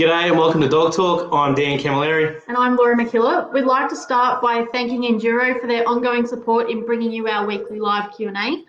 G'day 0.00 0.28
and 0.28 0.38
welcome 0.38 0.62
to 0.62 0.68
Dog 0.70 0.94
Talk. 0.94 1.30
I'm 1.30 1.54
Dan 1.54 1.78
Camilleri. 1.78 2.40
And 2.48 2.56
I'm 2.56 2.74
Laura 2.74 2.96
McKillop. 2.96 3.52
We'd 3.52 3.66
like 3.66 3.90
to 3.90 3.96
start 3.96 4.40
by 4.40 4.64
thanking 4.72 5.02
Enduro 5.02 5.60
for 5.60 5.66
their 5.66 5.86
ongoing 5.86 6.26
support 6.26 6.70
in 6.70 6.86
bringing 6.86 7.12
you 7.12 7.28
our 7.28 7.46
weekly 7.46 7.78
live 7.78 8.10
Q&A. 8.16 8.64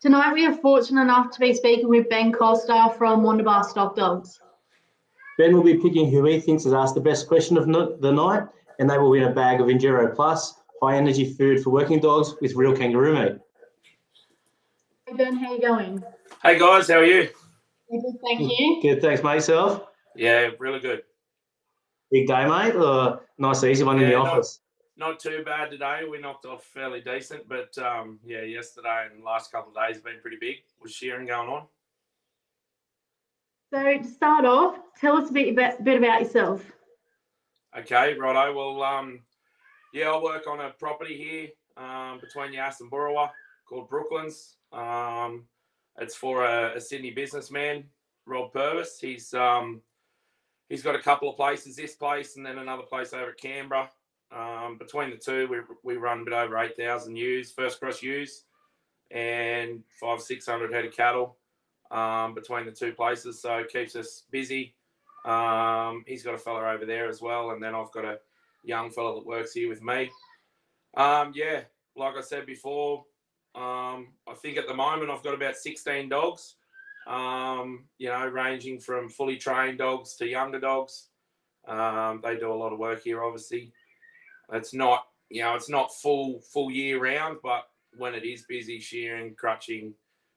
Tonight 0.00 0.32
we 0.32 0.44
are 0.44 0.56
fortunate 0.56 1.02
enough 1.02 1.30
to 1.34 1.38
be 1.38 1.54
speaking 1.54 1.88
with 1.88 2.08
Ben 2.08 2.32
Costa 2.32 2.92
from 2.98 3.22
Wonderbar 3.22 3.62
Stock 3.62 3.94
Dogs. 3.94 4.40
Ben 5.38 5.54
will 5.54 5.62
be 5.62 5.76
picking 5.76 6.10
who 6.10 6.24
he 6.24 6.40
thinks 6.40 6.64
has 6.64 6.72
asked 6.72 6.96
the 6.96 7.00
best 7.00 7.28
question 7.28 7.56
of 7.56 7.68
the 7.68 8.10
night, 8.10 8.42
and 8.80 8.90
they 8.90 8.98
will 8.98 9.10
win 9.10 9.22
a 9.22 9.30
bag 9.30 9.60
of 9.60 9.68
Enduro 9.68 10.12
Plus, 10.12 10.54
high 10.82 10.96
energy 10.96 11.32
food 11.32 11.62
for 11.62 11.70
working 11.70 12.00
dogs 12.00 12.34
with 12.40 12.56
real 12.56 12.76
kangaroo 12.76 13.14
meat. 13.14 13.38
Hey 15.06 15.14
Ben, 15.14 15.36
how 15.36 15.54
you 15.54 15.60
going? 15.60 16.02
Hey 16.42 16.58
guys, 16.58 16.88
how 16.88 16.96
are 16.96 17.04
you? 17.04 17.28
Good, 17.88 18.02
thank 18.24 18.40
you. 18.40 18.80
Good, 18.82 19.00
thanks, 19.00 19.22
mate. 19.22 19.80
Yourself? 20.16 20.52
Yeah, 20.52 20.56
really 20.58 20.80
good. 20.80 21.02
Big 22.10 22.26
day, 22.26 22.46
mate, 22.46 22.74
or 22.76 23.22
nice, 23.38 23.64
easy 23.64 23.84
one 23.84 23.96
in 23.96 24.04
the 24.04 24.10
Yeah, 24.10 24.22
no. 24.22 24.30
office? 24.30 24.60
Not 24.96 25.18
too 25.18 25.42
bad 25.44 25.70
today. 25.70 26.02
We 26.08 26.20
knocked 26.20 26.44
off 26.44 26.64
fairly 26.64 27.00
decent, 27.00 27.48
but 27.48 27.76
um, 27.78 28.20
yeah, 28.24 28.42
yesterday 28.42 29.06
and 29.10 29.22
the 29.22 29.24
last 29.24 29.50
couple 29.50 29.72
of 29.74 29.86
days 29.86 29.96
have 29.96 30.04
been 30.04 30.20
pretty 30.20 30.36
big. 30.38 30.56
Was 30.82 30.92
shearing 30.92 31.26
going 31.26 31.48
on? 31.48 31.66
So 33.72 33.82
to 33.82 34.04
start 34.04 34.44
off, 34.44 34.78
tell 35.00 35.16
us 35.16 35.30
a 35.30 35.32
bit 35.32 35.48
about, 35.54 35.82
bit 35.82 35.96
about 35.96 36.20
yourself. 36.20 36.62
Okay, 37.76 38.12
righto. 38.18 38.54
Well, 38.54 38.82
um, 38.82 39.20
yeah, 39.94 40.10
I 40.10 40.22
work 40.22 40.46
on 40.46 40.60
a 40.60 40.70
property 40.70 41.16
here 41.16 41.48
um, 41.82 42.20
between 42.20 42.52
Yass 42.52 42.82
and 42.82 42.90
Boorowa 42.90 43.30
called 43.66 43.88
Brooklands. 43.88 44.56
Um, 44.72 45.46
it's 45.98 46.14
for 46.14 46.44
a, 46.44 46.76
a 46.76 46.80
Sydney 46.80 47.12
businessman, 47.12 47.84
Rob 48.26 48.52
Purvis. 48.52 48.98
He's 49.00 49.32
um, 49.32 49.80
he's 50.72 50.82
got 50.82 50.94
a 50.94 51.02
couple 51.02 51.28
of 51.28 51.36
places, 51.36 51.76
this 51.76 51.94
place 51.94 52.36
and 52.36 52.46
then 52.46 52.56
another 52.56 52.82
place 52.82 53.12
over 53.12 53.32
at 53.32 53.36
Canberra. 53.36 53.90
Um, 54.34 54.78
between 54.78 55.10
the 55.10 55.16
two, 55.16 55.46
we, 55.46 55.58
we 55.84 56.00
run 56.00 56.20
a 56.20 56.24
bit 56.24 56.32
over 56.32 56.56
8,000 56.56 57.14
ewes, 57.14 57.52
first 57.52 57.78
cross 57.78 58.02
ewes, 58.02 58.44
and 59.10 59.82
five, 60.00 60.22
600 60.22 60.72
head 60.72 60.86
of 60.86 60.96
cattle 60.96 61.36
um, 61.90 62.34
between 62.34 62.64
the 62.64 62.72
two 62.72 62.92
places. 62.92 63.42
So 63.42 63.58
it 63.58 63.70
keeps 63.70 63.94
us 63.94 64.22
busy. 64.30 64.74
Um, 65.26 66.04
he's 66.06 66.22
got 66.22 66.36
a 66.36 66.38
fella 66.38 66.72
over 66.72 66.86
there 66.86 67.06
as 67.06 67.20
well, 67.20 67.50
and 67.50 67.62
then 67.62 67.74
I've 67.74 67.92
got 67.92 68.06
a 68.06 68.20
young 68.64 68.90
fella 68.90 69.16
that 69.16 69.26
works 69.26 69.52
here 69.52 69.68
with 69.68 69.82
me. 69.82 70.10
Um, 70.96 71.32
yeah, 71.34 71.64
like 71.96 72.16
I 72.16 72.22
said 72.22 72.46
before, 72.46 73.04
um, 73.54 74.08
I 74.26 74.32
think 74.40 74.56
at 74.56 74.66
the 74.66 74.74
moment 74.74 75.10
I've 75.10 75.22
got 75.22 75.34
about 75.34 75.56
16 75.56 76.08
dogs. 76.08 76.54
Um, 77.06 77.84
you 77.98 78.08
know, 78.08 78.26
ranging 78.26 78.78
from 78.78 79.08
fully 79.08 79.36
trained 79.36 79.78
dogs 79.78 80.14
to 80.16 80.26
younger 80.26 80.60
dogs. 80.60 81.08
Um, 81.66 82.20
they 82.22 82.36
do 82.36 82.52
a 82.52 82.54
lot 82.54 82.72
of 82.72 82.78
work 82.78 83.02
here, 83.02 83.22
obviously. 83.22 83.72
It's 84.52 84.74
not, 84.74 85.06
you 85.30 85.42
know, 85.42 85.54
it's 85.54 85.68
not 85.68 85.94
full 85.94 86.40
full 86.40 86.70
year 86.70 87.00
round, 87.00 87.38
but 87.42 87.68
when 87.96 88.14
it 88.14 88.24
is 88.24 88.44
busy 88.48 88.80
shearing, 88.80 89.34
crutching, 89.34 89.94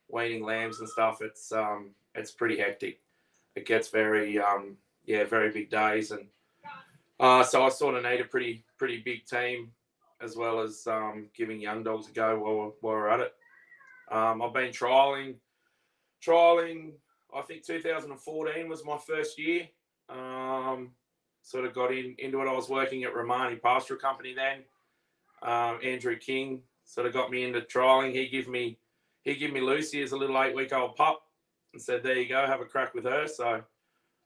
weaning 0.10 0.44
lambs 0.44 0.80
and 0.80 0.90
stuff, 0.90 1.22
it's 1.22 1.52
um, 1.52 1.92
it's 2.14 2.32
pretty 2.32 2.58
hectic. 2.58 3.00
It 3.56 3.66
gets 3.66 3.90
very, 3.90 4.40
um, 4.40 4.78
yeah, 5.06 5.24
very 5.24 5.52
big 5.52 5.70
days, 5.70 6.12
and 6.12 6.28
uh, 7.20 7.44
so 7.44 7.64
I 7.64 7.70
sort 7.70 7.96
of 7.96 8.04
need 8.04 8.22
a 8.22 8.26
pretty 8.26 8.64
pretty 8.78 9.02
big 9.02 9.26
team, 9.26 9.72
as 10.22 10.36
well 10.36 10.60
as 10.60 10.86
um, 10.88 11.30
giving 11.36 11.60
young 11.60 11.84
dogs 11.84 12.10
a 12.10 12.12
go 12.12 12.40
while 12.40 12.76
while 12.82 12.96
we're 12.96 13.10
at 13.10 13.20
it. 13.22 13.34
Um, 14.12 14.42
I've 14.42 14.54
been 14.54 14.72
trialing, 14.72 15.36
trialing. 16.26 16.94
I 17.36 17.42
think 17.42 17.66
2014 17.66 18.70
was 18.70 18.86
my 18.86 18.98
first 18.98 19.40
year. 19.40 19.68
Um, 20.10 20.92
sort 21.42 21.66
of 21.66 21.74
got 21.74 21.92
in 21.92 22.16
into 22.18 22.42
it. 22.42 22.48
I 22.48 22.54
was 22.54 22.70
working 22.70 23.04
at 23.04 23.16
Romani 23.16 23.58
Pastoral 23.58 24.00
Company 24.00 24.34
then. 24.34 24.64
Um, 25.42 25.80
Andrew 25.84 26.18
King 26.18 26.62
sort 26.86 27.08
of 27.08 27.14
got 27.14 27.30
me 27.30 27.44
into 27.44 27.62
trialing. 27.62 28.14
He 28.14 28.28
gave 28.28 28.48
me 28.48 28.80
he 29.24 29.36
gave 29.36 29.54
me 29.54 29.62
Lucy 29.62 30.02
as 30.02 30.12
a 30.12 30.18
little 30.18 30.42
eight 30.42 30.56
week 30.56 30.74
old 30.74 30.96
pup 30.96 31.22
and 31.74 31.82
said, 31.82 32.04
"There 32.04 32.18
you 32.18 32.30
go, 32.30 32.46
have 32.46 32.62
a 32.62 32.66
crack 32.66 32.94
with 32.94 33.06
her." 33.06 33.28
So 33.28 33.64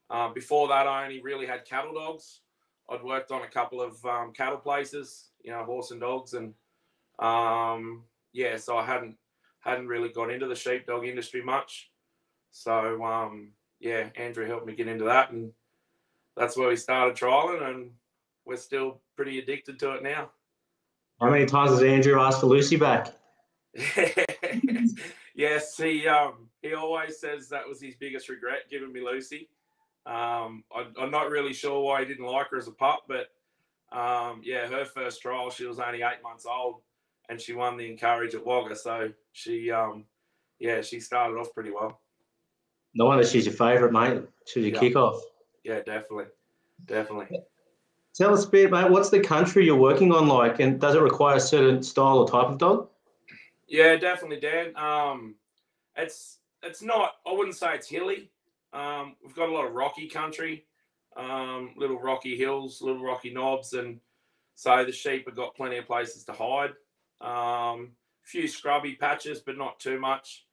uh, 0.10 0.30
before 0.30 0.68
that, 0.70 0.88
I 0.88 1.04
only 1.04 1.22
really 1.22 1.46
had 1.46 1.66
cattle 1.66 1.94
dogs. 1.94 2.42
I'd 2.90 3.04
worked 3.04 3.32
on 3.32 3.44
a 3.44 3.48
couple 3.48 3.82
of 3.82 4.04
um, 4.06 4.34
cattle 4.34 4.58
places, 4.58 5.30
you 5.44 5.52
know, 5.52 5.64
horse 5.64 5.92
and 5.92 6.02
dogs, 6.02 6.34
and 6.34 6.54
um, 7.20 8.04
yeah, 8.34 8.58
so 8.58 8.78
I 8.78 8.86
hadn't 8.86 9.18
hadn't 9.60 9.88
really 9.88 10.10
got 10.10 10.32
into 10.32 10.48
the 10.48 10.56
sheepdog 10.56 11.06
industry 11.06 11.44
much. 11.44 11.89
So 12.52 13.04
um, 13.04 13.52
yeah, 13.80 14.10
Andrew 14.16 14.46
helped 14.46 14.66
me 14.66 14.76
get 14.76 14.88
into 14.88 15.06
that, 15.06 15.32
and 15.32 15.52
that's 16.36 16.58
where 16.58 16.70
we 16.70 16.76
started 16.76 17.16
trialing, 17.16 17.68
and 17.70 17.92
we're 18.46 18.58
still 18.58 19.02
pretty 19.16 19.40
addicted 19.40 19.80
to 19.80 19.92
it 19.92 20.04
now. 20.04 20.32
How 21.22 21.30
many 21.30 21.46
times 21.46 21.72
has 21.72 21.84
Andrew 21.84 22.20
asked 22.20 22.40
for 22.40 22.48
Lucy 22.48 22.78
back? 22.78 23.14
yes, 25.36 25.78
he 25.78 26.08
um, 26.08 26.48
he 26.62 26.74
always 26.74 27.20
says 27.20 27.50
that 27.50 27.68
was 27.68 27.82
his 27.82 27.96
biggest 27.96 28.30
regret, 28.30 28.70
giving 28.70 28.92
me 28.92 29.02
Lucy. 29.02 29.50
Um, 30.06 30.64
I, 30.74 30.88
I'm 31.00 31.12
not 31.12 31.30
really 31.30 31.54
sure 31.54 31.82
why 31.82 32.00
he 32.00 32.06
didn't 32.06 32.26
like 32.26 32.50
her 32.52 32.58
as 32.58 32.68
a 32.68 32.72
pup, 32.72 33.04
but 33.08 33.28
um, 33.92 34.42
yeah, 34.44 34.68
her 34.68 34.86
first 34.86 35.22
trial, 35.22 35.50
she 35.50 35.66
was 35.66 35.80
only 35.80 36.02
eight 36.02 36.24
months 36.24 36.46
old, 36.46 36.82
and 37.30 37.40
she 37.40 37.54
won 37.54 37.78
the 37.78 37.90
Encourage 37.90 38.36
at 38.36 38.46
Wagga. 38.46 38.76
So 38.76 39.12
she, 39.34 39.72
um, 39.72 40.06
yeah, 40.60 40.82
she 40.82 41.00
started 41.00 41.38
off 41.38 41.54
pretty 41.54 41.72
well. 41.72 42.02
No 42.94 43.06
wonder 43.06 43.26
she's 43.26 43.46
your 43.46 43.56
favourite, 43.56 43.92
mate. 43.94 44.24
She's 44.46 44.66
your 44.66 44.74
Yeah. 44.74 44.80
kick-off. 44.80 45.22
Yeah, 45.64 45.82
definitely, 45.82 46.26
definitely. 46.86 47.40
Tell 48.16 48.34
us 48.34 48.46
a 48.46 48.50
bit, 48.50 48.72
mate. 48.72 48.90
What's 48.90 49.10
the 49.10 49.20
country 49.20 49.66
you're 49.66 49.76
working 49.78 50.12
on 50.12 50.28
like, 50.28 50.60
and 50.60 50.80
does 50.80 50.96
it 50.96 51.02
require 51.02 51.38
a 51.38 51.40
certain 51.40 51.84
style 51.84 52.18
or 52.20 52.28
type 52.28 52.48
of 52.48 52.58
dog? 52.58 52.90
Yeah, 53.68 53.96
definitely, 53.98 54.40
Dan. 54.40 54.76
Um, 54.76 55.36
it's 55.96 56.40
it's 56.64 56.82
not. 56.82 57.16
I 57.26 57.32
wouldn't 57.32 57.56
say 57.56 57.76
it's 57.76 57.88
hilly. 57.88 58.32
Um, 58.74 59.16
we've 59.24 59.36
got 59.36 59.50
a 59.50 59.52
lot 59.52 59.66
of 59.66 59.74
rocky 59.74 60.08
country, 60.08 60.66
um, 61.16 61.74
little 61.78 62.00
rocky 62.00 62.36
hills, 62.36 62.82
little 62.82 63.04
rocky 63.04 63.32
knobs, 63.32 63.74
and 63.74 64.00
so 64.56 64.84
the 64.84 64.92
sheep 64.92 65.26
have 65.28 65.36
got 65.36 65.56
plenty 65.56 65.78
of 65.78 65.86
places 65.86 66.24
to 66.26 66.34
hide. 66.34 66.74
Um, 67.22 67.92
few 68.24 68.48
scrubby 68.48 68.96
patches, 68.96 69.40
but 69.40 69.58
not 69.58 69.80
too 69.80 70.00
much. 70.00 70.46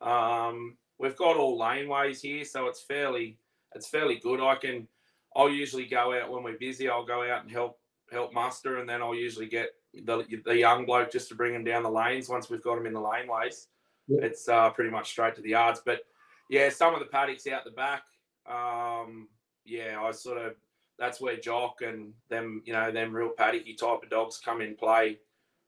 Um, 0.00 0.76
we've 1.00 1.16
got 1.16 1.36
all 1.36 1.58
laneways 1.58 2.20
here, 2.20 2.44
so 2.44 2.66
it's 2.66 2.82
fairly 2.82 3.38
it's 3.74 3.88
fairly 3.88 4.16
good. 4.16 4.40
I 4.40 4.54
can 4.54 4.86
I'll 5.34 5.50
usually 5.50 5.86
go 5.86 6.12
out 6.12 6.30
when 6.30 6.42
we're 6.42 6.58
busy. 6.58 6.88
I'll 6.88 7.04
go 7.04 7.28
out 7.28 7.42
and 7.42 7.50
help 7.50 7.78
help 8.12 8.32
muster, 8.32 8.78
and 8.78 8.88
then 8.88 9.02
I'll 9.02 9.14
usually 9.14 9.48
get 9.48 9.70
the, 9.94 10.24
the 10.44 10.56
young 10.56 10.84
bloke 10.84 11.10
just 11.10 11.28
to 11.30 11.34
bring 11.34 11.54
him 11.54 11.64
down 11.64 11.82
the 11.82 11.90
lanes 11.90 12.28
once 12.28 12.50
we've 12.50 12.62
got 12.62 12.78
him 12.78 12.86
in 12.86 12.92
the 12.92 13.00
laneways. 13.00 13.66
Yeah. 14.08 14.24
It's 14.24 14.48
uh, 14.48 14.70
pretty 14.70 14.90
much 14.90 15.10
straight 15.10 15.34
to 15.36 15.42
the 15.42 15.50
yards. 15.50 15.80
But 15.84 16.00
yeah, 16.48 16.68
some 16.68 16.94
of 16.94 17.00
the 17.00 17.06
paddocks 17.06 17.46
out 17.46 17.64
the 17.64 17.70
back, 17.70 18.02
um, 18.48 19.28
yeah, 19.64 20.00
I 20.02 20.10
sort 20.10 20.38
of 20.38 20.54
that's 20.98 21.20
where 21.20 21.36
Jock 21.36 21.80
and 21.80 22.12
them, 22.28 22.62
you 22.66 22.72
know, 22.74 22.90
them 22.90 23.14
real 23.14 23.30
paddocky 23.30 23.76
type 23.78 24.02
of 24.02 24.10
dogs 24.10 24.40
come 24.44 24.60
in 24.60 24.76
play 24.76 25.18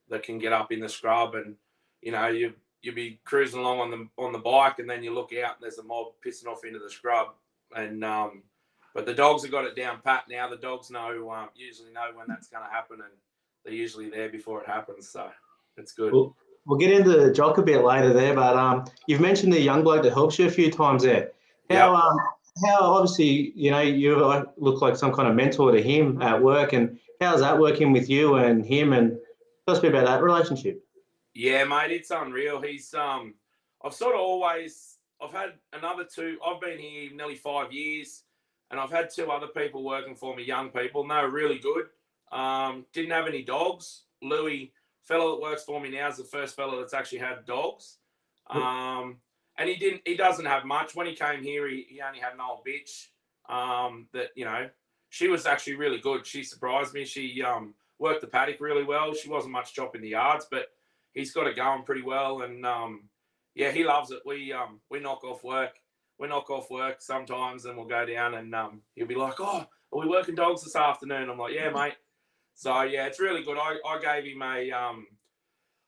that 0.09 0.23
can 0.23 0.37
get 0.37 0.53
up 0.53 0.71
in 0.71 0.79
the 0.79 0.89
scrub 0.89 1.33
and 1.35 1.55
you 2.01 2.11
know 2.11 2.27
you 2.27 2.53
you'll 2.83 2.93
be 2.93 3.19
cruising 3.25 3.59
along 3.59 3.79
on 3.79 3.89
the 3.89 4.07
on 4.17 4.31
the 4.31 4.39
bike 4.39 4.79
and 4.79 4.89
then 4.89 5.03
you 5.03 5.13
look 5.13 5.31
out 5.33 5.55
and 5.55 5.61
there's 5.63 5.79
a 5.79 5.83
mob 5.83 6.07
pissing 6.25 6.47
off 6.47 6.65
into 6.65 6.79
the 6.79 6.89
scrub 6.89 7.29
and 7.75 8.03
um 8.03 8.43
but 8.93 9.07
the 9.07 9.13
dogs 9.13 9.41
have 9.41 9.51
got 9.51 9.65
it 9.65 9.75
down 9.75 9.99
pat 10.03 10.25
now 10.29 10.47
the 10.47 10.57
dogs 10.57 10.91
know 10.91 11.31
um, 11.31 11.49
usually 11.55 11.91
know 11.91 12.09
when 12.13 12.27
that's 12.27 12.47
going 12.47 12.63
to 12.63 12.69
happen 12.69 12.97
and 12.99 13.13
they're 13.65 13.73
usually 13.73 14.09
there 14.09 14.29
before 14.29 14.61
it 14.61 14.67
happens 14.67 15.09
so 15.09 15.29
it's 15.77 15.93
good 15.93 16.11
Cool. 16.11 16.35
We'll 16.65 16.79
get 16.79 16.91
into 16.91 17.11
the 17.11 17.31
Jock 17.31 17.57
a 17.57 17.61
bit 17.61 17.83
later 17.83 18.13
there, 18.13 18.33
but 18.33 18.55
um, 18.55 18.85
you've 19.07 19.19
mentioned 19.19 19.51
the 19.51 19.59
young 19.59 19.83
bloke 19.83 20.03
that 20.03 20.13
helps 20.13 20.39
you 20.39 20.47
a 20.47 20.51
few 20.51 20.71
times 20.71 21.03
there. 21.03 21.31
How 21.69 21.93
um, 21.93 22.17
how 22.65 22.79
obviously 22.79 23.51
you 23.55 23.69
know 23.69 23.81
you 23.81 24.15
look 24.57 24.81
like 24.81 24.95
some 24.95 25.11
kind 25.11 25.27
of 25.27 25.35
mentor 25.35 25.71
to 25.71 25.81
him 25.81 26.21
at 26.21 26.41
work, 26.41 26.71
and 26.71 26.97
how's 27.19 27.41
that 27.41 27.59
working 27.59 27.91
with 27.91 28.09
you 28.09 28.35
and 28.35 28.65
him? 28.65 28.93
And 28.93 29.17
tell 29.67 29.75
us 29.75 29.79
a 29.79 29.81
bit 29.81 29.91
about 29.91 30.05
that 30.05 30.23
relationship. 30.23 30.81
Yeah, 31.33 31.63
mate, 31.65 31.91
it's 31.91 32.11
unreal. 32.11 32.61
He's 32.61 32.93
um 32.93 33.35
I've 33.83 33.93
sort 33.93 34.15
of 34.15 34.21
always 34.21 34.97
I've 35.21 35.31
had 35.33 35.53
another 35.73 36.05
two 36.05 36.37
I've 36.45 36.61
been 36.61 36.79
here 36.79 37.09
nearly 37.13 37.35
five 37.35 37.71
years 37.71 38.23
and 38.71 38.79
I've 38.79 38.91
had 38.91 39.09
two 39.13 39.29
other 39.29 39.47
people 39.47 39.83
working 39.83 40.15
for 40.15 40.35
me, 40.35 40.43
young 40.43 40.69
people, 40.69 41.01
and 41.01 41.11
they 41.11 41.15
were 41.15 41.29
really 41.29 41.59
good. 41.59 41.85
Um, 42.31 42.85
didn't 42.91 43.11
have 43.11 43.27
any 43.27 43.43
dogs. 43.43 44.05
Louis, 44.21 44.73
fellow 45.03 45.35
that 45.35 45.41
works 45.41 45.63
for 45.63 45.79
me 45.79 45.91
now, 45.91 46.09
is 46.09 46.17
the 46.17 46.23
first 46.23 46.55
fellow 46.55 46.79
that's 46.79 46.93
actually 46.93 47.19
had 47.19 47.45
dogs. 47.45 47.97
Um, 48.49 49.17
and 49.57 49.69
he 49.69 49.75
didn't 49.75 50.01
he 50.05 50.15
doesn't 50.15 50.45
have 50.45 50.65
much. 50.65 50.95
When 50.95 51.05
he 51.05 51.13
came 51.15 51.43
here, 51.43 51.67
he, 51.69 51.85
he 51.87 52.01
only 52.01 52.19
had 52.19 52.33
an 52.33 52.41
old 52.41 52.65
bitch. 52.65 53.07
Um, 53.47 54.07
that, 54.13 54.29
you 54.35 54.45
know, 54.45 54.69
she 55.09 55.27
was 55.27 55.45
actually 55.45 55.75
really 55.75 55.99
good. 55.99 56.25
She 56.25 56.43
surprised 56.43 56.93
me. 56.93 57.05
She 57.05 57.43
um 57.43 57.75
worked 57.99 58.21
the 58.21 58.27
paddock 58.27 58.59
really 58.59 58.83
well. 58.83 59.13
She 59.13 59.29
wasn't 59.29 59.53
much 59.53 59.73
chop 59.73 59.95
in 59.95 60.01
the 60.01 60.09
yards, 60.09 60.47
but 60.49 60.67
he's 61.13 61.33
got 61.33 61.47
it 61.47 61.55
going 61.55 61.83
pretty 61.83 62.01
well, 62.01 62.41
and 62.41 62.65
um, 62.65 63.09
yeah, 63.55 63.71
he 63.71 63.83
loves 63.83 64.11
it. 64.11 64.19
We 64.25 64.53
um, 64.53 64.79
we 64.89 64.99
knock 64.99 65.23
off 65.23 65.43
work 65.43 65.73
we 66.19 66.27
knock 66.27 66.49
off 66.49 66.69
work 66.69 67.01
sometimes, 67.01 67.65
and 67.65 67.77
we'll 67.77 67.85
go 67.85 68.05
down, 68.05 68.35
and 68.35 68.53
um, 68.53 68.81
he'll 68.95 69.07
be 69.07 69.15
like, 69.15 69.39
"Oh, 69.39 69.65
are 69.91 69.99
we 69.99 70.07
working 70.07 70.35
dogs 70.35 70.63
this 70.63 70.75
afternoon?" 70.75 71.29
I'm 71.29 71.37
like, 71.37 71.53
"Yeah, 71.53 71.69
mate." 71.69 71.95
So 72.55 72.83
yeah, 72.83 73.07
it's 73.07 73.19
really 73.19 73.43
good. 73.43 73.57
I, 73.57 73.75
I 73.85 73.99
gave 73.99 74.31
him 74.31 74.41
a 74.41 74.71
um, 74.71 75.07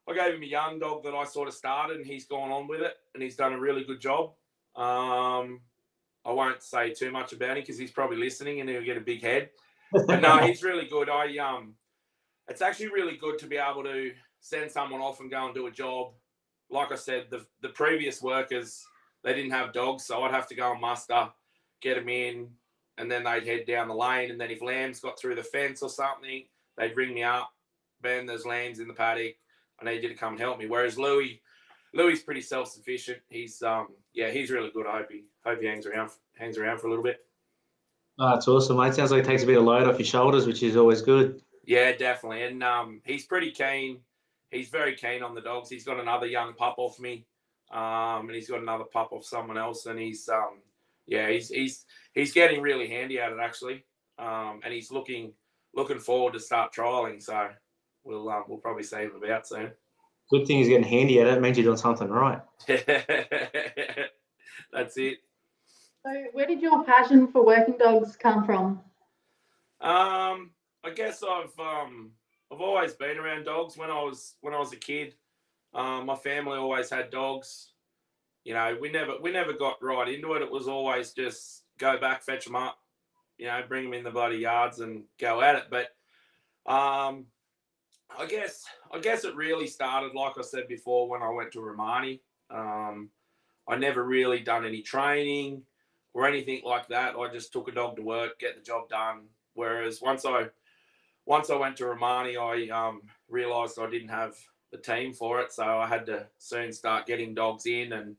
I 0.09 0.13
gave 0.13 0.35
him 0.35 0.43
a 0.43 0.47
young 0.47 0.79
dog 0.79 1.03
that 1.03 1.13
I 1.13 1.23
sort 1.25 1.47
of 1.47 1.53
started, 1.53 1.97
and 1.97 2.05
he's 2.05 2.25
gone 2.25 2.51
on 2.51 2.67
with 2.67 2.81
it, 2.81 2.95
and 3.13 3.23
he's 3.23 3.35
done 3.35 3.53
a 3.53 3.59
really 3.59 3.83
good 3.83 4.01
job. 4.01 4.31
Um, 4.75 5.61
I 6.25 6.31
won't 6.31 6.63
say 6.63 6.91
too 6.91 7.11
much 7.11 7.33
about 7.33 7.57
him 7.57 7.63
because 7.63 7.77
he's 7.77 7.91
probably 7.91 8.17
listening, 8.17 8.59
and 8.59 8.69
he'll 8.69 8.83
get 8.83 8.97
a 8.97 9.01
big 9.01 9.21
head. 9.21 9.51
But 9.93 10.21
no, 10.21 10.37
he's 10.45 10.63
really 10.63 10.87
good. 10.87 11.07
I 11.07 11.37
um, 11.37 11.75
it's 12.47 12.61
actually 12.61 12.89
really 12.89 13.15
good 13.15 13.37
to 13.39 13.47
be 13.47 13.57
able 13.57 13.83
to 13.83 14.11
send 14.45 14.69
someone 14.69 15.01
off 15.01 15.19
and 15.21 15.31
go 15.31 15.45
and 15.45 15.55
do 15.55 15.65
a 15.65 15.71
job. 15.71 16.13
Like 16.69 16.91
I 16.91 16.95
said, 16.95 17.25
the 17.29 17.45
the 17.61 17.69
previous 17.69 18.21
workers 18.21 18.85
they 19.23 19.33
didn't 19.33 19.51
have 19.51 19.73
dogs, 19.73 20.05
so 20.05 20.21
I'd 20.21 20.31
have 20.31 20.47
to 20.49 20.55
go 20.55 20.71
and 20.71 20.79
muster, 20.79 21.29
get 21.81 21.95
them 21.95 22.09
in, 22.09 22.49
and 22.99 23.09
then 23.11 23.23
they'd 23.23 23.47
head 23.47 23.65
down 23.65 23.87
the 23.87 23.95
lane. 23.95 24.29
And 24.29 24.39
then 24.39 24.51
if 24.51 24.61
lambs 24.61 24.99
got 24.99 25.19
through 25.19 25.33
the 25.35 25.43
fence 25.43 25.81
or 25.81 25.89
something, 25.89 26.43
they'd 26.77 26.95
ring 26.95 27.15
me 27.15 27.23
up. 27.23 27.51
Ben, 28.01 28.27
there's 28.27 28.45
lambs 28.45 28.77
in 28.77 28.87
the 28.87 28.93
paddock. 28.93 29.33
I 29.81 29.85
need 29.85 30.03
you 30.03 30.09
to 30.09 30.15
come 30.15 30.33
and 30.33 30.39
help 30.39 30.59
me. 30.59 30.67
Whereas 30.67 30.99
Louis, 30.99 31.41
Louis 31.93 32.21
pretty 32.21 32.41
self 32.41 32.67
sufficient. 32.67 33.17
He's 33.29 33.63
um 33.63 33.87
yeah, 34.13 34.29
he's 34.29 34.51
really 34.51 34.69
good. 34.69 34.85
I 34.85 34.99
hope 34.99 35.11
he 35.11 35.23
hope 35.43 35.59
he 35.59 35.65
hangs 35.65 35.87
around 35.87 36.11
hangs 36.37 36.59
around 36.59 36.79
for 36.79 36.87
a 36.87 36.89
little 36.91 37.03
bit. 37.03 37.25
Oh, 38.19 38.29
that's 38.29 38.47
awesome, 38.47 38.77
mate. 38.77 38.93
Sounds 38.93 39.11
like 39.11 39.23
it 39.23 39.25
takes 39.25 39.43
a 39.43 39.47
bit 39.47 39.57
of 39.57 39.63
load 39.63 39.87
off 39.87 39.97
your 39.97 40.05
shoulders, 40.05 40.45
which 40.45 40.61
is 40.61 40.77
always 40.77 41.01
good. 41.01 41.41
Yeah, 41.65 41.91
definitely. 41.93 42.43
And 42.43 42.63
um, 42.63 43.01
he's 43.05 43.25
pretty 43.25 43.51
keen. 43.51 43.99
He's 44.55 44.69
very 44.69 44.95
keen 44.95 45.23
on 45.23 45.35
the 45.35 45.41
dogs. 45.41 45.69
He's 45.69 45.83
got 45.83 45.99
another 45.99 46.27
young 46.27 46.53
pup 46.53 46.75
off 46.77 46.99
me, 46.99 47.25
um, 47.71 48.27
and 48.27 48.35
he's 48.35 48.49
got 48.49 48.61
another 48.61 48.85
pup 48.85 49.09
off 49.11 49.25
someone 49.25 49.57
else. 49.57 49.85
And 49.85 49.99
he's 49.99 50.29
um, 50.29 50.61
yeah, 51.05 51.29
he's 51.29 51.49
he's 51.49 51.85
he's 52.13 52.33
getting 52.33 52.61
really 52.61 52.87
handy 52.87 53.19
at 53.19 53.31
it 53.31 53.39
actually, 53.41 53.83
um, 54.17 54.61
and 54.63 54.73
he's 54.73 54.91
looking 54.91 55.33
looking 55.73 55.99
forward 55.99 56.33
to 56.33 56.39
start 56.39 56.73
trialing. 56.73 57.21
So 57.21 57.49
we'll 58.03 58.29
um, 58.29 58.45
we'll 58.47 58.59
probably 58.59 58.83
see 58.83 58.97
him 58.97 59.11
about 59.21 59.47
soon. 59.47 59.71
Good 60.29 60.47
thing 60.47 60.57
he's 60.57 60.69
getting 60.69 60.83
handy 60.83 61.19
at 61.21 61.27
it. 61.27 61.37
it 61.37 61.41
means 61.41 61.57
you're 61.57 61.65
doing 61.65 61.77
something 61.77 62.07
right. 62.07 62.41
That's 62.67 62.87
it. 64.97 65.19
So, 66.03 66.25
where 66.33 66.47
did 66.47 66.61
your 66.61 66.83
passion 66.83 67.27
for 67.27 67.45
working 67.45 67.77
dogs 67.77 68.15
come 68.15 68.43
from? 68.45 68.81
Um, 69.81 70.51
I 70.83 70.91
guess 70.95 71.23
I've 71.23 71.59
um 71.59 72.11
I've 72.51 72.61
always 72.61 72.93
been 72.93 73.17
around 73.17 73.45
dogs. 73.45 73.77
When 73.77 73.89
I 73.89 74.01
was 74.01 74.35
when 74.41 74.53
I 74.53 74.59
was 74.59 74.73
a 74.73 74.77
kid, 74.77 75.15
um, 75.73 76.05
my 76.05 76.15
family 76.15 76.57
always 76.57 76.89
had 76.89 77.09
dogs. 77.09 77.71
You 78.43 78.53
know, 78.53 78.77
we 78.79 78.89
never 78.89 79.13
we 79.21 79.31
never 79.31 79.53
got 79.53 79.81
right 79.81 80.07
into 80.07 80.33
it. 80.33 80.41
It 80.41 80.51
was 80.51 80.67
always 80.67 81.13
just 81.13 81.63
go 81.79 81.97
back, 81.97 82.23
fetch 82.23 82.45
them 82.45 82.55
up, 82.55 82.77
you 83.37 83.47
know, 83.47 83.61
bring 83.67 83.85
them 83.85 83.93
in 83.93 84.03
the 84.03 84.11
bloody 84.11 84.37
yards 84.37 84.79
and 84.79 85.03
go 85.19 85.41
at 85.41 85.55
it. 85.55 85.63
But 85.69 85.87
um, 86.71 87.25
I 88.17 88.25
guess 88.27 88.63
I 88.93 88.99
guess 88.99 89.23
it 89.23 89.35
really 89.35 89.67
started, 89.67 90.13
like 90.13 90.37
I 90.37 90.43
said 90.43 90.67
before, 90.67 91.09
when 91.09 91.23
I 91.23 91.29
went 91.29 91.51
to 91.53 91.61
Romani. 91.61 92.21
Um, 92.49 93.09
I 93.67 93.75
never 93.77 94.03
really 94.03 94.41
done 94.41 94.65
any 94.65 94.81
training 94.81 95.63
or 96.13 96.27
anything 96.27 96.61
like 96.63 96.87
that. 96.89 97.15
I 97.15 97.33
just 97.33 97.51
took 97.51 97.67
a 97.67 97.71
dog 97.71 97.95
to 97.95 98.03
work, 98.03 98.39
get 98.39 98.55
the 98.55 98.61
job 98.61 98.89
done. 98.89 99.23
Whereas 99.55 100.01
once 100.01 100.25
I 100.25 100.49
once 101.25 101.49
I 101.49 101.55
went 101.55 101.77
to 101.77 101.87
Romani, 101.87 102.37
I 102.37 102.67
um, 102.69 103.01
realised 103.29 103.79
I 103.79 103.89
didn't 103.89 104.09
have 104.09 104.35
the 104.71 104.77
team 104.77 105.13
for 105.13 105.41
it, 105.41 105.51
so 105.51 105.63
I 105.63 105.87
had 105.87 106.05
to 106.07 106.27
soon 106.37 106.71
start 106.71 107.07
getting 107.07 107.33
dogs 107.33 107.65
in 107.65 107.93
and 107.93 108.15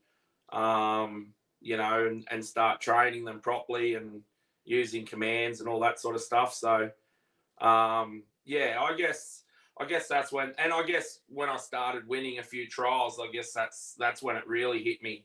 um, 0.52 1.32
you 1.60 1.76
know 1.76 2.06
and, 2.06 2.26
and 2.30 2.44
start 2.44 2.80
training 2.80 3.24
them 3.24 3.40
properly 3.40 3.94
and 3.94 4.22
using 4.64 5.06
commands 5.06 5.60
and 5.60 5.68
all 5.68 5.80
that 5.80 6.00
sort 6.00 6.16
of 6.16 6.22
stuff. 6.22 6.54
So 6.54 6.90
um, 7.60 8.24
yeah, 8.44 8.78
I 8.80 8.96
guess 8.96 9.42
I 9.78 9.84
guess 9.84 10.08
that's 10.08 10.32
when, 10.32 10.54
and 10.58 10.72
I 10.72 10.82
guess 10.84 11.20
when 11.28 11.48
I 11.48 11.56
started 11.58 12.08
winning 12.08 12.38
a 12.38 12.42
few 12.42 12.66
trials, 12.66 13.20
I 13.20 13.30
guess 13.30 13.52
that's 13.52 13.94
that's 13.98 14.22
when 14.22 14.36
it 14.36 14.46
really 14.46 14.82
hit 14.82 15.02
me 15.02 15.24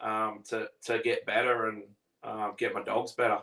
um, 0.00 0.42
to 0.48 0.68
to 0.86 0.98
get 0.98 1.24
better 1.24 1.68
and 1.68 1.84
uh, 2.24 2.50
get 2.56 2.74
my 2.74 2.82
dogs 2.82 3.12
better. 3.12 3.38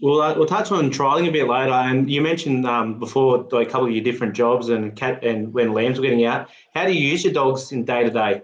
We'll, 0.00 0.22
uh, 0.22 0.34
we'll 0.34 0.46
touch 0.46 0.72
on 0.72 0.90
trialing 0.90 1.28
a 1.28 1.32
bit 1.32 1.46
later. 1.46 1.72
And 1.72 2.10
you 2.10 2.22
mentioned 2.22 2.66
um, 2.66 2.98
before 2.98 3.46
like, 3.50 3.68
a 3.68 3.70
couple 3.70 3.86
of 3.86 3.92
your 3.92 4.02
different 4.02 4.34
jobs 4.34 4.68
and 4.70 4.96
cat 4.96 5.22
and 5.24 5.52
when 5.52 5.72
lambs 5.72 5.98
were 5.98 6.04
getting 6.04 6.24
out. 6.24 6.48
How 6.74 6.86
do 6.86 6.92
you 6.92 7.06
use 7.06 7.24
your 7.24 7.34
dogs 7.34 7.72
in 7.72 7.84
day 7.84 8.04
to 8.04 8.10
day? 8.10 8.42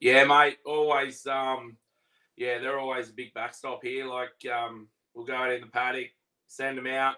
Yeah, 0.00 0.24
mate. 0.24 0.58
Always, 0.64 1.26
um, 1.26 1.76
yeah, 2.36 2.58
they're 2.58 2.78
always 2.78 3.10
a 3.10 3.12
big 3.12 3.32
backstop 3.34 3.80
here. 3.82 4.06
Like 4.06 4.32
um, 4.52 4.88
we'll 5.14 5.26
go 5.26 5.34
out 5.34 5.52
in 5.52 5.60
the 5.60 5.66
paddock, 5.66 6.08
send 6.46 6.78
them 6.78 6.86
out. 6.86 7.16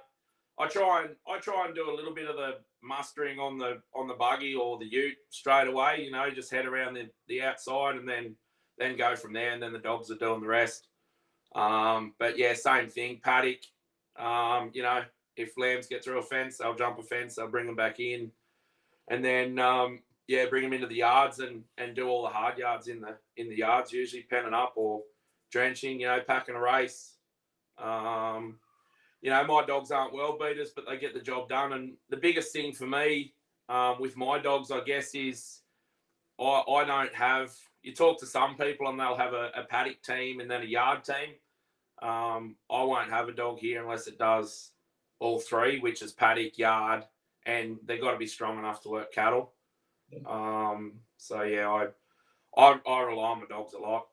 I 0.59 0.69
try 0.69 1.05
and 1.05 1.17
I 1.27 1.39
try 1.39 1.67
and 1.67 1.75
do 1.75 1.91
a 1.91 1.95
little 1.95 2.15
bit 2.15 2.29
of 2.29 2.37
the 2.37 2.59
mustering 2.83 3.39
on 3.39 3.59
the 3.59 3.81
on 3.95 4.09
the 4.09 4.15
buggy 4.15 4.55
or 4.55 4.79
the 4.79 4.91
ute 4.91 5.17
straight 5.31 5.69
away. 5.69 6.03
You 6.05 6.11
know, 6.11 6.29
just 6.31 6.53
head 6.53 6.67
around 6.67 6.95
the, 6.95 7.09
the 7.29 7.43
outside 7.43 7.97
and 7.97 8.09
then 8.09 8.37
then 8.79 8.97
go 8.97 9.17
from 9.17 9.33
there. 9.33 9.53
And 9.53 9.63
then 9.63 9.73
the 9.73 9.79
dogs 9.79 10.11
are 10.11 10.17
doing 10.17 10.41
the 10.41 10.47
rest. 10.47 10.89
Um, 11.55 12.15
but 12.19 12.39
yeah, 12.39 12.55
same 12.55 12.89
thing. 12.89 13.21
Paddock. 13.23 13.61
Um, 14.19 14.71
you 14.75 14.83
know, 14.83 15.03
if 15.37 15.57
lambs 15.57 15.87
get 15.87 16.05
through 16.05 16.19
a 16.19 16.23
fence, 16.23 16.59
they'll 16.59 16.75
jump 16.75 16.99
a 16.99 17.03
fence. 17.03 17.37
They'll 17.37 17.49
bring 17.49 17.67
them 17.67 17.77
back 17.77 18.01
in, 18.01 18.31
and 19.09 19.25
then 19.25 19.59
um, 19.59 20.01
yeah, 20.27 20.47
bring 20.47 20.63
them 20.63 20.73
into 20.73 20.87
the 20.87 20.97
yards 20.97 21.39
and 21.39 21.65
and 21.79 21.95
do 21.95 22.09
all 22.09 22.23
the 22.23 22.29
hard 22.29 22.59
yards 22.59 22.89
in 22.89 23.01
the 23.01 23.17
in 23.37 23.49
the 23.49 23.57
yards. 23.57 23.93
Usually 23.93 24.23
penning 24.23 24.55
up 24.55 24.73
or 24.77 25.03
drenching. 25.51 26.01
You 26.01 26.09
know, 26.09 26.21
packing 26.27 26.55
a 26.55 26.61
race. 26.61 27.17
Um, 27.83 28.59
you 29.23 29.31
know, 29.31 29.45
my 29.45 29.65
dogs 29.65 29.91
aren't 29.91 30.13
world 30.13 30.41
beaters, 30.41 30.73
but 30.75 30.85
they 30.89 30.99
get 30.99 31.15
the 31.15 31.21
job 31.21 31.49
done. 31.49 31.73
And 31.73 31.95
the 32.11 32.17
biggest 32.17 32.53
thing 32.53 32.73
for 32.73 32.87
me 32.87 33.35
um, 33.69 33.97
with 34.01 34.17
my 34.17 34.39
dogs, 34.39 34.71
I 34.71 34.81
guess, 34.81 35.15
is 35.15 35.61
I, 36.41 36.63
I 36.69 36.85
don't 36.85 37.15
have. 37.15 37.53
You 37.83 37.95
talk 37.95 38.21
to 38.21 38.27
some 38.27 38.57
people 38.57 38.89
and 38.89 38.99
they'll 38.99 39.17
have 39.17 39.33
a, 39.33 39.51
a 39.57 39.65
paddock 39.65 40.03
team 40.03 40.41
and 40.41 40.51
then 40.51 40.63
a 40.63 40.67
yard 40.67 41.05
team. 41.05 41.35
Um, 42.01 42.57
I 42.71 42.83
won't 42.83 43.11
have 43.11 43.29
a 43.29 43.33
dog 43.33 43.59
here 43.59 43.83
unless 43.83 44.07
it 44.07 44.19
does 44.19 44.71
all 45.19 45.39
three, 45.39 45.79
which 45.81 46.03
is 46.03 46.13
paddock, 46.13 46.59
yard, 46.59 47.05
and 47.47 47.79
they've 47.85 48.01
got 48.01 48.13
to 48.13 48.19
be 48.19 48.27
strong 48.27 48.59
enough 48.59 48.83
to 48.83 48.89
work 48.89 49.13
cattle. 49.13 49.53
Um, 50.27 50.95
so 51.17 51.43
yeah, 51.43 51.69
I, 51.69 51.87
I 52.61 52.79
I 52.87 53.03
rely 53.03 53.31
on 53.31 53.41
my 53.41 53.47
dogs 53.47 53.75
a 53.75 53.79
lot. 53.79 54.09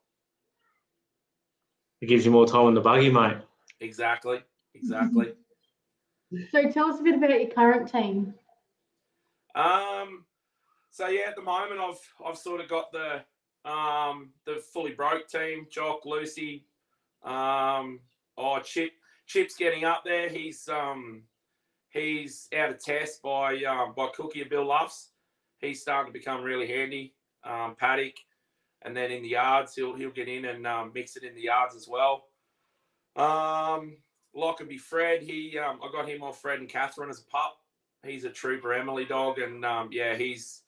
It 2.02 2.08
gives 2.08 2.26
you 2.26 2.32
more 2.32 2.48
time 2.48 2.68
on 2.68 2.74
the 2.74 2.82
buggy, 2.82 3.10
mate. 3.12 3.38
Exactly, 3.80 4.42
exactly. 4.74 5.34
So, 6.52 6.70
tell 6.70 6.92
us 6.92 7.00
a 7.00 7.04
bit 7.04 7.16
about 7.16 7.32
your 7.32 7.50
current 7.50 7.92
team. 7.92 8.36
Um, 9.56 10.26
so 10.92 11.08
yeah, 11.08 11.24
at 11.28 11.36
the 11.36 11.42
moment 11.42 11.80
I've 11.80 12.00
I've 12.24 12.38
sort 12.38 12.62
of 12.62 12.70
got 12.70 12.92
the 12.92 13.22
um 13.66 14.30
the 14.46 14.62
fully 14.74 14.92
broke 14.92 15.28
team, 15.28 15.68
Jock, 15.70 16.06
Lucy, 16.06 16.66
um, 17.24 18.00
oh 18.38 18.60
Chip 18.64 18.92
Chip's 19.28 19.56
getting 19.56 19.86
up 19.86 20.04
there. 20.06 20.30
He's 20.30 20.68
um 20.70 21.24
he's 21.90 22.48
out 22.58 22.72
of 22.72 22.84
Tess 22.84 23.20
by 23.20 23.64
um 23.64 23.94
by 23.96 24.08
Cookie 24.16 24.42
and 24.42 24.50
Bill 24.50 24.66
Luffs. 24.66 25.12
He's 25.60 25.82
starting 25.82 26.12
to 26.12 26.18
become 26.18 26.42
really 26.42 26.68
handy. 26.68 27.14
Um, 27.44 27.76
paddock, 27.80 28.16
and 28.82 28.96
then 28.96 29.12
in 29.12 29.24
the 29.24 29.30
yards 29.30 29.74
he'll 29.74 29.96
he'll 29.96 30.12
get 30.12 30.28
in 30.28 30.46
and 30.46 30.68
um, 30.68 30.92
mix 30.94 31.16
it 31.16 31.24
in 31.24 31.36
the 31.36 31.44
yards 31.44 31.76
as 31.76 31.88
well. 31.88 32.26
Um, 33.16 33.98
Lockerbie 34.36 34.78
Fred, 34.78 35.22
he 35.22 35.58
um, 35.58 35.80
I 35.84 35.92
got 35.92 36.08
him 36.08 36.22
off 36.22 36.42
Fred 36.42 36.60
and 36.60 36.70
Catherine 36.70 37.10
as 37.10 37.20
a 37.20 37.26
pup. 37.26 37.58
He's 38.06 38.24
a 38.24 38.30
trooper 38.30 38.74
Emily 38.74 39.06
dog, 39.06 39.40
and 39.40 39.66
um, 39.66 39.90
yeah, 39.92 40.16
he's 40.16 40.64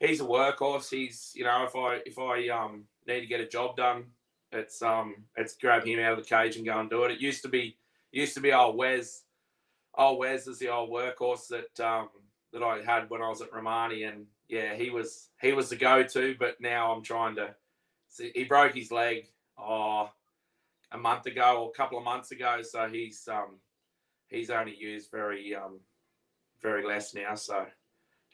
he's 0.00 0.20
a 0.20 0.24
workhorse. 0.24 0.90
He's 0.90 1.32
you 1.34 1.44
know 1.44 1.64
if 1.64 1.74
I 1.76 2.00
if 2.06 2.18
I 2.18 2.48
um 2.48 2.84
need 3.06 3.20
to 3.20 3.26
get 3.26 3.40
a 3.40 3.48
job 3.48 3.76
done, 3.76 4.04
it's 4.52 4.82
um 4.82 5.24
it's 5.36 5.56
grab 5.56 5.84
him 5.84 6.00
out 6.00 6.18
of 6.18 6.24
the 6.24 6.28
cage 6.28 6.56
and 6.56 6.66
go 6.66 6.78
and 6.78 6.90
do 6.90 7.04
it. 7.04 7.12
It 7.12 7.20
used 7.20 7.42
to 7.42 7.48
be 7.48 7.76
used 8.12 8.34
to 8.34 8.40
be 8.40 8.52
old 8.52 8.76
Wes, 8.76 9.22
old 9.96 10.18
Wes 10.18 10.46
is 10.46 10.58
the 10.58 10.68
old 10.68 10.90
workhorse 10.90 11.48
that 11.48 11.84
um 11.84 12.08
that 12.52 12.62
I 12.62 12.82
had 12.82 13.10
when 13.10 13.22
I 13.22 13.28
was 13.28 13.42
at 13.42 13.52
Romani, 13.52 14.04
and 14.04 14.26
yeah, 14.48 14.74
he 14.74 14.90
was 14.90 15.28
he 15.40 15.52
was 15.52 15.68
the 15.68 15.76
go-to. 15.76 16.36
But 16.38 16.60
now 16.60 16.92
I'm 16.92 17.02
trying 17.02 17.36
to. 17.36 17.54
See, 18.08 18.30
he 18.34 18.44
broke 18.44 18.74
his 18.74 18.92
leg 18.92 19.26
oh 19.58 20.10
a 20.92 20.98
month 20.98 21.26
ago 21.26 21.64
or 21.64 21.70
a 21.70 21.76
couple 21.76 21.98
of 21.98 22.04
months 22.04 22.30
ago, 22.30 22.62
so 22.62 22.88
he's 22.88 23.26
um 23.28 23.58
he's 24.28 24.50
only 24.50 24.76
used 24.76 25.10
very 25.10 25.54
um 25.54 25.80
very 26.62 26.86
less 26.86 27.14
now, 27.14 27.34
so 27.34 27.66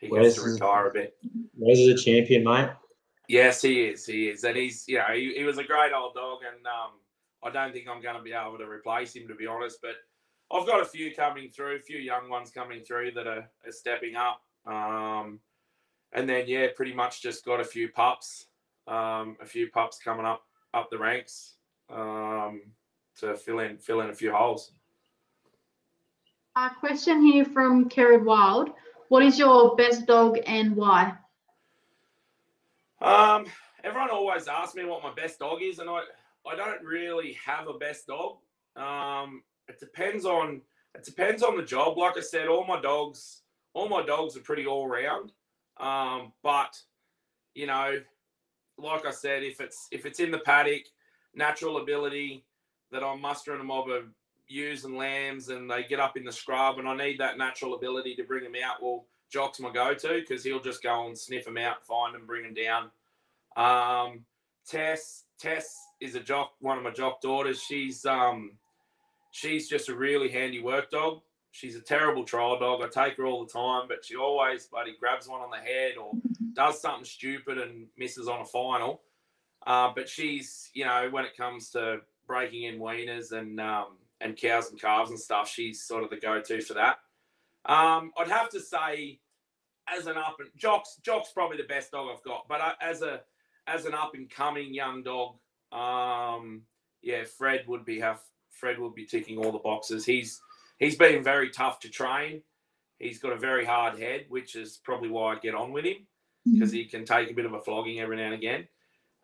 he 0.01 0.09
gets 0.09 0.13
Wes 0.13 0.35
to 0.37 0.43
retire 0.43 0.87
a 0.89 0.93
bit. 0.93 1.17
Wes 1.57 1.79
is 1.79 2.01
a 2.01 2.05
champion, 2.05 2.45
mate. 2.45 2.71
Yes, 3.29 3.63
he 3.63 3.83
is. 3.83 4.07
He 4.07 4.29
is, 4.29 4.43
and 4.45 4.57
he's 4.57 4.85
you 4.89 4.99
know 4.99 5.15
he, 5.15 5.35
he 5.37 5.45
was 5.45 5.59
a 5.59 5.65
great 5.65 5.93
old 5.93 6.15
dog, 6.15 6.41
and 6.51 6.67
um, 6.67 6.93
I 7.45 7.51
don't 7.51 7.73
think 7.73 7.87
I'm 7.89 8.03
going 8.03 8.17
to 8.17 8.23
be 8.23 8.33
able 8.33 8.59
to 8.59 8.67
replace 8.67 9.15
him 9.15 9.29
to 9.29 9.35
be 9.35 9.47
honest. 9.47 9.79
But 9.83 9.97
I've 10.51 10.67
got 10.67 10.81
a 10.81 10.85
few 10.85 11.15
coming 11.15 11.49
through, 11.49 11.77
a 11.77 11.81
few 11.81 11.99
young 11.99 12.29
ones 12.29 12.51
coming 12.51 12.83
through 12.83 13.13
that 13.13 13.27
are, 13.27 13.49
are 13.67 13.73
stepping 13.73 14.17
up, 14.17 14.43
um, 14.67 15.39
and 16.13 16.29
then 16.29 16.45
yeah, 16.49 16.69
pretty 16.75 16.95
much 16.95 17.23
just 17.23 17.45
got 17.45 17.61
a 17.61 17.65
few 17.65 17.89
pups, 17.89 18.47
um, 18.89 19.37
a 19.41 19.47
few 19.47 19.71
pups 19.71 19.99
coming 20.03 20.27
up 20.27 20.43
up 20.73 20.89
the 20.91 20.99
ranks 20.99 21.55
um, 21.91 22.63
to 23.19 23.37
fill 23.37 23.61
in 23.61 23.77
fill 23.79 24.01
in 24.01 24.11
a 24.11 24.15
few 24.15 24.33
holes. 24.33 24.73
A 26.57 26.71
question 26.81 27.25
here 27.25 27.45
from 27.45 27.89
Kerrod 27.89 28.25
Wild. 28.25 28.71
What 29.11 29.25
is 29.25 29.41
your 29.41 29.75
best 29.75 30.07
dog 30.07 30.39
and 30.47 30.77
why? 30.77 31.15
Um, 33.03 33.45
everyone 33.83 34.11
always 34.11 34.47
asks 34.47 34.77
me 34.77 34.85
what 34.85 35.03
my 35.03 35.13
best 35.13 35.41
dog 35.41 35.63
is, 35.63 35.81
and 35.81 35.91
I 35.91 36.03
I 36.49 36.55
don't 36.55 36.85
really 36.85 37.37
have 37.45 37.67
a 37.67 37.73
best 37.73 38.07
dog. 38.07 38.37
Um, 38.77 39.43
it 39.67 39.81
depends 39.81 40.25
on 40.25 40.63
it 40.95 41.03
depends 41.03 41.43
on 41.43 41.57
the 41.57 41.65
job. 41.65 41.99
Like 41.99 42.17
I 42.19 42.21
said, 42.21 42.47
all 42.47 42.65
my 42.65 42.81
dogs 42.81 43.43
all 43.75 43.89
my 43.89 44.07
dogs 44.07 44.37
are 44.37 44.43
pretty 44.43 44.65
all 44.65 44.87
round. 44.87 45.33
Um, 45.79 46.33
but 46.45 46.81
you 47.57 47.67
know, 47.67 48.01
like 48.79 49.07
I 49.07 49.11
said, 49.11 49.43
if 49.43 49.61
it's 49.61 49.89
if 49.91 50.07
it's 50.07 50.21
in 50.21 50.31
the 50.31 50.39
paddock, 50.39 50.85
natural 51.35 51.79
ability 51.79 52.45
that 52.93 53.03
I'm 53.03 53.21
mustering 53.21 53.61
a 53.61 53.65
mob 53.65 53.89
of 53.89 54.05
ewes 54.51 54.85
and 54.85 54.97
lambs, 54.97 55.49
and 55.49 55.71
they 55.71 55.85
get 55.85 56.01
up 56.01 56.17
in 56.17 56.25
the 56.25 56.33
scrub, 56.33 56.79
and 56.79 56.89
I 56.89 56.97
need 56.97 57.19
that 57.19 57.39
natural 57.39 57.75
ability 57.75 58.15
to 58.17 58.25
bring 58.25 58.45
them 58.45 58.61
out. 58.65 58.83
Well, 58.83 59.07
Jock's 59.31 59.61
my 59.61 59.73
go-to 59.73 60.21
because 60.21 60.43
he'll 60.43 60.61
just 60.61 60.83
go 60.83 61.07
and 61.07 61.17
sniff 61.17 61.45
them 61.45 61.57
out, 61.57 61.85
find 61.87 62.15
them, 62.15 62.27
bring 62.27 62.43
them 62.43 62.55
down. 62.55 62.91
Um, 63.57 64.25
Tess, 64.67 65.25
Tess 65.39 65.77
is 66.01 66.15
a 66.15 66.21
jock, 66.21 66.53
one 66.61 66.79
of 66.79 66.85
my 66.85 66.91
jock 66.91 67.21
daughters. 67.21 67.63
She's 67.63 68.05
um, 68.05 68.53
she's 69.31 69.69
just 69.69 69.89
a 69.89 69.95
really 69.95 70.29
handy 70.29 70.61
work 70.61 70.91
dog. 70.91 71.21
She's 71.53 71.75
a 71.75 71.81
terrible 71.81 72.25
trial 72.25 72.59
dog. 72.59 72.81
I 72.83 72.89
take 72.89 73.17
her 73.17 73.27
all 73.27 73.45
the 73.45 73.53
time, 73.53 73.89
but 73.89 74.05
she 74.05 74.17
always 74.17 74.67
buddy 74.67 74.95
grabs 74.99 75.29
one 75.29 75.41
on 75.41 75.51
the 75.51 75.57
head 75.57 75.97
or 76.01 76.13
does 76.55 76.81
something 76.81 77.05
stupid 77.05 77.59
and 77.59 77.87
misses 77.97 78.29
on 78.29 78.41
a 78.41 78.45
final. 78.45 79.03
Uh, 79.67 79.91
but 79.95 80.09
she's, 80.09 80.71
you 80.75 80.85
know, 80.85 81.09
when 81.11 81.25
it 81.25 81.37
comes 81.37 81.71
to 81.71 81.99
breaking 82.27 82.63
in 82.63 82.79
weaners 82.79 83.33
and 83.33 83.61
um, 83.61 83.97
and 84.21 84.37
cows 84.37 84.71
and 84.71 84.81
calves 84.81 85.11
and 85.11 85.19
stuff, 85.19 85.49
she's 85.49 85.83
sort 85.83 86.05
of 86.05 86.11
the 86.11 86.17
go-to 86.17 86.61
for 86.61 86.75
that. 86.75 86.99
Um, 87.65 88.13
I'd 88.19 88.29
have 88.29 88.49
to 88.51 88.61
say, 88.61 89.21
as 89.89 90.07
an 90.07 90.17
up 90.17 90.37
and 90.39 90.49
Jock's 90.57 90.99
Jock's 91.03 91.33
probably 91.33 91.57
the 91.57 91.65
best 91.65 91.91
dog 91.91 92.09
I've 92.13 92.23
got, 92.23 92.47
but 92.49 92.61
I, 92.61 92.75
as 92.81 93.03
a 93.03 93.23
as 93.67 93.85
an 93.85 93.95
up 93.95 94.15
and 94.15 94.31
coming 94.31 94.73
young 94.73 95.03
dog, 95.03 95.37
um, 95.73 96.63
yeah, 97.03 97.25
Fred 97.25 97.65
would 97.67 97.85
be 97.85 98.01
have 98.01 98.21
Fred 98.51 98.79
would 98.79 98.95
be 98.95 99.05
ticking 99.05 99.39
all 99.39 99.53
the 99.53 99.59
boxes. 99.59 100.05
He's 100.05 100.41
he's 100.79 100.97
been 100.97 101.23
very 101.23 101.51
tough 101.51 101.81
to 101.81 101.89
train. 101.89 102.43
He's 102.99 103.19
got 103.19 103.33
a 103.33 103.39
very 103.39 103.65
hard 103.65 103.99
head, 103.99 104.27
which 104.29 104.57
is 104.57 104.79
probably 104.83 105.09
why 105.09 105.35
I 105.35 105.39
get 105.39 105.55
on 105.55 105.73
with 105.73 105.85
him 105.85 106.07
because 106.51 106.73
he 106.73 106.85
can 106.85 107.05
take 107.05 107.31
a 107.31 107.35
bit 107.35 107.47
of 107.47 107.53
a 107.53 107.61
flogging 107.61 108.01
every 108.01 108.17
now 108.17 108.27
and 108.27 108.35
again. 108.35 108.69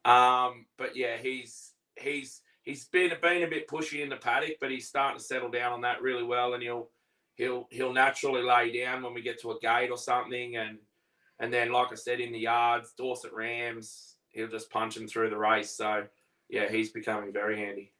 Um, 0.04 0.66
but 0.78 0.96
yeah, 0.96 1.16
he's 1.16 1.72
he's 1.96 2.40
he's 2.66 2.84
been 2.84 3.12
been 3.22 3.44
a 3.44 3.48
bit 3.48 3.68
pushy 3.68 4.02
in 4.02 4.10
the 4.10 4.16
paddock, 4.16 4.56
but 4.60 4.70
he's 4.70 4.88
starting 4.88 5.18
to 5.18 5.24
settle 5.24 5.48
down 5.48 5.72
on 5.72 5.80
that 5.80 6.02
really 6.02 6.24
well, 6.24 6.52
and 6.52 6.62
he'll 6.62 6.90
he'll 7.36 7.66
he'll 7.70 7.94
naturally 7.94 8.42
lay 8.42 8.78
down 8.78 9.02
when 9.02 9.14
we 9.14 9.22
get 9.22 9.40
to 9.40 9.52
a 9.52 9.58
gate 9.60 9.90
or 9.90 9.96
something, 9.96 10.56
and 10.56 10.76
and 11.38 11.50
then 11.50 11.72
like 11.72 11.92
I 11.92 11.94
said 11.94 12.20
in 12.20 12.32
the 12.32 12.40
yards, 12.40 12.92
Dorset 12.98 13.32
Rams, 13.32 14.16
he'll 14.28 14.48
just 14.48 14.68
punch 14.68 14.96
him 14.96 15.08
through 15.08 15.30
the 15.30 15.38
race. 15.38 15.70
So 15.70 16.04
yeah, 16.50 16.68
he's 16.68 16.90
becoming 16.90 17.32
very 17.32 17.56
handy. 17.56 17.92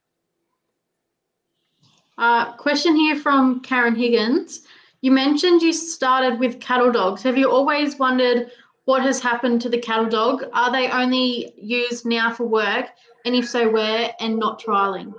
Uh, 2.19 2.53
question 2.53 2.95
here 2.95 3.15
from 3.15 3.61
Karen 3.61 3.95
Higgins. 3.95 4.61
You 5.01 5.11
mentioned 5.11 5.61
you 5.61 5.71
started 5.71 6.39
with 6.39 6.59
cattle 6.59 6.91
dogs. 6.91 7.21
Have 7.21 7.37
you 7.37 7.49
always 7.49 7.99
wondered 7.99 8.51
what 8.87 9.01
has 9.01 9.19
happened 9.19 9.61
to 9.61 9.67
the 9.67 9.77
cattle 9.77 10.07
dog? 10.07 10.45
Are 10.53 10.71
they 10.71 10.89
only 10.89 11.53
used 11.57 12.05
now 12.05 12.33
for 12.33 12.45
work? 12.45 12.85
And 13.25 13.35
if 13.35 13.45
so, 13.45 13.69
where 13.69 14.13
and 14.21 14.39
not 14.39 14.63
trialing? 14.63 15.13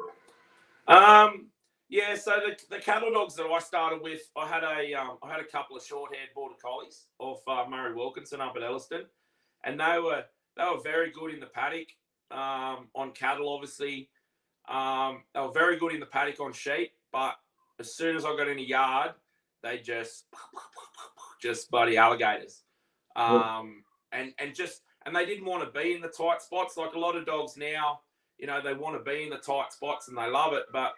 Um, 0.87 1.49
yeah, 1.91 2.15
so 2.15 2.41
the, 2.47 2.57
the 2.75 2.81
cattle 2.81 3.13
dogs 3.13 3.35
that 3.35 3.45
I 3.45 3.59
started 3.59 4.01
with, 4.01 4.23
I 4.35 4.49
had 4.49 4.65
a 4.65 4.95
um, 4.95 5.19
I 5.23 5.31
had 5.31 5.41
a 5.41 5.45
couple 5.45 5.77
of 5.77 5.85
short-haired 5.85 6.31
border 6.35 6.55
collies 6.63 7.09
off 7.19 7.47
uh, 7.47 7.67
Murray 7.69 7.95
Wilkinson 7.95 8.41
up 8.41 8.57
at 8.57 8.63
Elliston, 8.63 9.05
and 9.65 9.79
they 9.79 9.99
were 10.03 10.25
they 10.57 10.65
were 10.65 10.81
very 10.83 11.11
good 11.11 11.35
in 11.35 11.41
the 11.41 11.47
paddock 11.47 11.89
um, 12.31 12.89
on 12.95 13.13
cattle, 13.13 13.53
obviously. 13.53 14.09
Um, 14.67 15.25
they 15.35 15.41
were 15.41 15.53
very 15.53 15.77
good 15.77 15.93
in 15.93 16.01
the 16.01 16.07
paddock 16.07 16.41
on 16.41 16.55
sheep, 16.55 16.93
but 17.13 17.35
as 17.79 17.95
soon 17.95 18.17
as 18.17 18.25
I 18.25 18.35
got 18.35 18.49
in 18.49 18.59
a 18.59 18.63
yard, 18.63 19.13
they 19.63 19.77
just 19.77 20.25
just 21.43 21.71
bloody 21.71 21.99
alligators. 21.99 22.63
Um, 23.19 23.85
and 24.13 24.33
and 24.39 24.55
just 24.55 24.83
and 25.07 25.15
they 25.15 25.27
didn't 25.27 25.47
want 25.47 25.65
to 25.65 25.79
be 25.79 25.95
in 25.95 26.01
the 26.01 26.09
tight 26.09 26.43
spots 26.43 26.77
like 26.77 26.95
a 26.95 26.99
lot 26.99 27.17
of 27.17 27.27
dogs 27.27 27.57
now. 27.57 28.01
You 28.39 28.47
know, 28.47 28.61
they 28.63 28.75
want 28.75 28.97
to 28.97 29.11
be 29.11 29.25
in 29.25 29.31
the 29.31 29.37
tight 29.37 29.73
spots 29.73 30.09
and 30.09 30.17
they 30.17 30.29
love 30.29 30.53
it, 30.53 30.65
but 30.73 30.93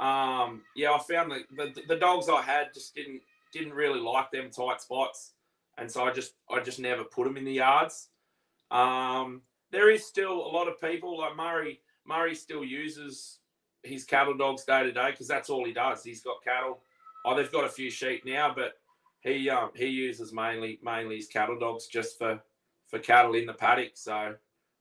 um, 0.00 0.62
yeah, 0.76 0.92
I 0.92 0.98
found 0.98 1.32
that 1.32 1.42
the, 1.56 1.82
the 1.88 1.96
dogs 1.96 2.28
I 2.28 2.40
had 2.40 2.72
just 2.72 2.94
didn't 2.94 3.20
didn't 3.52 3.72
really 3.72 4.00
like 4.00 4.30
them 4.30 4.50
tight 4.50 4.80
spots, 4.80 5.32
and 5.76 5.90
so 5.90 6.04
I 6.04 6.12
just 6.12 6.34
I 6.50 6.60
just 6.60 6.78
never 6.78 7.04
put 7.04 7.24
them 7.24 7.36
in 7.36 7.44
the 7.44 7.52
yards. 7.52 8.08
Um, 8.70 9.42
there 9.70 9.90
is 9.90 10.06
still 10.06 10.34
a 10.34 10.52
lot 10.52 10.68
of 10.68 10.80
people 10.80 11.18
like 11.18 11.36
Murray. 11.36 11.80
Murray 12.06 12.34
still 12.34 12.64
uses 12.64 13.40
his 13.82 14.04
cattle 14.04 14.36
dogs 14.36 14.64
day 14.64 14.82
to 14.82 14.92
day 14.92 15.10
because 15.10 15.28
that's 15.28 15.50
all 15.50 15.64
he 15.64 15.72
does. 15.72 16.02
He's 16.02 16.22
got 16.22 16.42
cattle. 16.44 16.80
Oh, 17.24 17.36
they've 17.36 17.52
got 17.52 17.64
a 17.64 17.68
few 17.68 17.90
sheep 17.90 18.24
now, 18.24 18.52
but 18.54 18.74
he 19.20 19.50
um, 19.50 19.70
he 19.74 19.86
uses 19.86 20.32
mainly 20.32 20.78
mainly 20.82 21.16
his 21.16 21.26
cattle 21.26 21.58
dogs 21.58 21.86
just 21.86 22.18
for 22.18 22.40
for 22.88 22.98
cattle 22.98 23.34
in 23.34 23.46
the 23.46 23.54
paddock. 23.54 23.92
So 23.94 24.34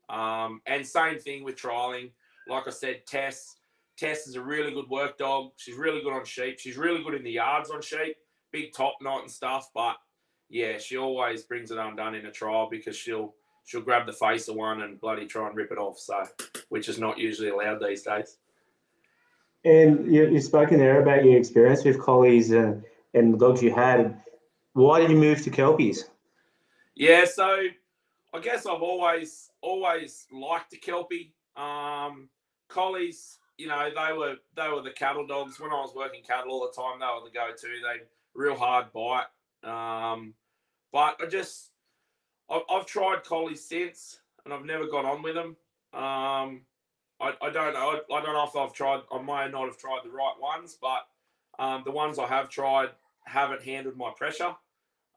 um, 0.10 0.62
and 0.66 0.86
same 0.86 1.20
thing 1.20 1.44
with 1.44 1.56
trialing. 1.56 2.12
Like 2.48 2.68
I 2.68 2.72
said, 2.72 3.06
Tess 3.06 3.56
Tess 3.98 4.28
is 4.28 4.36
a 4.36 4.42
really 4.42 4.72
good 4.72 4.90
work 4.90 5.18
dog. 5.18 5.52
She's 5.58 5.76
really 5.76 6.02
good 6.02 6.14
on 6.14 6.24
sheep. 6.24 6.60
She's 6.60 6.78
really 6.78 7.04
good 7.04 7.16
in 7.16 7.24
the 7.24 7.32
yards 7.32 7.72
on 7.72 7.82
sheep, 7.82 8.16
big 8.52 8.74
top 8.74 8.96
knot 9.02 9.24
and 9.24 9.32
stuff. 9.32 9.70
But 9.74 9.98
yeah, 10.50 10.78
she 10.78 10.98
always 10.98 11.44
brings 11.44 11.72
it 11.72 11.78
undone 11.78 12.16
in 12.16 12.26
a 12.28 12.32
trial 12.32 12.68
because 12.70 12.96
she'll 12.96 13.34
she'll 13.66 13.82
grab 13.82 14.06
the 14.06 14.14
face 14.14 14.48
of 14.48 14.56
one 14.56 14.82
and 14.84 15.02
bloody 15.02 15.26
try 15.26 15.48
and 15.48 15.58
rip 15.58 15.72
it 15.72 15.78
off. 15.78 16.00
So, 16.00 16.24
which 16.70 16.90
is 16.90 17.00
not 17.00 17.18
usually 17.18 17.50
allowed 17.50 17.82
these 17.82 18.04
days. 18.04 18.38
And 19.66 20.14
you, 20.14 20.30
you've 20.30 20.44
spoken 20.44 20.78
there 20.78 21.02
about 21.02 21.26
your 21.26 21.38
experience 21.38 21.84
with 21.84 22.00
collies 22.00 22.52
and, 22.52 22.84
and 23.14 23.34
the 23.34 23.38
dogs 23.38 23.62
you 23.62 23.74
had. 23.74 24.22
Why 24.78 25.00
did 25.00 25.10
you 25.10 25.18
move 25.18 25.42
to 25.42 25.50
Kelpies? 25.50 26.04
Yeah, 26.94 27.26
so 27.26 27.64
I 28.32 28.40
guess 28.40 28.68
I've 28.68 28.84
always 28.84 29.50
always 29.62 30.28
liked 30.32 30.70
the 30.70 30.78
Kelpie. 30.78 31.34
Um, 31.56 32.30
collies, 32.68 33.40
you 33.58 33.68
know, 33.68 33.90
they 33.90 34.16
were 34.16 34.36
they 34.56 34.70
were 34.70 34.84
the 34.84 34.92
cattle 34.92 35.26
dogs. 35.26 35.60
When 35.60 35.72
I 35.72 35.82
was 35.82 35.96
working 35.96 36.22
cattle 36.22 36.52
all 36.52 36.70
the 36.72 36.80
time, 36.80 37.00
they 37.00 37.08
were 37.08 37.28
the 37.28 37.34
go-to. 37.34 37.68
They 37.68 38.04
real 38.36 38.56
hard 38.56 38.94
bite. 38.94 39.26
Um, 39.64 40.36
but 40.94 41.16
I 41.20 41.26
just 41.26 41.72
I've, 42.48 42.62
I've 42.70 42.86
tried 42.86 43.24
collies 43.24 43.66
since, 43.66 44.20
and 44.46 44.54
I've 44.54 44.64
never 44.64 44.86
got 44.86 45.06
on 45.06 45.24
with 45.24 45.34
them. 45.34 45.58
Um, 45.92 46.62
I, 47.20 47.34
I 47.42 47.50
don't 47.52 47.74
know. 47.74 48.00
I, 48.12 48.14
I, 48.14 48.22
don't 48.24 48.34
know 48.34 48.46
if 48.48 48.56
I've 48.56 48.74
tried. 48.74 49.02
I 49.12 49.18
may 49.18 49.50
not 49.52 49.66
have 49.66 49.78
tried 49.80 50.02
the 50.04 50.12
right 50.12 50.36
ones, 50.40 50.78
but 50.80 51.08
um, 51.58 51.82
the 51.84 51.92
ones 51.92 52.20
I 52.20 52.28
have 52.28 52.48
tried 52.48 52.90
haven't 53.26 53.64
handled 53.64 53.98
my 53.98 54.12
pressure. 54.16 54.54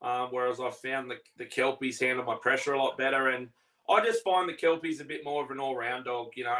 Um, 0.02 0.28
whereas 0.30 0.60
I've 0.60 0.76
found 0.76 1.10
the, 1.10 1.16
the 1.36 1.44
Kelpies 1.44 2.00
handle 2.00 2.24
my 2.24 2.36
pressure 2.36 2.72
a 2.72 2.82
lot 2.82 2.96
better. 2.96 3.28
And 3.28 3.48
I 3.88 4.04
just 4.04 4.24
find 4.24 4.48
the 4.48 4.54
Kelpies 4.54 5.00
a 5.00 5.04
bit 5.04 5.24
more 5.24 5.44
of 5.44 5.50
an 5.50 5.60
all 5.60 5.76
round 5.76 6.06
dog. 6.06 6.28
You 6.36 6.44
know, 6.44 6.56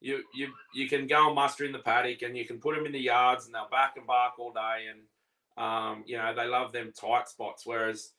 you 0.00 0.22
you 0.34 0.48
you 0.74 0.88
can 0.88 1.06
go 1.06 1.26
and 1.26 1.34
muster 1.34 1.64
in 1.64 1.72
the 1.72 1.78
paddock 1.78 2.22
and 2.22 2.36
you 2.36 2.44
can 2.44 2.58
put 2.58 2.74
them 2.74 2.86
in 2.86 2.92
the 2.92 2.98
yards 2.98 3.46
and 3.46 3.54
they'll 3.54 3.68
back 3.70 3.94
and 3.96 4.06
bark 4.06 4.38
all 4.38 4.52
day. 4.52 4.86
And, 4.90 5.64
um, 5.64 6.04
you 6.06 6.16
know, 6.16 6.34
they 6.34 6.46
love 6.46 6.72
them 6.72 6.92
tight 6.98 7.28
spots. 7.28 7.64
Whereas, 7.64 8.12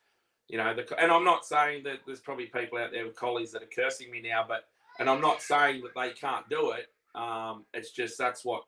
you 0.48 0.58
know, 0.58 0.74
the, 0.74 1.02
and 1.02 1.12
I'm 1.12 1.26
not 1.26 1.46
saying 1.46 1.84
that 1.84 2.00
there's 2.06 2.20
probably 2.20 2.46
people 2.46 2.78
out 2.78 2.92
there 2.92 3.06
with 3.06 3.16
collies 3.16 3.52
that 3.52 3.64
are 3.64 3.70
cursing 3.76 4.12
me 4.12 4.22
now, 4.22 4.46
but 4.48 4.66
and 5.00 5.10
I'm 5.10 5.22
not 5.22 5.42
saying 5.42 5.82
that 5.82 6.00
they 6.00 6.12
can't 6.12 6.48
do 6.50 6.72
it. 6.72 6.88
Um, 7.16 7.66
it's 7.74 7.92
just 7.92 8.18
that's 8.18 8.46
what 8.46 8.64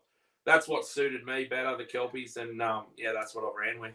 that's 0.45 0.67
what 0.67 0.85
suited 0.85 1.23
me 1.25 1.45
better, 1.45 1.77
the 1.77 1.85
Kelpies, 1.85 2.37
and 2.37 2.61
um, 2.61 2.85
yeah, 2.97 3.13
that's 3.13 3.33
what 3.33 3.45
I 3.45 3.67
ran 3.67 3.79
with. 3.79 3.93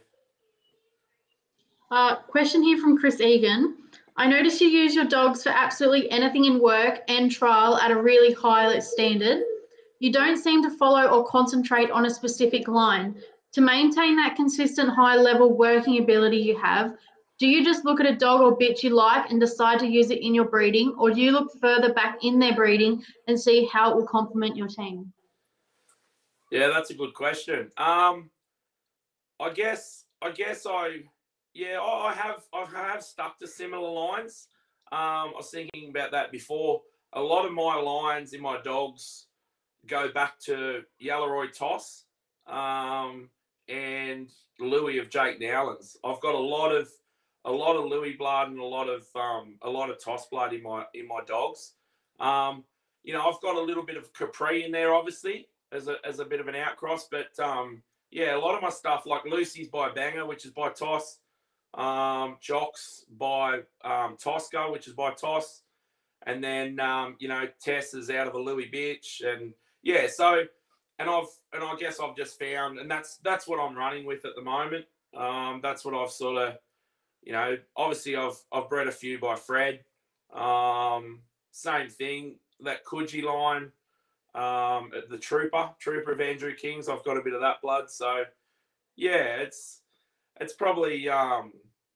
Uh, 1.90 2.16
question 2.16 2.62
here 2.62 2.78
from 2.78 2.98
Chris 2.98 3.20
Egan. 3.20 3.76
I 4.16 4.26
notice 4.26 4.60
you 4.60 4.68
use 4.68 4.94
your 4.94 5.06
dogs 5.06 5.42
for 5.42 5.48
absolutely 5.48 6.10
anything 6.10 6.44
in 6.44 6.60
work 6.60 7.00
and 7.08 7.30
trial 7.30 7.78
at 7.78 7.90
a 7.90 8.02
really 8.02 8.34
high 8.34 8.78
standard. 8.80 9.42
You 9.98 10.12
don't 10.12 10.36
seem 10.36 10.62
to 10.64 10.76
follow 10.76 11.06
or 11.08 11.26
concentrate 11.26 11.90
on 11.90 12.04
a 12.04 12.10
specific 12.10 12.68
line. 12.68 13.14
To 13.52 13.62
maintain 13.62 14.16
that 14.16 14.36
consistent 14.36 14.90
high 14.90 15.16
level 15.16 15.56
working 15.56 15.98
ability 15.98 16.36
you 16.36 16.58
have, 16.58 16.94
do 17.38 17.46
you 17.46 17.64
just 17.64 17.86
look 17.86 18.00
at 18.00 18.06
a 18.06 18.16
dog 18.16 18.42
or 18.42 18.58
bitch 18.58 18.82
you 18.82 18.90
like 18.90 19.30
and 19.30 19.40
decide 19.40 19.78
to 19.78 19.86
use 19.86 20.10
it 20.10 20.20
in 20.20 20.34
your 20.34 20.44
breeding, 20.44 20.94
or 20.98 21.10
do 21.10 21.20
you 21.20 21.30
look 21.30 21.58
further 21.58 21.94
back 21.94 22.18
in 22.22 22.38
their 22.38 22.54
breeding 22.54 23.02
and 23.28 23.40
see 23.40 23.66
how 23.72 23.90
it 23.90 23.96
will 23.96 24.06
complement 24.06 24.56
your 24.56 24.68
team? 24.68 25.10
Yeah, 26.50 26.68
that's 26.68 26.90
a 26.90 26.94
good 26.94 27.14
question. 27.14 27.70
Um, 27.78 28.28
I 29.40 29.50
guess 29.54 30.04
I 30.20 30.32
guess 30.32 30.66
I 30.66 31.04
yeah 31.58 31.80
I 31.80 32.14
have 32.14 32.44
I 32.54 32.64
have 32.66 33.02
stuck 33.02 33.38
to 33.40 33.48
similar 33.48 33.90
lines. 33.90 34.46
Um, 34.92 34.98
I 35.00 35.32
was 35.36 35.50
thinking 35.50 35.90
about 35.90 36.12
that 36.12 36.30
before. 36.30 36.82
a 37.12 37.20
lot 37.20 37.46
of 37.46 37.52
my 37.52 37.74
lines 37.74 38.32
in 38.32 38.40
my 38.40 38.60
dogs 38.62 39.26
go 39.86 40.10
back 40.12 40.38
to 40.40 40.82
Yelleroy 41.02 41.52
Toss 41.52 42.04
um, 42.46 43.28
and 43.68 44.30
Louis 44.60 44.98
of 44.98 45.10
Jake 45.10 45.40
Nowlands. 45.40 45.96
I've 46.04 46.20
got 46.20 46.34
a 46.34 46.38
lot 46.38 46.70
of 46.70 46.88
a 47.44 47.50
lot 47.50 47.76
of 47.76 47.86
Louis 47.86 48.12
blood 48.12 48.48
and 48.50 48.60
a 48.60 48.64
lot 48.64 48.88
of 48.88 49.04
um, 49.16 49.56
a 49.62 49.68
lot 49.68 49.90
of 49.90 50.02
Toss 50.02 50.28
blood 50.28 50.52
in 50.52 50.62
my 50.62 50.84
in 50.94 51.08
my 51.08 51.20
dogs. 51.26 51.74
Um, 52.20 52.64
you 53.02 53.12
know, 53.12 53.28
I've 53.28 53.42
got 53.42 53.56
a 53.56 53.60
little 53.60 53.84
bit 53.84 53.96
of 53.96 54.12
Capri 54.12 54.64
in 54.64 54.70
there, 54.70 54.94
obviously, 54.94 55.48
as 55.72 55.88
a 55.88 55.96
as 56.04 56.20
a 56.20 56.24
bit 56.24 56.40
of 56.40 56.46
an 56.46 56.54
outcross. 56.54 57.02
But 57.10 57.36
um, 57.44 57.82
yeah, 58.12 58.36
a 58.36 58.38
lot 58.38 58.54
of 58.54 58.62
my 58.62 58.70
stuff, 58.70 59.06
like 59.06 59.24
Lucy's 59.24 59.68
by 59.68 59.90
Banger, 59.90 60.24
which 60.24 60.44
is 60.44 60.52
by 60.52 60.68
Toss, 60.70 61.18
um, 61.74 62.36
Jocks 62.40 63.04
by 63.18 63.60
um, 63.84 64.16
Tosco, 64.16 64.72
which 64.72 64.88
is 64.88 64.94
by 64.94 65.12
Toss, 65.12 65.62
and 66.26 66.42
then 66.42 66.80
um, 66.80 67.16
you 67.18 67.28
know 67.28 67.44
Tess 67.60 67.94
is 67.94 68.10
out 68.10 68.26
of 68.26 68.34
a 68.34 68.38
Louis 68.38 68.70
bitch, 68.72 69.24
and 69.24 69.52
yeah, 69.82 70.06
so 70.08 70.44
and 70.98 71.08
I've 71.08 71.28
and 71.52 71.62
I 71.62 71.76
guess 71.76 72.00
I've 72.00 72.16
just 72.16 72.38
found, 72.38 72.78
and 72.78 72.90
that's 72.90 73.18
that's 73.18 73.46
what 73.46 73.60
I'm 73.60 73.76
running 73.76 74.06
with 74.06 74.24
at 74.24 74.34
the 74.34 74.42
moment. 74.42 74.86
Um, 75.16 75.60
that's 75.62 75.84
what 75.84 75.94
I've 75.94 76.10
sort 76.10 76.42
of, 76.42 76.54
you 77.22 77.32
know, 77.32 77.56
obviously 77.76 78.16
I've 78.16 78.38
I've 78.52 78.68
bred 78.68 78.88
a 78.88 78.92
few 78.92 79.18
by 79.18 79.36
Fred. 79.36 79.80
Um, 80.34 81.20
same 81.50 81.88
thing 81.88 82.36
that 82.60 82.84
Coogee 82.84 83.22
line, 83.22 83.72
um, 84.34 84.90
the 85.08 85.18
Trooper, 85.18 85.70
Trooper 85.78 86.12
of 86.12 86.20
Andrew 86.20 86.54
Kings. 86.54 86.88
I've 86.88 87.04
got 87.04 87.16
a 87.16 87.22
bit 87.22 87.34
of 87.34 87.40
that 87.40 87.62
blood, 87.62 87.90
so 87.90 88.24
yeah, 88.96 89.36
it's 89.36 89.82
it's 90.40 90.54
probably 90.54 91.08
um, 91.08 91.52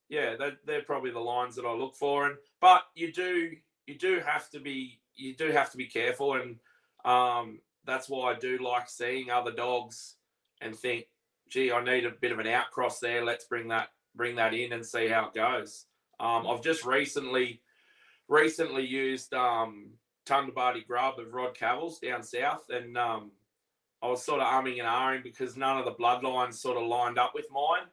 yeah, 0.09 0.37
they're, 0.39 0.59
they're 0.67 0.83
probably 0.83 1.11
the 1.11 1.21
lines 1.21 1.57
that 1.57 1.65
I 1.65 1.73
look 1.73 1.97
for. 1.97 2.27
And 2.27 2.37
but 2.61 2.83
you 2.95 3.13
do 3.13 3.53
you 3.87 3.97
do 3.97 4.21
have 4.25 4.51
to 4.51 4.61
be 4.61 5.01
you 5.15 5.35
do 5.35 5.51
have 5.51 5.71
to 5.73 5.77
be 5.77 5.87
careful, 5.87 6.35
and 6.35 6.57
um, 7.05 7.61
that's 7.85 8.09
why 8.09 8.33
I 8.33 8.39
do 8.39 8.59
like 8.59 8.89
seeing 8.89 9.31
other 9.31 9.53
dogs 9.53 10.17
and 10.61 10.77
think, 10.77 11.07
gee, 11.49 11.73
I 11.73 11.83
need 11.83 12.05
a 12.05 12.11
bit 12.11 12.31
of 12.31 12.39
an 12.39 12.47
outcross 12.47 13.01
there. 13.01 13.25
Let's 13.25 13.47
bring 13.47 13.69
that 13.69 13.89
bring 14.15 14.37
that 14.37 14.53
in 14.53 14.73
and 14.73 14.85
see 14.85 15.09
how 15.09 15.29
it 15.29 15.35
goes. 15.35 15.87
Um, 16.21 16.47
I've 16.47 16.63
just 16.63 16.85
recently 16.85 17.63
recently 18.29 18.85
used 18.85 19.33
um, 19.33 19.93
Tundabadi 20.27 20.87
Grub 20.87 21.19
of 21.19 21.33
Rod 21.33 21.57
Cavils 21.57 22.01
down 22.01 22.23
south, 22.23 22.69
and 22.69 22.99
um, 22.99 23.31
I 24.03 24.09
was 24.09 24.23
sort 24.23 24.43
of 24.43 24.47
umming 24.47 24.79
and 24.79 24.89
ahhing 24.89 25.23
because 25.23 25.57
none 25.57 25.79
of 25.79 25.87
the 25.87 25.93
bloodlines 25.93 26.55
sort 26.55 26.77
of 26.77 26.87
lined 26.87 27.19
up 27.19 27.33
with 27.35 27.47
mine. 27.51 27.89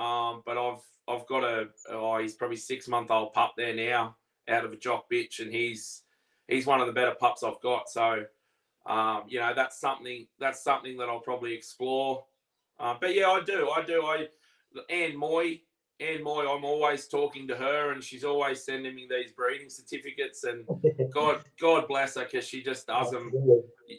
Um, 0.00 0.42
but 0.46 0.56
I've 0.56 0.80
I've 1.06 1.26
got 1.26 1.44
a 1.44 1.68
oh 1.90 2.18
he's 2.18 2.34
probably 2.34 2.56
six 2.56 2.88
month 2.88 3.10
old 3.10 3.34
pup 3.34 3.52
there 3.56 3.74
now 3.74 4.16
out 4.48 4.64
of 4.64 4.72
a 4.72 4.76
jock 4.76 5.04
bitch, 5.12 5.40
and 5.40 5.52
he's 5.52 6.02
he's 6.48 6.66
one 6.66 6.80
of 6.80 6.86
the 6.86 6.92
better 6.92 7.14
pups 7.14 7.42
I've 7.42 7.60
got. 7.60 7.88
So 7.88 8.24
um, 8.86 9.24
you 9.28 9.38
know 9.38 9.52
that's 9.54 9.78
something 9.78 10.26
that's 10.38 10.64
something 10.64 10.96
that 10.96 11.08
I'll 11.08 11.20
probably 11.20 11.52
explore. 11.52 12.24
Uh, 12.78 12.94
but 12.98 13.14
yeah, 13.14 13.28
I 13.28 13.42
do, 13.42 13.68
I 13.68 13.84
do. 13.84 14.02
I 14.02 14.28
Anne 14.88 15.16
Moy, 15.16 15.60
Anne 16.00 16.22
Moy, 16.22 16.50
I'm 16.50 16.64
always 16.64 17.06
talking 17.06 17.46
to 17.48 17.56
her, 17.56 17.92
and 17.92 18.02
she's 18.02 18.24
always 18.24 18.64
sending 18.64 18.94
me 18.94 19.06
these 19.10 19.32
breeding 19.32 19.68
certificates. 19.68 20.44
And 20.44 20.66
God, 21.14 21.42
God 21.60 21.86
bless 21.88 22.14
her, 22.14 22.24
because 22.24 22.46
she 22.46 22.62
just 22.62 22.86
does 22.86 23.10
them. 23.10 23.30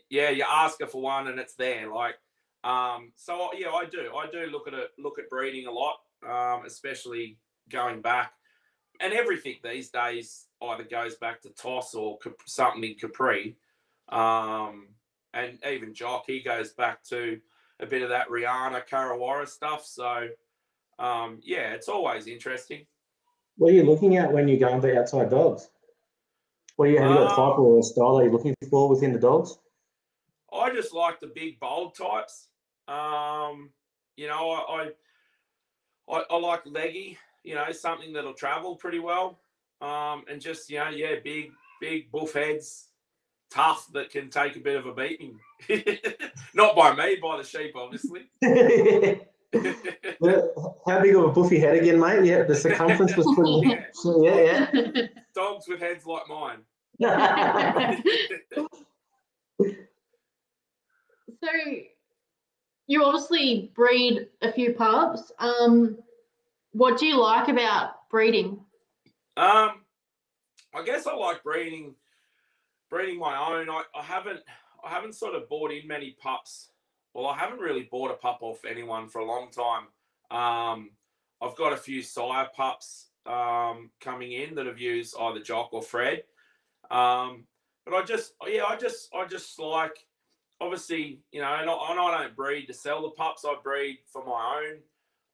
Yeah, 0.10 0.32
you 0.32 0.46
ask 0.50 0.80
her 0.80 0.88
for 0.88 1.02
one, 1.02 1.28
and 1.28 1.40
it's 1.40 1.54
there. 1.56 1.94
Like, 1.94 2.16
um, 2.64 3.12
so 3.16 3.50
yeah, 3.58 3.70
I 3.70 3.86
do, 3.86 4.12
I 4.16 4.28
do 4.32 4.52
look 4.52 4.68
at 4.68 4.74
it, 4.74 4.92
look 4.98 5.20
at 5.20 5.30
breeding 5.30 5.68
a 5.68 5.72
lot, 5.72 5.98
um, 6.28 6.66
especially 6.66 7.38
going 7.70 8.02
back, 8.02 8.34
and 9.00 9.14
everything 9.14 9.56
these 9.64 9.90
days 9.90 10.48
either 10.62 10.84
goes 10.84 11.16
back 11.16 11.42
to 11.42 11.50
toss 11.50 11.96
or 11.96 12.20
something 12.46 12.84
in 12.84 12.96
Capri. 12.96 13.56
Um, 14.10 14.90
and 15.34 15.58
even 15.68 15.94
Jock, 15.94 16.26
he 16.28 16.42
goes 16.42 16.74
back 16.74 17.04
to 17.06 17.40
a 17.80 17.86
bit 17.86 18.02
of 18.04 18.10
that 18.10 18.30
Rihanna 18.30 18.88
Karawara 18.88 19.48
stuff. 19.48 19.86
So, 19.86 20.28
um, 21.00 21.40
yeah, 21.42 21.74
it's 21.74 21.88
always 21.88 22.28
interesting. 22.28 22.86
What 23.58 23.72
are 23.72 23.76
you 23.76 23.84
looking 23.84 24.18
at 24.18 24.32
when 24.32 24.48
you're 24.48 24.60
going 24.60 24.82
to 24.82 25.00
outside 25.00 25.30
dogs? 25.30 25.70
What 26.76 26.86
do 26.86 26.92
you 26.92 27.00
have 27.00 27.10
you 27.10 27.16
got 27.16 27.34
a 27.34 27.36
type 27.36 27.60
or 27.60 27.80
a 27.80 27.84
style 27.84 28.20
are 28.20 28.24
you 28.24 28.32
looking 28.32 28.56
for 28.70 28.90
within 28.90 29.14
the 29.14 29.20
dogs? 29.20 29.58
I 30.54 30.74
just 30.74 30.94
like 30.94 31.20
the 31.20 31.32
big 31.34 31.60
bold 31.60 31.96
types. 31.96 32.48
Um, 32.92 33.70
you 34.18 34.28
know, 34.28 34.52
I, 34.52 34.84
I 34.84 34.90
I, 36.10 36.24
I 36.30 36.38
like 36.38 36.62
leggy. 36.66 37.18
You 37.44 37.56
know, 37.56 37.72
something 37.72 38.14
that'll 38.14 38.34
travel 38.34 38.76
pretty 38.76 39.00
well. 39.00 39.40
Um, 39.82 40.26
and 40.30 40.40
just 40.40 40.70
you 40.70 40.78
know, 40.78 40.90
yeah, 40.90 41.16
big 41.24 41.52
big 41.80 42.12
buff 42.12 42.34
heads 42.34 42.90
tough 43.50 43.92
that 43.94 44.10
can 44.10 44.30
take 44.30 44.56
a 44.56 44.60
bit 44.60 44.78
of 44.78 44.86
a 44.86 44.94
beating. 44.94 45.40
Not 46.54 46.76
by 46.76 46.94
me, 46.96 47.18
by 47.22 47.38
the 47.38 47.44
sheep, 47.44 47.76
obviously. 47.76 48.30
How 50.88 51.02
big 51.02 51.16
of 51.16 51.24
a 51.26 51.28
buffy 51.30 51.60
head 51.60 51.76
again, 51.78 52.00
mate? 52.00 52.24
Yeah, 52.26 52.44
the 52.44 52.56
circumference 52.56 53.18
was 53.18 53.28
pretty. 53.36 53.78
yeah, 54.26 54.70
yeah. 54.74 55.08
Dogs 55.36 55.68
with 55.68 55.80
heads 55.80 56.06
like 56.06 56.30
mine. 56.30 56.60
so, 58.54 58.68
you 62.92 63.06
obviously 63.06 63.72
breed 63.74 64.28
a 64.42 64.52
few 64.52 64.74
pups. 64.74 65.32
Um, 65.40 65.98
what 66.74 67.00
do 67.00 67.06
you 67.06 67.22
like 67.22 67.48
about 67.48 68.10
breeding? 68.10 68.60
Um, 69.38 69.86
I 70.76 70.84
guess 70.86 71.08
I 71.08 71.16
like 71.16 71.42
breeding 71.42 71.96
breeding 72.90 73.18
my 73.18 73.38
own. 73.38 73.70
I, 73.70 73.84
I 73.96 74.04
haven't 74.04 74.42
I 74.84 74.90
haven't 74.90 75.16
sort 75.16 75.36
of 75.36 75.48
bought 75.48 75.72
in 75.72 75.88
many 75.88 76.18
pups. 76.22 76.72
Well, 77.14 77.28
I 77.28 77.38
haven't 77.38 77.60
really 77.60 77.88
bought 77.90 78.12
a 78.12 78.16
pup 78.16 78.40
off 78.42 78.66
anyone 78.70 79.08
for 79.08 79.20
a 79.20 79.26
long 79.26 79.50
time. 79.52 79.88
Um, 80.38 80.90
I've 81.42 81.56
got 81.56 81.72
a 81.72 81.78
few 81.78 82.02
sire 82.02 82.50
pups 82.54 83.08
um, 83.26 83.90
coming 84.02 84.34
in 84.34 84.54
that 84.56 84.66
have 84.66 84.80
used 84.80 85.16
either 85.18 85.40
Jock 85.40 85.70
or 85.72 85.82
Fred. 85.82 86.24
Um, 86.90 87.46
but 87.86 87.96
I 87.96 88.04
just, 88.04 88.34
yeah, 88.48 88.66
I 88.66 88.76
just, 88.76 89.10
I 89.14 89.26
just 89.26 89.60
like, 89.60 89.98
obviously, 90.62 91.20
you 91.32 91.42
know, 91.42 91.54
and 91.56 91.70
I, 91.70 91.92
and 91.92 92.00
I 92.00 92.22
don't 92.22 92.36
breed 92.36 92.68
to 92.68 92.74
sell 92.74 93.02
the 93.02 93.10
pups. 93.10 93.44
I 93.44 93.56
breed 93.62 93.98
for 94.14 94.24
my 94.24 94.62
own. 94.64 94.78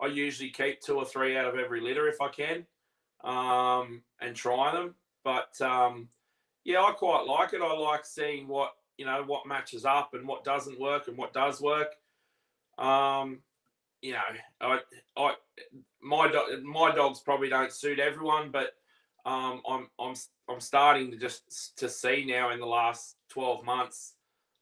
I 0.01 0.07
usually 0.11 0.49
keep 0.49 0.81
two 0.81 0.95
or 0.95 1.05
three 1.05 1.37
out 1.37 1.45
of 1.45 1.59
every 1.59 1.81
litter 1.81 2.07
if 2.07 2.21
I 2.21 2.29
can, 2.29 2.65
um, 3.23 4.01
and 4.21 4.35
try 4.35 4.71
them. 4.71 4.95
But 5.23 5.59
um, 5.61 6.07
yeah, 6.63 6.81
I 6.81 6.91
quite 6.91 7.25
like 7.27 7.53
it. 7.53 7.61
I 7.61 7.73
like 7.73 8.05
seeing 8.05 8.47
what 8.47 8.71
you 8.97 9.05
know 9.05 9.23
what 9.25 9.47
matches 9.47 9.85
up 9.85 10.13
and 10.13 10.27
what 10.27 10.43
doesn't 10.43 10.79
work 10.79 11.07
and 11.07 11.17
what 11.17 11.33
does 11.33 11.61
work. 11.61 11.93
Um, 12.77 13.39
you 14.01 14.13
know, 14.13 14.19
I, 14.61 14.79
I, 15.17 15.33
my 16.01 16.31
do- 16.31 16.63
my 16.63 16.93
dogs 16.95 17.19
probably 17.19 17.49
don't 17.49 17.71
suit 17.71 17.99
everyone, 17.99 18.51
but 18.51 18.73
um, 19.25 19.61
I'm 19.67 19.87
I'm 19.99 20.13
I'm 20.47 20.61
starting 20.61 21.11
to 21.11 21.17
just 21.17 21.77
to 21.79 21.89
see 21.89 22.23
now 22.25 22.51
in 22.51 22.59
the 22.59 22.67
last 22.67 23.15
twelve 23.29 23.65
months. 23.65 24.13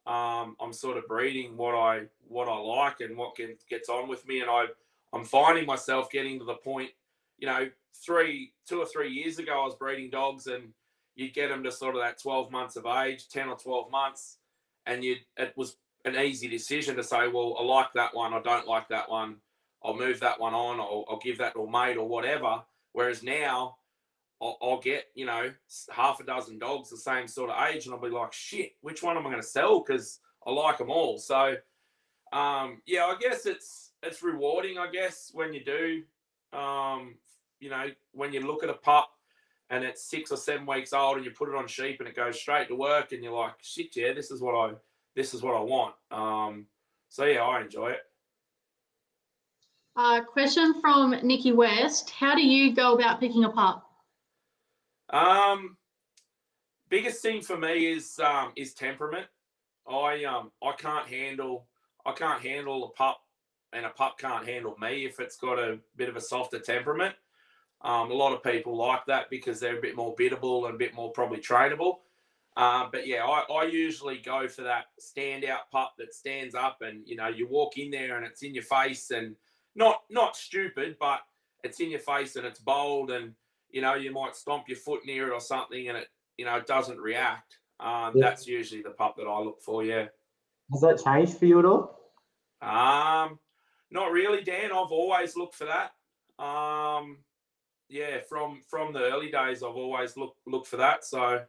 Um, 0.05 0.55
I'm 0.59 0.73
sort 0.73 0.97
of 0.97 1.07
breeding 1.07 1.57
what 1.57 1.73
I 1.73 2.03
what 2.27 2.47
I 2.47 2.57
like 2.57 3.01
and 3.01 3.17
what 3.17 3.37
gets 3.69 3.89
on 3.89 4.07
with 4.07 4.27
me, 4.27 4.41
and 4.41 4.49
I 4.49 4.65
I'm 5.13 5.25
finding 5.25 5.65
myself 5.65 6.11
getting 6.11 6.39
to 6.39 6.45
the 6.45 6.55
point. 6.55 6.91
You 7.37 7.47
know, 7.47 7.69
three 8.05 8.53
two 8.67 8.79
or 8.79 8.85
three 8.85 9.11
years 9.11 9.39
ago, 9.39 9.61
I 9.61 9.65
was 9.65 9.75
breeding 9.75 10.09
dogs 10.09 10.47
and 10.47 10.73
you 11.15 11.31
get 11.31 11.49
them 11.49 11.63
to 11.63 11.71
sort 11.71 11.95
of 11.95 12.01
that 12.01 12.21
12 12.21 12.51
months 12.51 12.75
of 12.75 12.85
age, 12.85 13.29
10 13.29 13.47
or 13.47 13.57
12 13.57 13.89
months, 13.89 14.37
and 14.85 15.03
you 15.03 15.15
it 15.37 15.53
was 15.55 15.77
an 16.03 16.15
easy 16.15 16.47
decision 16.47 16.95
to 16.95 17.03
say, 17.03 17.27
well, 17.27 17.55
I 17.59 17.63
like 17.63 17.93
that 17.95 18.15
one, 18.15 18.33
I 18.33 18.41
don't 18.41 18.67
like 18.67 18.89
that 18.89 19.09
one, 19.09 19.37
I'll 19.83 19.95
move 19.95 20.19
that 20.19 20.39
one 20.39 20.53
on, 20.53 20.79
or 20.79 21.05
I'll 21.09 21.19
give 21.19 21.39
that 21.39 21.53
to 21.53 21.61
a 21.61 21.71
mate 21.71 21.97
or 21.97 22.07
whatever. 22.07 22.61
Whereas 22.91 23.23
now, 23.23 23.77
I'll, 24.41 24.57
I'll, 24.61 24.79
get 24.79 25.05
you 25.15 25.25
know 25.25 25.51
half 25.91 26.19
a 26.19 26.23
dozen 26.23 26.59
dogs 26.59 26.89
the 26.89 26.97
same 26.97 27.27
sort 27.27 27.49
of 27.49 27.67
age, 27.67 27.85
and 27.85 27.93
I'll 27.93 28.01
be 28.01 28.09
like, 28.09 28.33
shit, 28.33 28.71
which 28.81 29.01
one 29.01 29.17
am 29.17 29.25
I 29.25 29.29
going 29.29 29.41
to 29.41 29.47
sell? 29.47 29.83
Because 29.85 30.19
I 30.45 30.51
like 30.51 30.77
them 30.77 30.89
all. 30.89 31.17
So, 31.17 31.55
um, 32.33 32.81
yeah, 32.85 33.05
I 33.05 33.15
guess 33.19 33.45
it's 33.45 33.91
it's 34.03 34.21
rewarding. 34.21 34.77
I 34.77 34.91
guess 34.91 35.31
when 35.33 35.53
you 35.53 35.63
do, 35.63 36.03
um, 36.57 37.15
you 37.59 37.69
know, 37.69 37.87
when 38.11 38.33
you 38.33 38.41
look 38.41 38.63
at 38.63 38.69
a 38.69 38.73
pup 38.73 39.09
and 39.69 39.83
it's 39.83 40.03
six 40.03 40.31
or 40.31 40.37
seven 40.37 40.65
weeks 40.65 40.93
old 40.93 41.17
and 41.17 41.25
you 41.25 41.31
put 41.31 41.49
it 41.49 41.55
on 41.55 41.67
sheep 41.67 41.99
and 41.99 42.07
it 42.07 42.15
goes 42.15 42.39
straight 42.39 42.67
to 42.67 42.75
work 42.75 43.11
and 43.11 43.23
you're 43.23 43.33
like 43.33 43.53
shit 43.61 43.95
yeah 43.95 44.13
this 44.13 44.31
is 44.31 44.41
what 44.41 44.53
i 44.53 44.73
this 45.15 45.33
is 45.33 45.41
what 45.41 45.55
i 45.55 45.59
want 45.59 45.95
um 46.11 46.65
so 47.09 47.25
yeah 47.25 47.41
i 47.41 47.61
enjoy 47.61 47.89
it 47.89 48.01
uh, 49.97 50.21
question 50.21 50.79
from 50.81 51.15
nikki 51.23 51.51
west 51.51 52.09
how 52.09 52.35
do 52.35 52.45
you 52.45 52.75
go 52.75 52.93
about 52.93 53.19
picking 53.19 53.45
a 53.45 53.49
pup 53.49 53.84
um 55.11 55.77
biggest 56.89 57.21
thing 57.21 57.41
for 57.41 57.57
me 57.57 57.91
is 57.91 58.19
um 58.19 58.51
is 58.55 58.73
temperament 58.73 59.27
i 59.87 60.23
um 60.23 60.51
i 60.63 60.71
can't 60.71 61.07
handle 61.07 61.67
i 62.05 62.11
can't 62.11 62.41
handle 62.41 62.85
a 62.85 62.89
pup 62.89 63.19
and 63.73 63.85
a 63.85 63.89
pup 63.89 64.17
can't 64.17 64.47
handle 64.47 64.75
me 64.81 65.05
if 65.05 65.19
it's 65.19 65.37
got 65.37 65.59
a 65.59 65.77
bit 65.95 66.09
of 66.09 66.15
a 66.15 66.21
softer 66.21 66.59
temperament 66.59 67.15
um, 67.85 68.09
a 68.09 68.15
lot 68.15 68.33
of 68.33 68.41
people 68.41 68.75
like 68.75 69.05
that 69.05 69.29
because 69.29 69.59
they're 69.59 69.77
a 69.77 69.81
bit 69.81 69.95
more 69.95 70.15
biddable 70.17 70.65
and 70.65 70.75
a 70.75 70.77
bit 70.77 70.95
more 70.95 71.11
probably 71.11 71.39
trainable. 71.39 71.97
Uh, 72.57 72.87
but 72.91 73.05
yeah, 73.05 73.23
I, 73.23 73.43
I 73.53 73.65
usually 73.65 74.17
go 74.17 74.47
for 74.47 74.63
that 74.63 74.85
standout 74.99 75.69
pup 75.71 75.93
that 75.99 76.13
stands 76.13 76.55
up 76.55 76.77
and 76.81 77.05
you 77.05 77.15
know 77.15 77.27
you 77.27 77.47
walk 77.47 77.77
in 77.77 77.91
there 77.91 78.17
and 78.17 78.25
it's 78.25 78.43
in 78.43 78.55
your 78.55 78.63
face 78.63 79.11
and 79.11 79.35
not 79.75 80.03
not 80.09 80.35
stupid, 80.35 80.95
but 80.99 81.19
it's 81.63 81.79
in 81.79 81.91
your 81.91 81.99
face 81.99 82.37
and 82.37 82.45
it's 82.45 82.59
bold 82.59 83.11
and 83.11 83.33
you 83.75 83.81
know 83.81 83.93
you 83.93 84.11
might 84.11 84.35
stomp 84.35 84.69
your 84.69 84.77
foot 84.77 85.01
near 85.05 85.27
it 85.27 85.33
or 85.33 85.41
something 85.41 85.89
and 85.89 85.97
it 85.97 86.07
you 86.37 86.45
know 86.45 86.61
doesn't 86.61 86.97
react. 86.97 87.59
Um, 87.79 88.13
Yeah. 88.15 88.29
That's 88.29 88.47
usually 88.47 88.81
the 88.81 88.91
pup 88.91 89.15
that 89.17 89.27
I 89.27 89.39
look 89.39 89.61
for. 89.61 89.83
Yeah. 89.83 90.07
Has 90.71 90.81
that 90.81 91.03
changed 91.03 91.37
for 91.37 91.45
you 91.45 91.59
at 91.59 91.65
all? 91.65 91.99
Um, 92.61 93.37
not 93.91 94.11
really, 94.11 94.41
Dan. 94.41 94.71
I've 94.71 94.91
always 94.91 95.35
looked 95.35 95.55
for 95.55 95.65
that. 95.65 95.91
Um, 96.43 97.17
yeah, 97.89 98.21
from 98.27 98.61
from 98.67 98.93
the 98.93 99.11
early 99.11 99.29
days, 99.29 99.61
I've 99.61 99.75
always 99.75 100.15
looked 100.15 100.39
looked 100.47 100.67
for 100.67 100.77
that. 100.77 101.03
So, 101.03 101.41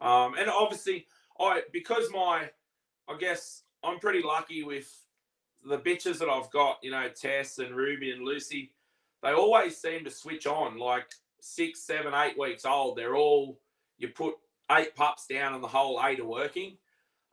um, 0.00 0.34
and 0.38 0.48
obviously, 0.48 1.06
I 1.40 1.62
because 1.72 2.08
my, 2.12 2.48
I 3.08 3.18
guess 3.18 3.64
I'm 3.82 3.98
pretty 3.98 4.22
lucky 4.22 4.62
with 4.62 4.88
the 5.68 5.78
bitches 5.78 6.18
that 6.20 6.28
I've 6.28 6.50
got. 6.52 6.78
You 6.82 6.92
know, 6.92 7.08
Tess 7.08 7.58
and 7.58 7.74
Ruby 7.74 8.12
and 8.12 8.24
Lucy. 8.24 8.72
They 9.22 9.32
always 9.32 9.76
seem 9.76 10.04
to 10.04 10.10
switch 10.10 10.46
on. 10.46 10.78
Like 10.78 11.06
six, 11.44 11.82
seven, 11.82 12.14
eight 12.14 12.38
weeks 12.38 12.64
old, 12.64 12.96
they're 12.96 13.16
all 13.16 13.60
you 13.98 14.08
put 14.08 14.34
eight 14.72 14.94
pups 14.96 15.26
down 15.26 15.54
and 15.54 15.62
the 15.62 15.68
whole 15.68 16.00
eight 16.04 16.18
are 16.20 16.24
working. 16.24 16.78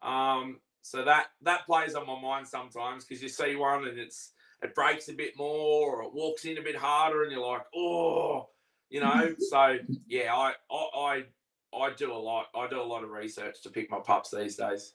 Um, 0.02 0.60
so 0.82 1.06
that 1.06 1.28
that 1.43 1.65
plays 1.65 1.95
on 1.95 2.06
my 2.06 2.19
mind 2.19 2.47
sometimes 2.47 3.06
because 3.06 3.24
you 3.24 3.30
see 3.30 3.56
one 3.56 3.88
and 3.88 3.97
it's 3.97 4.32
it 4.62 4.76
breaks 4.76 5.08
a 5.10 5.13
bit 5.13 5.38
more 5.38 5.95
or 5.95 6.04
it 6.04 6.13
walks 6.13 6.45
in 6.45 6.58
a 6.58 6.62
bit 6.62 6.76
harder 6.76 7.24
and 7.24 7.32
you're 7.32 7.45
like, 7.45 7.62
oh, 7.76 8.50
you 8.89 9.00
know. 9.00 9.34
so 9.50 9.78
yeah, 10.08 10.36
I 10.36 10.54
I 10.69 11.24
I, 11.74 11.78
I 11.78 11.93
do 11.93 12.12
a 12.12 12.15
lot. 12.15 12.47
I 12.56 12.67
do 12.67 12.82
a 12.82 12.84
lot 12.84 13.04
of 13.04 13.12
research 13.12 13.62
to 13.63 13.69
pick 13.69 13.89
my 13.89 14.00
pups 14.00 14.32
these 14.32 14.58
days. 14.58 14.93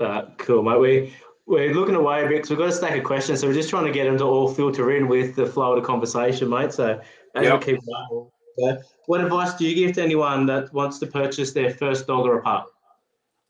Uh, 0.00 0.26
cool, 0.38 0.62
mate. 0.64 0.80
We 0.80 1.14
we're 1.46 1.74
looking 1.74 1.94
away 1.94 2.24
a 2.24 2.28
bit 2.28 2.36
because 2.36 2.50
we've 2.50 2.58
got 2.58 2.68
a 2.68 2.72
stack 2.72 2.96
of 2.96 3.04
questions, 3.04 3.40
so 3.40 3.46
we're 3.46 3.54
just 3.54 3.68
trying 3.68 3.84
to 3.84 3.92
get 3.92 4.04
them 4.04 4.18
to 4.18 4.24
all 4.24 4.52
filter 4.52 4.96
in 4.96 5.08
with 5.08 5.36
the 5.36 5.46
flow 5.46 5.74
of 5.74 5.82
the 5.82 5.86
conversation, 5.86 6.48
mate. 6.48 6.72
So 6.72 7.00
as 7.34 7.44
Yep. 7.44 7.60
we 7.60 7.72
keep 7.72 7.80
going, 7.84 8.30
so 8.58 8.82
what 9.06 9.20
advice 9.20 9.54
do 9.54 9.66
you 9.66 9.74
give 9.74 9.94
to 9.96 10.02
anyone 10.02 10.46
that 10.46 10.72
wants 10.72 10.98
to 11.00 11.06
purchase 11.06 11.52
their 11.52 11.70
first 11.70 12.06
dog 12.06 12.26
or 12.26 12.38
a 12.38 12.42
pup? 12.42 12.70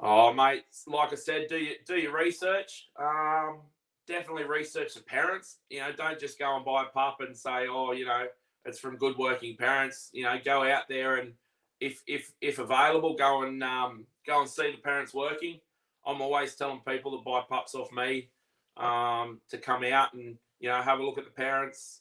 Oh, 0.00 0.32
mate, 0.32 0.64
like 0.86 1.12
I 1.12 1.16
said, 1.16 1.46
do 1.48 1.56
your 1.56 1.76
do 1.86 1.96
your 1.96 2.16
research. 2.16 2.88
Um, 2.98 3.60
definitely 4.06 4.44
research 4.44 4.94
the 4.94 5.02
parents. 5.02 5.58
You 5.70 5.80
know, 5.80 5.92
don't 5.92 6.18
just 6.18 6.38
go 6.38 6.56
and 6.56 6.64
buy 6.64 6.82
a 6.82 6.86
pup 6.86 7.20
and 7.20 7.36
say, 7.36 7.66
oh, 7.68 7.92
you 7.92 8.06
know, 8.06 8.26
it's 8.64 8.80
from 8.80 8.96
good 8.96 9.16
working 9.16 9.56
parents. 9.56 10.10
You 10.12 10.24
know, 10.24 10.38
go 10.44 10.64
out 10.64 10.88
there 10.88 11.16
and 11.16 11.34
if 11.80 12.02
if 12.06 12.32
if 12.40 12.58
available, 12.58 13.14
go 13.14 13.42
and 13.42 13.62
um, 13.62 14.06
go 14.26 14.40
and 14.40 14.48
see 14.48 14.72
the 14.72 14.78
parents 14.78 15.14
working. 15.14 15.60
I'm 16.06 16.20
always 16.20 16.54
telling 16.54 16.80
people 16.86 17.16
to 17.16 17.24
buy 17.24 17.42
pups 17.48 17.74
off 17.74 17.92
me 17.92 18.28
um, 18.76 19.40
to 19.50 19.58
come 19.58 19.84
out 19.84 20.14
and 20.14 20.36
you 20.60 20.68
know 20.68 20.80
have 20.82 21.00
a 21.00 21.04
look 21.04 21.18
at 21.18 21.24
the 21.24 21.30
parents 21.30 22.00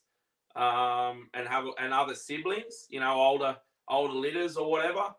um, 0.55 1.29
and 1.33 1.47
have 1.47 1.65
and 1.79 1.93
other 1.93 2.15
siblings. 2.15 2.87
You 2.89 2.99
know, 2.99 3.13
older 3.13 3.57
older 3.87 4.13
litters 4.13 4.57
or 4.57 4.69
whatever. 4.69 5.13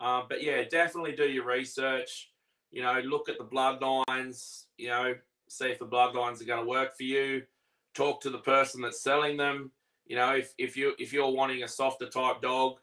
Uh, 0.00 0.22
but 0.28 0.42
yeah, 0.42 0.62
definitely 0.70 1.12
do 1.12 1.28
your 1.28 1.44
research. 1.44 2.30
You 2.70 2.82
know, 2.82 3.00
look 3.04 3.28
at 3.28 3.38
the 3.38 3.44
bloodlines. 3.44 4.64
You 4.78 4.88
know, 4.88 5.14
see 5.48 5.66
if 5.66 5.78
the 5.78 5.86
bloodlines 5.86 6.40
are 6.40 6.46
going 6.46 6.64
to 6.64 6.70
work 6.70 6.96
for 6.96 7.02
you. 7.02 7.42
Talk 7.94 8.20
to 8.22 8.30
the 8.30 8.38
person 8.38 8.82
that's 8.82 9.02
selling 9.02 9.36
them. 9.36 9.72
You 10.06 10.16
know, 10.16 10.34
if, 10.34 10.54
if 10.58 10.76
you 10.76 10.94
if 10.98 11.12
you're 11.12 11.30
wanting 11.30 11.62
a 11.62 11.68
softer 11.68 12.08
type 12.08 12.40
dog, 12.42 12.78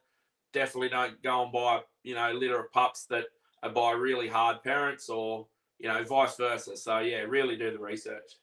definitely 0.54 0.90
don't 0.90 1.22
go 1.24 1.44
and 1.44 1.52
buy 1.52 1.82
you 2.04 2.16
know 2.16 2.32
litter 2.32 2.60
of 2.60 2.72
pups 2.72 3.06
that 3.06 3.26
are 3.64 3.70
by 3.70 3.92
really 3.92 4.28
hard 4.28 4.64
parents 4.64 5.10
or 5.10 5.48
you 5.80 5.88
know 5.88 6.04
vice 6.04 6.36
versa. 6.36 6.78
So 6.78 7.00
yeah, 7.00 7.20
really 7.20 7.56
do 7.56 7.72
the 7.72 7.80
research. 7.80 8.38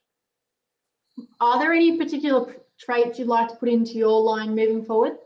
Are 1.41 1.59
there 1.59 1.73
any 1.73 1.97
particular 1.97 2.55
traits 2.79 3.19
you'd 3.19 3.29
like 3.29 3.49
to 3.49 3.57
put 3.57 3.69
into 3.69 3.93
your 3.93 4.21
line 4.21 4.55
moving 4.55 4.85
forward? 4.85 5.19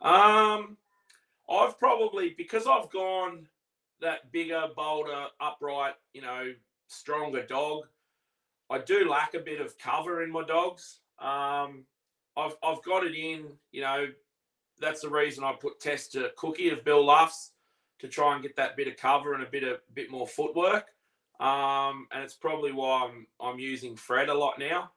Um, 0.00 0.76
I've 1.48 1.78
probably 1.78 2.34
because 2.36 2.66
I've 2.66 2.90
gone 2.90 3.46
that 4.00 4.32
bigger, 4.32 4.66
bolder, 4.74 5.26
upright, 5.40 5.94
you 6.12 6.22
know, 6.22 6.52
stronger 6.88 7.46
dog. 7.46 7.84
I 8.70 8.78
do 8.78 9.08
lack 9.08 9.34
a 9.34 9.38
bit 9.38 9.60
of 9.60 9.78
cover 9.78 10.22
in 10.22 10.30
my 10.30 10.44
dogs. 10.44 11.00
Um, 11.18 11.84
I've 12.36 12.56
I've 12.62 12.82
got 12.82 13.04
it 13.04 13.14
in, 13.14 13.46
you 13.70 13.82
know, 13.82 14.08
that's 14.80 15.02
the 15.02 15.10
reason 15.10 15.44
I 15.44 15.52
put 15.52 15.78
Tess 15.80 16.08
to 16.08 16.32
Cookie 16.36 16.70
of 16.70 16.84
Bill 16.84 17.04
Luffs 17.04 17.52
to 18.02 18.08
try 18.08 18.34
and 18.34 18.42
get 18.42 18.56
that 18.56 18.76
bit 18.76 18.88
of 18.88 18.96
cover 18.96 19.32
and 19.32 19.44
a 19.44 19.50
bit 19.50 19.62
of 19.62 19.78
bit 19.94 20.10
more 20.10 20.26
footwork. 20.26 20.86
Um, 21.38 22.08
and 22.12 22.22
it's 22.22 22.34
probably 22.34 22.72
why 22.72 23.08
I'm 23.08 23.26
I'm 23.40 23.58
using 23.58 23.96
Fred 23.96 24.28
a 24.28 24.34
lot 24.34 24.58
now. 24.58 24.90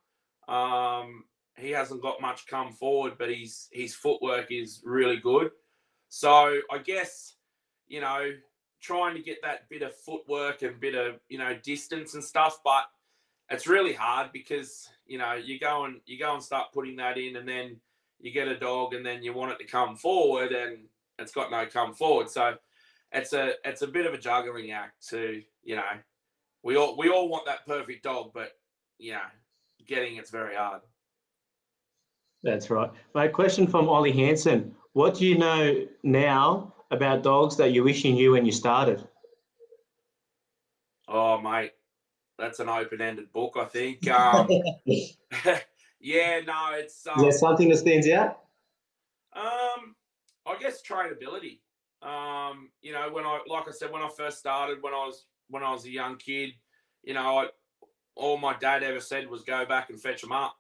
Um, 0.48 1.24
he 1.56 1.70
hasn't 1.72 2.02
got 2.02 2.20
much 2.20 2.48
come 2.48 2.74
forward, 2.74 3.14
but 3.18 3.30
his 3.30 3.70
his 3.72 3.94
footwork 3.96 4.52
is 4.52 4.82
really 4.84 5.18
good. 5.18 5.52
So 6.10 6.60
I 6.72 6.80
guess 6.80 7.36
you 7.88 8.02
know 8.02 8.32
trying 8.82 9.16
to 9.16 9.22
get 9.22 9.42
that 9.44 9.70
bit 9.70 9.84
of 9.84 9.96
footwork 9.96 10.64
and 10.64 10.80
bit 10.80 10.96
of 10.96 11.20
you 11.30 11.38
know 11.38 11.56
distance 11.64 12.16
and 12.16 12.24
stuff, 12.24 12.60
but 12.64 12.86
it's 13.52 13.68
really 13.68 13.94
hard 13.94 14.32
because 14.34 14.90
you 15.06 15.20
know 15.20 15.34
you 15.34 15.60
go 15.60 15.86
and 15.86 16.02
you 16.08 16.18
go 16.18 16.34
and 16.34 16.42
start 16.42 16.74
putting 16.74 16.96
that 16.96 17.20
in, 17.20 17.36
and 17.36 17.48
then 17.48 17.78
you 18.20 18.32
get 18.32 18.48
a 18.48 18.58
dog, 18.58 18.96
and 18.96 19.06
then 19.06 19.22
you 19.22 19.32
want 19.32 19.52
it 19.52 19.60
to 19.60 19.66
come 19.66 19.96
forward, 19.96 20.52
and 20.52 20.86
it's 21.20 21.32
got 21.32 21.52
no 21.52 21.68
come 21.68 21.94
forward. 21.94 22.32
So 22.32 22.56
it's 23.16 23.34
a 23.34 23.54
it's 23.64 23.82
a 23.82 23.88
bit 23.88 24.06
of 24.06 24.14
a 24.14 24.18
juggling 24.18 24.72
act 24.72 25.08
to 25.10 25.42
you 25.64 25.76
know 25.76 25.84
we 26.64 26.76
all 26.76 26.98
we 26.98 27.10
all 27.10 27.30
want 27.30 27.46
that 27.46 27.66
perfect 27.66 28.04
dog, 28.04 28.32
but 28.34 28.52
you 28.98 29.14
know 29.14 29.20
getting 29.88 30.18
it's 30.18 30.32
very 30.32 30.56
hard. 30.56 30.82
That's 32.44 32.70
right. 32.70 32.92
Mate, 33.16 33.34
question 33.34 33.66
from 33.66 33.88
Ollie 33.90 34.12
Hansen. 34.12 34.76
What 34.94 35.16
do 35.16 35.26
you 35.26 35.38
know 35.38 35.88
now 36.04 36.74
about 36.92 37.24
dogs 37.24 37.58
that 37.58 37.72
you 37.72 37.84
wish 37.84 38.06
you 38.06 38.14
knew 38.14 38.32
when 38.34 38.46
you 38.46 38.52
started? 38.52 39.08
Oh, 41.08 41.40
mate, 41.40 41.72
that's 42.38 42.60
an 42.60 42.70
open-ended 42.70 43.32
book, 43.32 43.58
I 43.58 43.66
think. 43.66 44.08
Um, 44.10 44.48
yeah, 46.00 46.42
no, 46.46 46.72
it's 46.74 46.98
Is 46.98 47.04
there 47.18 47.26
um, 47.26 47.32
something 47.32 47.70
that 47.70 47.78
stands 47.78 48.08
out? 48.10 48.42
um, 49.36 49.96
I 50.46 50.56
guess 50.60 50.82
trainability. 50.82 51.60
Um, 52.06 52.70
you 52.82 52.94
know, 52.94 53.10
when 53.12 53.26
I, 53.26 53.40
like 53.48 53.68
I 53.68 53.72
said, 53.72 53.92
when 53.92 54.04
I 54.04 54.10
first 54.16 54.38
started, 54.38 54.82
when 54.82 54.94
I 54.94 55.06
was 55.06 55.26
when 55.50 55.64
I 55.64 55.72
was 55.72 55.86
a 55.86 55.92
young 55.92 56.18
kid, 56.18 56.52
you 57.04 57.14
know, 57.14 57.40
I, 57.40 57.48
all 58.16 58.38
my 58.38 58.56
dad 58.58 58.84
ever 58.84 59.00
said 59.00 59.30
was 59.30 59.44
go 59.44 59.66
back 59.66 59.90
and 59.90 60.00
fetch 60.00 60.22
them 60.22 60.32
up. 60.32 60.56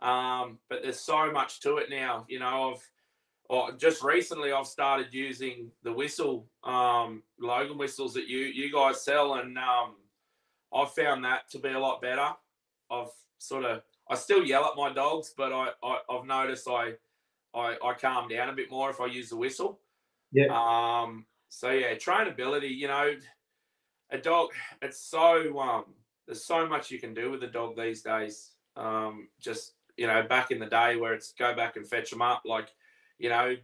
Um, 0.00 0.58
but 0.68 0.82
there's 0.82 1.00
so 1.00 1.32
much 1.32 1.60
to 1.60 1.78
it 1.78 1.88
now. 1.90 2.26
You 2.28 2.40
know, 2.40 2.72
I've 2.72 2.90
or 3.48 3.72
just 3.72 4.02
recently 4.02 4.52
I've 4.52 4.66
started 4.66 5.12
using 5.12 5.70
the 5.82 5.92
whistle, 5.92 6.46
um, 6.64 7.22
Logan 7.40 7.78
whistles 7.78 8.14
that 8.14 8.28
you 8.28 8.38
you 8.38 8.72
guys 8.72 9.02
sell, 9.02 9.34
and 9.34 9.56
um, 9.58 9.96
I've 10.74 10.92
found 10.92 11.24
that 11.24 11.50
to 11.50 11.58
be 11.58 11.70
a 11.70 11.78
lot 11.78 12.02
better. 12.02 12.30
I've 12.90 13.10
sort 13.38 13.64
of 13.64 13.82
I 14.10 14.16
still 14.16 14.44
yell 14.44 14.64
at 14.64 14.76
my 14.76 14.92
dogs, 14.92 15.32
but 15.36 15.52
I, 15.52 15.68
I 15.82 15.98
I've 16.10 16.26
noticed 16.26 16.68
I, 16.68 16.94
I 17.54 17.76
I 17.82 17.94
calm 18.00 18.28
down 18.28 18.48
a 18.48 18.54
bit 18.54 18.70
more 18.70 18.90
if 18.90 19.00
I 19.00 19.06
use 19.06 19.30
the 19.30 19.36
whistle. 19.36 19.80
Yeah. 20.32 20.46
Um. 20.50 21.26
So 21.48 21.70
yeah, 21.70 21.94
trainability. 21.94 22.74
You 22.74 22.88
know, 22.88 23.14
a 24.10 24.18
dog. 24.18 24.50
It's 24.80 25.00
so 25.00 25.58
um. 25.58 25.84
There's 26.26 26.44
so 26.44 26.66
much 26.68 26.90
you 26.90 27.00
can 27.00 27.14
do 27.14 27.30
with 27.30 27.42
a 27.42 27.48
dog 27.48 27.76
these 27.76 28.02
days. 28.02 28.52
Um. 28.76 29.28
Just 29.40 29.74
you 29.96 30.06
know, 30.06 30.22
back 30.22 30.50
in 30.50 30.58
the 30.58 30.66
day 30.66 30.96
where 30.96 31.14
it's 31.14 31.32
go 31.32 31.54
back 31.54 31.76
and 31.76 31.86
fetch 31.86 32.10
them 32.10 32.22
up. 32.22 32.42
Like, 32.44 32.68
you 33.18 33.28
know, 33.28 33.56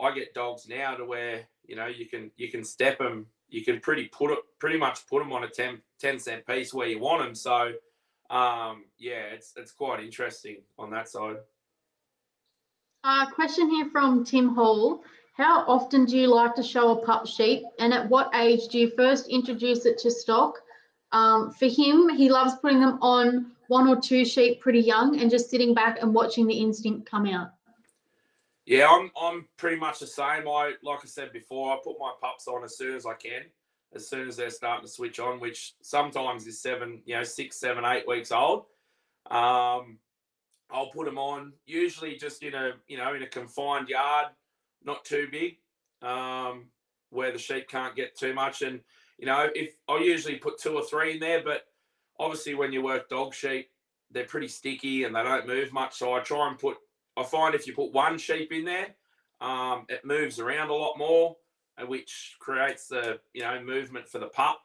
I 0.00 0.14
get 0.14 0.34
dogs 0.34 0.68
now 0.68 0.94
to 0.94 1.04
where 1.04 1.46
you 1.64 1.76
know 1.76 1.86
you 1.86 2.06
can 2.06 2.30
you 2.36 2.50
can 2.50 2.64
step 2.64 2.98
them. 2.98 3.26
You 3.48 3.64
can 3.64 3.80
pretty 3.80 4.06
put 4.06 4.32
it 4.32 4.38
pretty 4.58 4.78
much 4.78 5.06
put 5.06 5.20
them 5.20 5.32
on 5.32 5.44
a 5.44 5.48
10, 5.48 5.80
10 6.00 6.18
cent 6.18 6.46
piece 6.46 6.74
where 6.74 6.88
you 6.88 6.98
want 6.98 7.22
them. 7.22 7.34
So, 7.34 7.72
um, 8.28 8.84
yeah, 8.98 9.22
it's 9.32 9.52
it's 9.56 9.72
quite 9.72 10.02
interesting 10.02 10.58
on 10.78 10.90
that 10.90 11.08
side. 11.08 11.36
Uh, 13.04 13.30
question 13.30 13.70
here 13.70 13.88
from 13.92 14.24
Tim 14.24 14.54
Hall. 14.54 15.04
How 15.36 15.66
often 15.66 16.06
do 16.06 16.16
you 16.16 16.28
like 16.28 16.54
to 16.54 16.62
show 16.62 16.92
a 16.92 17.04
pup 17.04 17.26
sheep 17.26 17.62
and 17.78 17.92
at 17.92 18.08
what 18.08 18.34
age 18.34 18.68
do 18.68 18.78
you 18.78 18.90
first 18.96 19.28
introduce 19.28 19.84
it 19.84 19.98
to 19.98 20.10
stock? 20.10 20.54
Um, 21.12 21.52
for 21.52 21.66
him, 21.66 22.08
he 22.08 22.30
loves 22.30 22.54
putting 22.62 22.80
them 22.80 22.98
on 23.02 23.52
one 23.68 23.86
or 23.86 24.00
two 24.00 24.24
sheep 24.24 24.62
pretty 24.62 24.80
young 24.80 25.20
and 25.20 25.30
just 25.30 25.50
sitting 25.50 25.74
back 25.74 25.98
and 26.00 26.14
watching 26.14 26.46
the 26.46 26.54
instinct 26.54 27.10
come 27.10 27.26
out. 27.26 27.50
Yeah, 28.64 28.88
I'm 28.88 29.10
I'm 29.20 29.46
pretty 29.58 29.76
much 29.76 29.98
the 29.98 30.06
same. 30.06 30.48
I 30.48 30.72
like 30.82 31.00
I 31.02 31.06
said 31.06 31.34
before, 31.34 31.70
I 31.70 31.78
put 31.84 31.98
my 32.00 32.12
pups 32.20 32.48
on 32.48 32.64
as 32.64 32.78
soon 32.78 32.96
as 32.96 33.04
I 33.04 33.12
can, 33.14 33.42
as 33.94 34.08
soon 34.08 34.28
as 34.28 34.36
they're 34.36 34.48
starting 34.48 34.86
to 34.86 34.90
switch 34.90 35.20
on, 35.20 35.38
which 35.38 35.74
sometimes 35.82 36.46
is 36.46 36.62
seven, 36.62 37.02
you 37.04 37.14
know, 37.14 37.24
six, 37.24 37.60
seven, 37.60 37.84
eight 37.84 38.08
weeks 38.08 38.32
old. 38.32 38.64
Um, 39.30 39.98
I'll 40.70 40.90
put 40.92 41.04
them 41.04 41.18
on 41.18 41.52
usually 41.66 42.16
just 42.16 42.42
in 42.42 42.54
a 42.54 42.72
you 42.88 42.96
know 42.96 43.14
in 43.14 43.22
a 43.22 43.28
confined 43.28 43.90
yard, 43.90 44.28
not 44.86 45.04
too 45.04 45.28
big. 45.30 45.58
Um, 46.02 46.66
where 47.10 47.32
the 47.32 47.38
sheep 47.38 47.68
can't 47.68 47.96
get 47.96 48.16
too 48.16 48.34
much. 48.34 48.62
And 48.62 48.80
you 49.18 49.26
know, 49.26 49.48
if 49.54 49.76
I 49.88 49.98
usually 49.98 50.36
put 50.36 50.58
two 50.60 50.74
or 50.74 50.82
three 50.82 51.14
in 51.14 51.20
there, 51.20 51.42
but 51.42 51.66
obviously 52.18 52.54
when 52.54 52.72
you 52.72 52.82
work 52.82 53.08
dog 53.08 53.34
sheep, 53.34 53.70
they're 54.10 54.24
pretty 54.24 54.48
sticky 54.48 55.04
and 55.04 55.14
they 55.14 55.22
don't 55.22 55.46
move 55.46 55.72
much. 55.72 55.96
So 55.96 56.14
I 56.14 56.20
try 56.20 56.48
and 56.48 56.58
put. 56.58 56.76
I 57.16 57.22
find 57.22 57.54
if 57.54 57.66
you 57.66 57.72
put 57.72 57.92
one 57.92 58.18
sheep 58.18 58.52
in 58.52 58.64
there, 58.64 58.88
um, 59.40 59.86
it 59.88 60.04
moves 60.04 60.38
around 60.38 60.68
a 60.68 60.74
lot 60.74 60.98
more, 60.98 61.36
uh, 61.80 61.86
which 61.86 62.36
creates 62.38 62.88
the 62.88 63.18
you 63.32 63.42
know 63.42 63.62
movement 63.62 64.08
for 64.08 64.18
the 64.18 64.28
pup. 64.28 64.60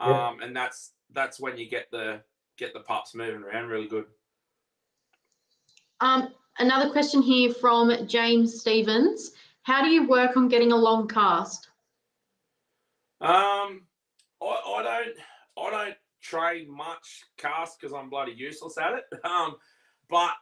Um, 0.00 0.10
Yeah. 0.10 0.46
and 0.46 0.56
that's 0.56 0.92
that's 1.12 1.40
when 1.40 1.58
you 1.58 1.68
get 1.68 1.90
the 1.90 2.20
get 2.56 2.72
the 2.72 2.80
pups 2.80 3.14
moving 3.14 3.42
around 3.42 3.68
really 3.68 3.88
good. 3.88 4.06
Um, 6.00 6.28
another 6.58 6.90
question 6.90 7.22
here 7.22 7.52
from 7.52 8.06
James 8.06 8.60
Stevens. 8.60 9.32
How 9.68 9.82
do 9.82 9.90
you 9.90 10.08
work 10.08 10.34
on 10.38 10.48
getting 10.48 10.72
a 10.72 10.76
long 10.76 11.06
cast? 11.08 11.68
Um, 13.20 13.82
I, 14.42 14.46
I 14.46 14.82
don't 14.82 15.66
I 15.66 15.70
don't 15.70 15.96
train 16.22 16.74
much 16.74 17.24
cast 17.36 17.78
because 17.78 17.94
I'm 17.94 18.08
bloody 18.08 18.32
useless 18.32 18.78
at 18.78 18.94
it. 18.94 19.04
Um, 19.24 19.56
but 20.08 20.32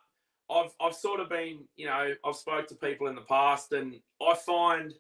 I've 0.48 0.70
I've 0.80 0.94
sort 0.94 1.18
of 1.18 1.28
been 1.28 1.64
you 1.74 1.86
know 1.86 2.14
I've 2.24 2.36
spoke 2.36 2.68
to 2.68 2.76
people 2.76 3.08
in 3.08 3.16
the 3.16 3.22
past 3.22 3.72
and 3.72 3.96
I 4.22 4.36
find 4.36 4.94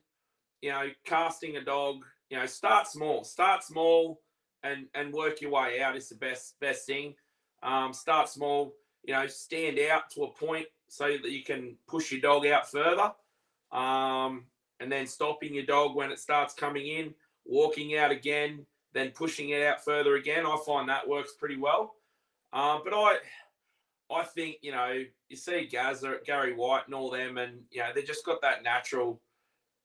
you 0.60 0.72
know 0.72 0.88
casting 1.04 1.58
a 1.58 1.64
dog 1.64 2.04
you 2.28 2.36
know 2.36 2.46
start 2.46 2.88
small 2.88 3.22
start 3.22 3.62
small 3.62 4.22
and 4.64 4.86
and 4.96 5.12
work 5.12 5.40
your 5.40 5.52
way 5.52 5.80
out 5.80 5.96
is 5.96 6.08
the 6.08 6.16
best 6.16 6.58
best 6.58 6.84
thing. 6.84 7.14
Um, 7.62 7.92
start 7.92 8.28
small 8.28 8.74
you 9.04 9.14
know 9.14 9.28
stand 9.28 9.78
out 9.88 10.10
to 10.16 10.24
a 10.24 10.32
point 10.32 10.66
so 10.88 11.04
that 11.06 11.30
you 11.30 11.44
can 11.44 11.76
push 11.86 12.10
your 12.10 12.20
dog 12.20 12.44
out 12.44 12.68
further. 12.68 13.12
Um, 13.72 14.44
and 14.80 14.90
then 14.92 15.06
stopping 15.06 15.54
your 15.54 15.64
dog 15.64 15.94
when 15.94 16.10
it 16.10 16.18
starts 16.18 16.54
coming 16.54 16.86
in 16.86 17.14
walking 17.46 17.96
out 17.96 18.10
again, 18.10 18.66
then 18.92 19.10
pushing 19.10 19.50
it 19.50 19.62
out 19.62 19.84
further 19.84 20.16
again. 20.16 20.46
I 20.46 20.56
find 20.64 20.88
that 20.88 21.08
works 21.08 21.32
pretty 21.38 21.56
well. 21.56 21.94
Um, 22.52 22.80
but 22.84 22.94
I, 22.94 23.16
I 24.10 24.22
think 24.24 24.56
you 24.62 24.72
know 24.72 25.02
you 25.28 25.36
see 25.36 25.66
Gazza, 25.66 26.18
Gary 26.24 26.54
White, 26.54 26.82
and 26.86 26.94
all 26.94 27.10
them, 27.10 27.38
and 27.38 27.60
you 27.70 27.80
know 27.80 27.90
they 27.94 28.02
just 28.02 28.24
got 28.24 28.40
that 28.42 28.62
natural. 28.62 29.20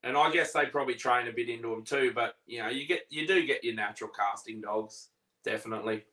And 0.03 0.17
I 0.17 0.31
guess 0.31 0.51
they 0.51 0.65
probably 0.65 0.95
train 0.95 1.27
a 1.27 1.31
bit 1.31 1.49
into 1.49 1.69
them 1.69 1.83
too. 1.83 2.11
But 2.13 2.35
you 2.45 2.59
know 2.59 2.69
you 2.69 2.87
get 2.87 3.01
you 3.09 3.27
do 3.27 3.45
get 3.45 3.63
your 3.63 3.75
natural 3.75 4.09
casting 4.09 4.61
dogs 4.61 5.09
definitely. 5.43 6.03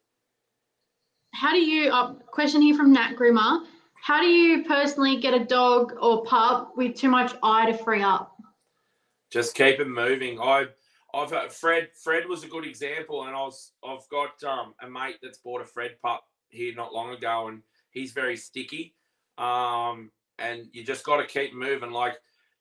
How 1.34 1.52
do 1.52 1.58
you, 1.58 1.90
uh, 1.90 2.14
question 2.14 2.62
here 2.62 2.74
from 2.74 2.92
Nat 2.92 3.14
Grimmer. 3.14 3.60
How 4.02 4.20
do 4.20 4.26
you 4.26 4.64
personally 4.64 5.20
get 5.20 5.34
a 5.34 5.44
dog 5.44 5.94
or 6.00 6.24
pup 6.24 6.72
with 6.76 6.94
too 6.96 7.08
much 7.08 7.34
eye 7.42 7.70
to 7.70 7.76
free 7.76 8.02
up? 8.02 8.38
just 9.30 9.54
keep 9.54 9.78
it 9.80 9.88
moving. 9.88 10.40
I, 10.40 10.66
I've 11.14 11.30
had 11.30 11.52
Fred. 11.52 11.88
Fred 12.02 12.28
was 12.28 12.44
a 12.44 12.48
good 12.48 12.66
example, 12.66 13.24
and 13.24 13.34
I 13.34 13.40
was 13.40 13.72
I've 13.84 14.08
got 14.10 14.42
um, 14.44 14.74
a 14.82 14.88
mate 14.88 15.16
that's 15.22 15.38
bought 15.38 15.62
a 15.62 15.66
Fred 15.66 15.96
pup 16.02 16.24
here 16.48 16.74
not 16.74 16.94
long 16.94 17.14
ago, 17.14 17.48
and 17.48 17.62
he's 17.90 18.12
very 18.12 18.36
sticky. 18.36 18.94
Um, 19.36 20.10
and 20.38 20.66
you 20.72 20.84
just 20.84 21.04
got 21.04 21.18
to 21.18 21.26
keep 21.26 21.54
moving. 21.54 21.90
Like, 21.90 22.14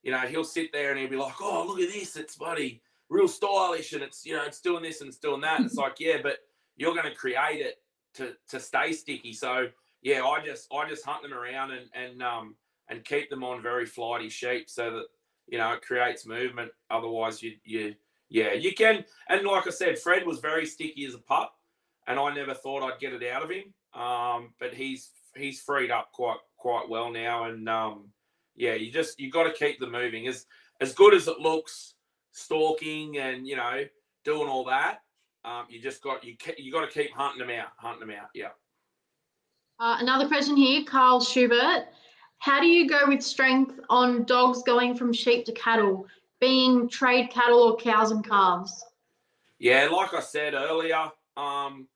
you 0.04 0.12
know, 0.12 0.20
he'll 0.20 0.44
sit 0.44 0.72
there 0.74 0.92
and 0.92 1.00
he'll 1.00 1.10
be 1.10 1.16
like, 1.16 1.42
"Oh, 1.42 1.66
look 1.68 1.80
at 1.80 1.94
this! 1.94 2.16
It's 2.16 2.36
bloody 2.36 2.82
real 3.10 3.28
stylish, 3.28 3.94
and 3.94 4.04
it's 4.04 4.26
you 4.26 4.36
know, 4.36 4.44
it's 4.44 4.62
doing 4.62 4.84
this 4.84 5.02
and 5.02 5.08
it's 5.10 5.18
doing 5.18 5.42
that." 5.42 5.62
it's 5.62 5.76
like, 5.76 5.96
yeah, 6.00 6.18
but 6.22 6.38
you're 6.76 6.94
going 6.94 7.10
to 7.10 7.16
create 7.16 7.62
it 7.62 7.76
to 8.16 8.34
to 8.50 8.60
stay 8.60 8.92
sticky. 8.94 9.34
So 9.34 9.68
yeah, 10.02 10.24
I 10.24 10.44
just 10.46 10.68
I 10.74 10.88
just 10.88 11.06
hunt 11.06 11.24
them 11.24 11.34
around 11.34 11.72
and 11.72 11.90
and 11.94 12.22
um 12.24 12.56
and 12.90 13.04
keep 13.04 13.30
them 13.30 13.44
on 13.44 13.62
very 13.62 13.86
flighty 13.86 14.30
sheep 14.30 14.70
so 14.70 14.92
that 14.92 15.06
you 15.48 15.58
know, 15.58 15.74
it 15.74 15.82
creates 15.82 16.26
movement. 16.26 16.72
Otherwise, 16.90 17.42
you 17.42 17.54
you 17.64 17.96
yeah, 18.30 18.54
you 18.54 18.74
can. 18.74 19.06
And 19.30 19.48
like 19.48 19.68
I 19.68 19.72
said, 19.72 19.98
Fred 19.98 20.26
was 20.26 20.40
very 20.40 20.66
sticky 20.66 21.06
as 21.06 21.14
a 21.14 21.20
pup, 21.20 21.54
and 22.08 22.20
I 22.20 22.34
never 22.34 22.54
thought 22.54 22.84
I'd 22.84 23.00
get 23.00 23.14
it 23.14 23.28
out 23.28 23.44
of 23.44 23.50
him. 23.50 23.74
Um, 24.00 24.54
but 24.60 24.74
he's 24.74 25.12
he's 25.36 25.62
freed 25.62 25.92
up 25.92 26.12
quite 26.12 26.38
quite 26.58 26.90
well 26.90 27.12
now, 27.12 27.46
and 27.46 27.68
um, 27.70 28.10
yeah, 28.56 28.74
you 28.74 28.92
just 28.92 29.20
you 29.20 29.32
got 29.32 29.44
to 29.44 29.54
keep 29.54 29.80
them 29.80 29.92
moving. 29.92 30.28
As 30.28 30.46
as 30.82 30.94
good 30.94 31.14
as 31.14 31.28
it 31.28 31.40
looks, 31.40 31.96
stalking 32.32 33.18
and 33.18 33.48
you 33.48 33.56
know 33.56 33.84
doing 34.26 34.50
all 34.50 34.66
that, 34.66 35.00
um, 35.46 35.66
you 35.70 35.82
just 35.82 36.04
got 36.04 36.24
you 36.24 36.36
you 36.58 36.72
got 36.72 36.90
to 36.90 36.92
keep 36.92 37.14
hunting 37.14 37.40
them 37.40 37.58
out, 37.58 37.70
hunting 37.78 38.08
them 38.08 38.18
out. 38.20 38.28
Yeah. 38.36 38.50
Uh, 39.80 39.98
another 40.00 40.28
question 40.28 40.58
here, 40.58 40.84
Carl 40.84 41.22
Schubert. 41.22 41.88
How 42.40 42.60
do 42.60 42.68
you 42.68 42.88
go 42.88 43.02
with 43.08 43.22
strength 43.22 43.80
on 43.90 44.24
dogs 44.24 44.64
going 44.64 44.96
from 44.96 45.14
sheep 45.14 45.46
to 45.46 45.52
cattle, 45.54 46.06
being 46.40 46.90
trade 46.90 47.30
cattle 47.30 47.60
or 47.60 47.78
cows 47.78 48.12
and 48.12 48.28
calves? 48.28 48.84
Yeah, 49.60 49.88
like 49.92 50.14
I 50.14 50.20
said 50.20 50.54
earlier, 50.54 51.12
um, 51.36 51.88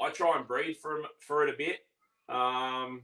I 0.00 0.10
try 0.12 0.36
and 0.36 0.46
breed 0.46 0.76
for 0.78 1.02
for 1.20 1.46
it 1.46 1.54
a 1.54 1.56
bit. 1.56 1.80
Um, 2.28 3.02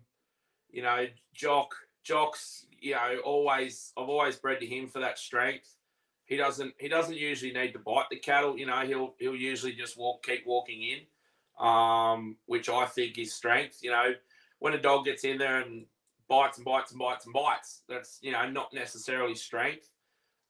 you 0.71 0.83
know, 0.83 1.07
Jock, 1.35 1.75
Jock's, 2.03 2.67
you 2.81 2.93
know, 2.93 3.21
always 3.25 3.93
I've 3.97 4.09
always 4.09 4.37
bred 4.37 4.61
to 4.61 4.67
him 4.67 4.89
for 4.89 5.01
that 5.01 5.19
strength. 5.19 5.77
He 6.25 6.37
doesn't 6.37 6.75
he 6.79 6.89
doesn't 6.89 7.17
usually 7.17 7.53
need 7.53 7.73
to 7.73 7.79
bite 7.79 8.07
the 8.11 8.19
cattle. 8.19 8.59
You 8.59 8.67
know, 8.67 8.81
he'll 8.87 9.15
he'll 9.19 9.37
usually 9.37 9.73
just 9.73 9.99
walk 9.99 10.25
keep 10.25 10.47
walking 10.47 10.83
in, 10.83 11.65
um, 11.67 12.37
which 12.47 12.69
I 12.69 12.87
think 12.87 13.19
is 13.19 13.35
strength. 13.35 13.81
You 13.83 13.91
know, 13.91 14.15
when 14.59 14.75
a 14.75 14.81
dog 14.81 15.05
gets 15.05 15.25
in 15.25 15.39
there 15.39 15.61
and 15.61 15.87
bites 16.29 16.59
and 16.59 16.65
bites 16.65 16.91
and 16.93 16.99
bites 16.99 17.25
and 17.25 17.35
bites, 17.35 17.83
that's 17.89 18.19
you 18.23 18.33
know 18.33 18.49
not 18.49 18.73
necessarily 18.73 19.35
strength. 19.35 19.91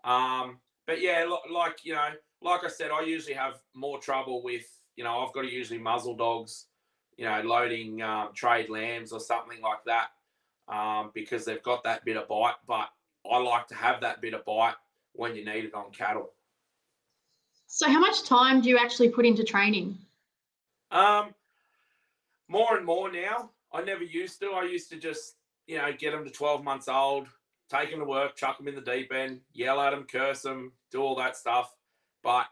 Um, 0.04 0.58
but 0.86 1.00
yeah, 1.00 1.24
like 1.52 1.84
you 1.84 1.94
know, 1.94 2.10
like 2.42 2.64
I 2.64 2.68
said, 2.68 2.90
I 2.90 3.02
usually 3.02 3.34
have 3.34 3.60
more 3.74 3.98
trouble 3.98 4.42
with, 4.42 4.66
you 4.96 5.04
know, 5.04 5.18
I've 5.18 5.32
got 5.32 5.42
to 5.42 5.52
usually 5.52 5.80
muzzle 5.80 6.16
dogs, 6.16 6.66
you 7.16 7.24
know, 7.24 7.40
loading 7.42 8.02
um, 8.02 8.30
trade 8.34 8.68
lambs 8.68 9.12
or 9.12 9.20
something 9.20 9.60
like 9.60 9.84
that 9.86 10.08
um, 10.68 11.10
because 11.14 11.44
they've 11.44 11.62
got 11.62 11.84
that 11.84 12.04
bit 12.04 12.16
of 12.16 12.28
bite. 12.28 12.54
But 12.66 12.88
I 13.30 13.38
like 13.38 13.66
to 13.68 13.74
have 13.74 14.00
that 14.02 14.20
bit 14.20 14.34
of 14.34 14.44
bite 14.44 14.74
when 15.12 15.34
you 15.34 15.44
need 15.44 15.64
it 15.64 15.74
on 15.74 15.90
cattle. 15.90 16.32
So, 17.66 17.90
how 17.90 17.98
much 17.98 18.22
time 18.22 18.60
do 18.60 18.68
you 18.68 18.78
actually 18.78 19.08
put 19.08 19.26
into 19.26 19.42
training? 19.42 19.98
Um, 20.90 21.34
more 22.48 22.76
and 22.76 22.86
more 22.86 23.10
now. 23.10 23.50
I 23.72 23.82
never 23.82 24.04
used 24.04 24.40
to. 24.40 24.50
I 24.50 24.64
used 24.64 24.90
to 24.90 24.96
just, 24.98 25.36
you 25.66 25.78
know, 25.78 25.92
get 25.96 26.12
them 26.12 26.24
to 26.24 26.30
12 26.30 26.64
months 26.64 26.88
old, 26.88 27.28
take 27.70 27.90
them 27.90 28.00
to 28.00 28.06
work, 28.06 28.36
chuck 28.36 28.58
them 28.58 28.68
in 28.68 28.74
the 28.74 28.80
deep 28.80 29.12
end, 29.12 29.40
yell 29.52 29.80
at 29.80 29.90
them, 29.90 30.06
curse 30.10 30.42
them, 30.42 30.72
do 30.90 31.02
all 31.02 31.16
that 31.16 31.36
stuff. 31.36 31.74
But, 32.22 32.46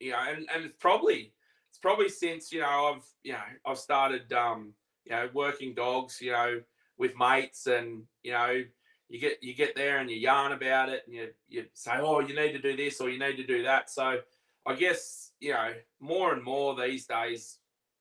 you 0.00 0.12
know, 0.12 0.18
and, 0.28 0.48
and 0.54 0.64
it's 0.64 0.76
probably, 0.78 1.32
it's 1.70 1.78
probably 1.78 2.08
since, 2.08 2.52
you 2.52 2.60
know, 2.60 2.94
I've, 2.94 3.04
you 3.22 3.32
know, 3.32 3.38
I've 3.66 3.78
started, 3.78 4.32
um, 4.32 4.72
you 5.04 5.12
know, 5.12 5.28
working 5.32 5.74
dogs, 5.74 6.20
you 6.20 6.32
know, 6.32 6.60
with 6.98 7.12
mates 7.18 7.66
and, 7.66 8.02
you 8.22 8.32
know, 8.32 8.64
you 9.08 9.18
get, 9.18 9.42
you 9.42 9.54
get 9.54 9.74
there 9.74 9.98
and 9.98 10.10
you 10.10 10.16
yarn 10.16 10.52
about 10.52 10.90
it 10.90 11.02
and 11.06 11.14
you, 11.14 11.28
you 11.48 11.64
say, 11.72 11.92
oh, 11.94 12.20
you 12.20 12.34
need 12.34 12.52
to 12.52 12.58
do 12.58 12.76
this 12.76 13.00
or 13.00 13.08
you 13.08 13.18
need 13.18 13.36
to 13.36 13.46
do 13.46 13.62
that. 13.62 13.88
So 13.88 14.20
I 14.66 14.74
guess, 14.74 15.32
you 15.40 15.52
know, 15.52 15.72
more 16.00 16.34
and 16.34 16.44
more 16.44 16.76
these 16.76 17.06
days, 17.06 17.58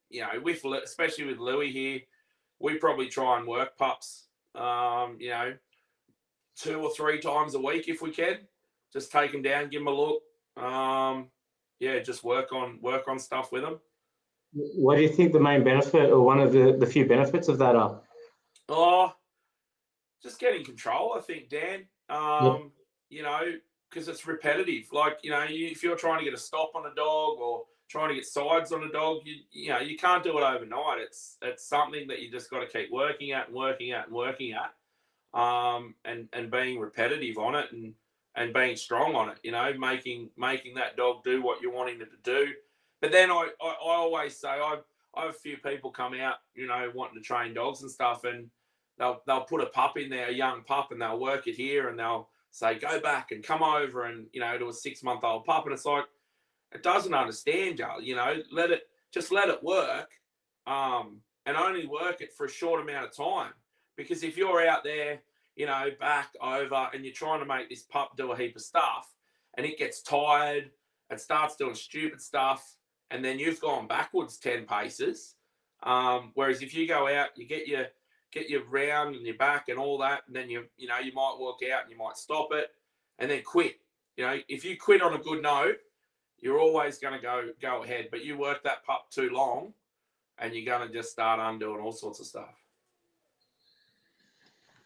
you 0.09 0.21
know, 0.21 0.39
with 0.41 0.65
especially 0.83 1.25
with 1.25 1.37
Louis 1.37 1.71
here, 1.71 2.01
we 2.59 2.77
probably 2.77 3.07
try 3.07 3.37
and 3.37 3.47
work 3.47 3.77
pups. 3.77 4.25
Um, 4.55 5.17
you 5.19 5.29
know, 5.29 5.53
two 6.57 6.79
or 6.79 6.91
three 6.91 7.19
times 7.19 7.55
a 7.55 7.59
week 7.59 7.87
if 7.87 8.01
we 8.01 8.11
can. 8.11 8.39
Just 8.91 9.11
take 9.11 9.31
them 9.31 9.41
down, 9.41 9.69
give 9.69 9.81
them 9.81 9.87
a 9.87 9.91
look. 9.91 10.23
Um, 10.55 11.27
yeah, 11.79 11.99
just 11.99 12.23
work 12.23 12.51
on 12.51 12.79
work 12.81 13.07
on 13.07 13.19
stuff 13.19 13.51
with 13.51 13.61
them. 13.61 13.79
What 14.53 14.95
do 14.95 15.01
you 15.01 15.09
think 15.09 15.33
the 15.33 15.39
main 15.39 15.63
benefit 15.63 16.09
or 16.09 16.21
one 16.21 16.39
of 16.39 16.51
the, 16.51 16.75
the 16.77 16.85
few 16.85 17.05
benefits 17.05 17.47
of 17.47 17.57
that 17.59 17.75
are? 17.75 18.01
Oh, 18.69 19.13
just 20.23 20.39
getting 20.39 20.63
control. 20.63 21.13
I 21.15 21.21
think 21.21 21.49
Dan. 21.49 21.85
Um, 22.09 22.71
you 23.09 23.23
know, 23.23 23.41
because 23.89 24.07
it's 24.07 24.25
repetitive. 24.25 24.85
Like 24.91 25.19
you 25.21 25.31
know, 25.31 25.43
you, 25.43 25.67
if 25.67 25.83
you're 25.83 25.95
trying 25.95 26.19
to 26.19 26.25
get 26.25 26.33
a 26.33 26.41
stop 26.41 26.71
on 26.75 26.85
a 26.85 26.95
dog 26.95 27.37
or 27.39 27.63
trying 27.87 28.09
to 28.09 28.15
get 28.15 28.25
sides 28.25 28.71
on 28.71 28.83
a 28.83 28.91
dog, 28.91 29.21
you 29.25 29.35
you 29.51 29.69
know, 29.69 29.79
you 29.79 29.97
can't 29.97 30.23
do 30.23 30.37
it 30.37 30.43
overnight. 30.43 30.99
It's 30.99 31.37
it's 31.41 31.67
something 31.67 32.07
that 32.07 32.21
you 32.21 32.31
just 32.31 32.49
got 32.49 32.59
to 32.59 32.67
keep 32.67 32.91
working 32.91 33.31
at 33.31 33.47
and 33.47 33.55
working 33.55 33.91
at 33.91 34.07
and 34.07 34.15
working 34.15 34.53
at, 34.53 35.39
um, 35.39 35.95
and 36.05 36.27
and 36.33 36.51
being 36.51 36.79
repetitive 36.79 37.37
on 37.37 37.55
it 37.55 37.71
and 37.71 37.93
and 38.35 38.53
being 38.53 38.75
strong 38.75 39.15
on 39.15 39.29
it. 39.29 39.39
You 39.43 39.51
know, 39.51 39.73
making 39.77 40.29
making 40.37 40.75
that 40.75 40.97
dog 40.97 41.23
do 41.23 41.41
what 41.41 41.61
you're 41.61 41.73
wanting 41.73 42.01
it 42.01 42.09
to 42.11 42.17
do. 42.23 42.51
But 43.01 43.11
then 43.11 43.31
I 43.31 43.49
I, 43.61 43.67
I 43.67 43.75
always 43.95 44.37
say 44.37 44.49
I 44.49 44.79
I 45.15 45.21
have 45.21 45.31
a 45.31 45.33
few 45.33 45.57
people 45.57 45.91
come 45.91 46.13
out, 46.13 46.35
you 46.55 46.67
know, 46.67 46.91
wanting 46.93 47.15
to 47.15 47.25
train 47.25 47.53
dogs 47.53 47.81
and 47.81 47.91
stuff, 47.91 48.23
and 48.23 48.49
they'll 48.97 49.21
they'll 49.25 49.41
put 49.41 49.61
a 49.61 49.67
pup 49.67 49.97
in 49.97 50.09
there, 50.09 50.27
a 50.27 50.33
young 50.33 50.63
pup, 50.63 50.91
and 50.91 51.01
they'll 51.01 51.19
work 51.19 51.47
it 51.47 51.55
here, 51.55 51.89
and 51.89 51.97
they'll 51.97 52.29
say 52.51 52.77
go 52.77 52.99
back 52.99 53.31
and 53.31 53.43
come 53.43 53.63
over, 53.63 54.03
and 54.03 54.27
you 54.33 54.41
know, 54.41 54.57
to 54.57 54.69
a 54.69 54.73
six 54.73 55.03
month 55.03 55.23
old 55.23 55.45
pup, 55.45 55.65
and 55.65 55.73
it's 55.73 55.85
like 55.85 56.05
it 56.73 56.83
doesn't 56.83 57.13
understand 57.13 57.79
you. 57.79 57.87
You 58.01 58.15
know, 58.15 58.41
let 58.51 58.71
it 58.71 58.83
just 59.13 59.31
let 59.31 59.49
it 59.49 59.63
work, 59.63 60.09
um, 60.65 61.21
and 61.45 61.55
only 61.55 61.87
work 61.87 62.21
it 62.21 62.33
for 62.33 62.45
a 62.45 62.49
short 62.49 62.81
amount 62.81 63.05
of 63.05 63.15
time. 63.15 63.53
Because 63.95 64.23
if 64.23 64.37
you're 64.37 64.67
out 64.67 64.83
there, 64.83 65.19
you 65.55 65.65
know, 65.65 65.89
back 65.99 66.29
over, 66.41 66.89
and 66.93 67.03
you're 67.03 67.13
trying 67.13 67.39
to 67.39 67.45
make 67.45 67.69
this 67.69 67.83
pup 67.83 68.11
do 68.17 68.31
a 68.31 68.37
heap 68.37 68.55
of 68.55 68.61
stuff, 68.61 69.13
and 69.55 69.65
it 69.65 69.77
gets 69.77 70.01
tired, 70.01 70.69
it 71.09 71.21
starts 71.21 71.55
doing 71.55 71.75
stupid 71.75 72.21
stuff, 72.21 72.75
and 73.11 73.23
then 73.23 73.39
you've 73.39 73.61
gone 73.61 73.87
backwards 73.87 74.37
ten 74.37 74.65
paces. 74.65 75.35
Um, 75.83 76.31
whereas 76.33 76.61
if 76.61 76.73
you 76.73 76.87
go 76.87 77.07
out, 77.07 77.29
you 77.35 77.47
get 77.47 77.67
your 77.67 77.85
get 78.31 78.49
your 78.49 78.65
round 78.65 79.15
and 79.15 79.25
your 79.25 79.37
back 79.37 79.69
and 79.69 79.79
all 79.79 79.97
that, 79.99 80.21
and 80.27 80.35
then 80.35 80.49
you 80.49 80.65
you 80.77 80.87
know 80.87 80.99
you 80.99 81.13
might 81.13 81.35
walk 81.39 81.59
out 81.73 81.83
and 81.83 81.91
you 81.91 81.97
might 81.97 82.17
stop 82.17 82.49
it, 82.51 82.67
and 83.19 83.31
then 83.31 83.41
quit. 83.43 83.75
You 84.17 84.25
know, 84.25 84.37
if 84.49 84.65
you 84.65 84.77
quit 84.77 85.01
on 85.01 85.13
a 85.13 85.19
good 85.19 85.41
note, 85.41 85.77
you're 86.39 86.59
always 86.59 86.97
going 86.97 87.13
to 87.13 87.21
go 87.21 87.49
go 87.61 87.83
ahead. 87.83 88.09
But 88.11 88.23
you 88.23 88.37
work 88.37 88.63
that 88.63 88.85
pup 88.85 89.09
too 89.11 89.29
long, 89.29 89.73
and 90.39 90.53
you're 90.53 90.65
going 90.65 90.87
to 90.87 90.93
just 90.93 91.11
start 91.11 91.39
undoing 91.41 91.81
all 91.81 91.91
sorts 91.91 92.19
of 92.19 92.25
stuff. 92.25 92.55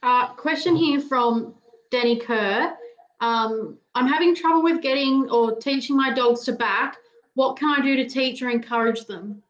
Uh, 0.03 0.33
question 0.33 0.75
here 0.75 0.99
from 0.99 1.53
Danny 1.91 2.19
Kerr. 2.19 2.75
Um, 3.19 3.77
I'm 3.93 4.07
having 4.07 4.35
trouble 4.35 4.63
with 4.63 4.81
getting 4.81 5.29
or 5.29 5.55
teaching 5.55 5.95
my 5.95 6.11
dogs 6.11 6.43
to 6.45 6.53
back. 6.53 6.97
What 7.35 7.57
can 7.57 7.79
I 7.79 7.83
do 7.83 7.95
to 7.97 8.09
teach 8.09 8.41
or 8.41 8.49
encourage 8.49 9.05
them? 9.05 9.43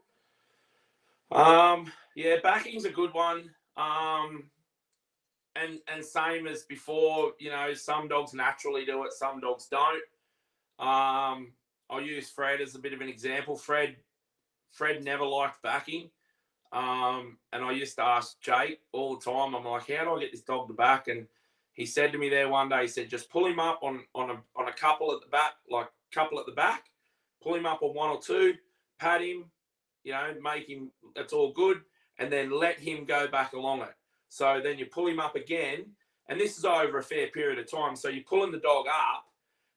Um, 1.32 1.92
yeah, 2.16 2.36
backing's 2.44 2.86
a 2.86 2.90
good 2.90 3.14
one. 3.14 3.50
Um, 3.78 4.50
and 5.56 5.80
and 5.88 6.04
same 6.04 6.48
as 6.48 6.64
before, 6.64 7.32
you 7.40 7.50
know, 7.50 7.74
some 7.74 8.08
dogs 8.08 8.34
naturally 8.34 8.86
do 8.86 9.04
it, 9.06 9.14
some 9.14 9.40
dogs 9.40 9.68
don't. 9.68 10.04
Um, 10.80 11.54
I'll 11.92 12.02
use 12.02 12.30
Fred 12.30 12.62
as 12.62 12.74
a 12.74 12.80
bit 12.80 12.94
of 12.94 13.02
an 13.02 13.10
example. 13.10 13.56
Fred, 13.58 13.98
Fred 14.72 15.04
never 15.04 15.26
liked 15.26 15.62
backing. 15.62 16.10
Um, 16.72 17.38
and 17.52 17.66
I 17.66 17.72
used 17.72 17.98
to 17.98 18.04
ask 18.04 18.40
Jake 18.40 18.80
all 18.94 19.18
the 19.18 19.30
time. 19.30 19.54
I'm 19.54 19.66
like, 19.66 19.92
how 19.92 20.06
do 20.06 20.16
I 20.16 20.22
get 20.22 20.32
this 20.32 20.42
dog 20.42 20.70
to 20.70 20.74
back? 20.74 21.10
And 21.10 21.28
he 21.74 21.86
said 21.86 22.14
to 22.14 22.18
me 22.18 22.30
there 22.30 22.48
one 22.48 22.70
day, 22.70 22.84
he 22.84 22.88
said, 22.88 23.10
just 23.10 23.30
pull 23.30 23.46
him 23.46 23.60
up 23.60 23.80
on 23.84 24.04
on 24.16 24.30
a 24.30 24.38
on 24.56 24.70
a 24.70 24.74
couple 24.74 25.14
at 25.14 25.22
the 25.22 25.28
back, 25.28 25.54
like 25.70 25.88
couple 26.14 26.40
at 26.40 26.46
the 26.46 26.52
back, 26.54 26.86
pull 27.42 27.56
him 27.56 27.66
up 27.66 27.82
on 27.82 27.94
one 27.94 28.10
or 28.10 28.22
two, 28.22 28.56
pat 29.00 29.22
him, 29.22 29.46
you 30.04 30.12
know, 30.14 30.34
make 30.42 30.68
him 30.68 30.92
that's 31.16 31.34
all 31.34 31.52
good, 31.52 31.82
and 32.20 32.32
then 32.32 32.52
let 32.52 32.80
him 32.80 33.06
go 33.06 33.28
back 33.28 33.54
along 33.54 33.82
it. 33.82 33.94
So 34.30 34.62
then 34.64 34.78
you 34.78 34.86
pull 34.86 35.08
him 35.08 35.20
up 35.20 35.36
again, 35.36 35.86
and 36.30 36.40
this 36.40 36.58
is 36.58 36.66
over 36.66 37.00
a 37.00 37.04
fair 37.04 37.28
period 37.28 37.60
of 37.60 37.70
time. 37.70 37.96
So 37.96 38.08
you're 38.10 38.24
pulling 38.24 38.52
the 38.52 38.60
dog 38.60 38.86
up, 38.88 39.26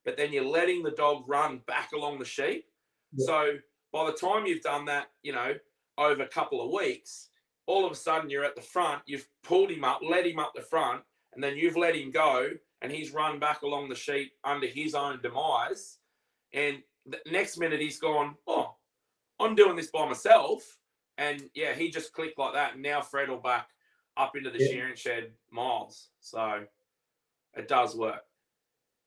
but 0.04 0.16
then 0.16 0.32
you're 0.32 0.44
letting 0.44 0.82
the 0.82 0.90
dog 0.90 1.24
run 1.26 1.60
back 1.66 1.92
along 1.92 2.18
the 2.18 2.24
sheep. 2.24 2.66
Yeah. 3.14 3.26
So 3.26 3.52
by 3.92 4.06
the 4.06 4.16
time 4.16 4.46
you've 4.46 4.62
done 4.62 4.84
that, 4.86 5.06
you 5.22 5.32
know, 5.32 5.54
over 5.98 6.22
a 6.22 6.28
couple 6.28 6.60
of 6.60 6.72
weeks, 6.72 7.28
all 7.66 7.86
of 7.86 7.92
a 7.92 7.96
sudden 7.96 8.28
you're 8.28 8.44
at 8.44 8.56
the 8.56 8.62
front, 8.62 9.02
you've 9.06 9.26
pulled 9.42 9.70
him 9.70 9.84
up, 9.84 10.00
let 10.02 10.26
him 10.26 10.38
up 10.38 10.52
the 10.54 10.62
front, 10.62 11.02
and 11.34 11.42
then 11.42 11.56
you've 11.56 11.76
let 11.76 11.96
him 11.96 12.10
go, 12.10 12.50
and 12.82 12.92
he's 12.92 13.12
run 13.14 13.38
back 13.38 13.62
along 13.62 13.88
the 13.88 13.94
sheep 13.94 14.32
under 14.44 14.66
his 14.66 14.94
own 14.94 15.20
demise. 15.22 15.98
And 16.52 16.82
the 17.06 17.18
next 17.30 17.58
minute 17.58 17.80
he's 17.80 17.98
gone, 17.98 18.34
oh, 18.46 18.76
I'm 19.40 19.54
doing 19.54 19.76
this 19.76 19.90
by 19.90 20.06
myself. 20.06 20.62
And 21.16 21.48
yeah, 21.54 21.74
he 21.74 21.90
just 21.90 22.12
clicked 22.12 22.38
like 22.38 22.54
that. 22.54 22.74
And 22.74 22.82
now 22.82 23.00
Fred 23.00 23.28
will 23.28 23.38
back 23.38 23.68
up 24.16 24.36
into 24.36 24.50
the 24.50 24.58
Yeah. 24.58 24.68
shearing 24.70 24.96
shed 24.96 25.32
miles. 25.50 26.10
So 26.20 26.66
it 27.54 27.68
does 27.68 27.96
work. 27.96 28.22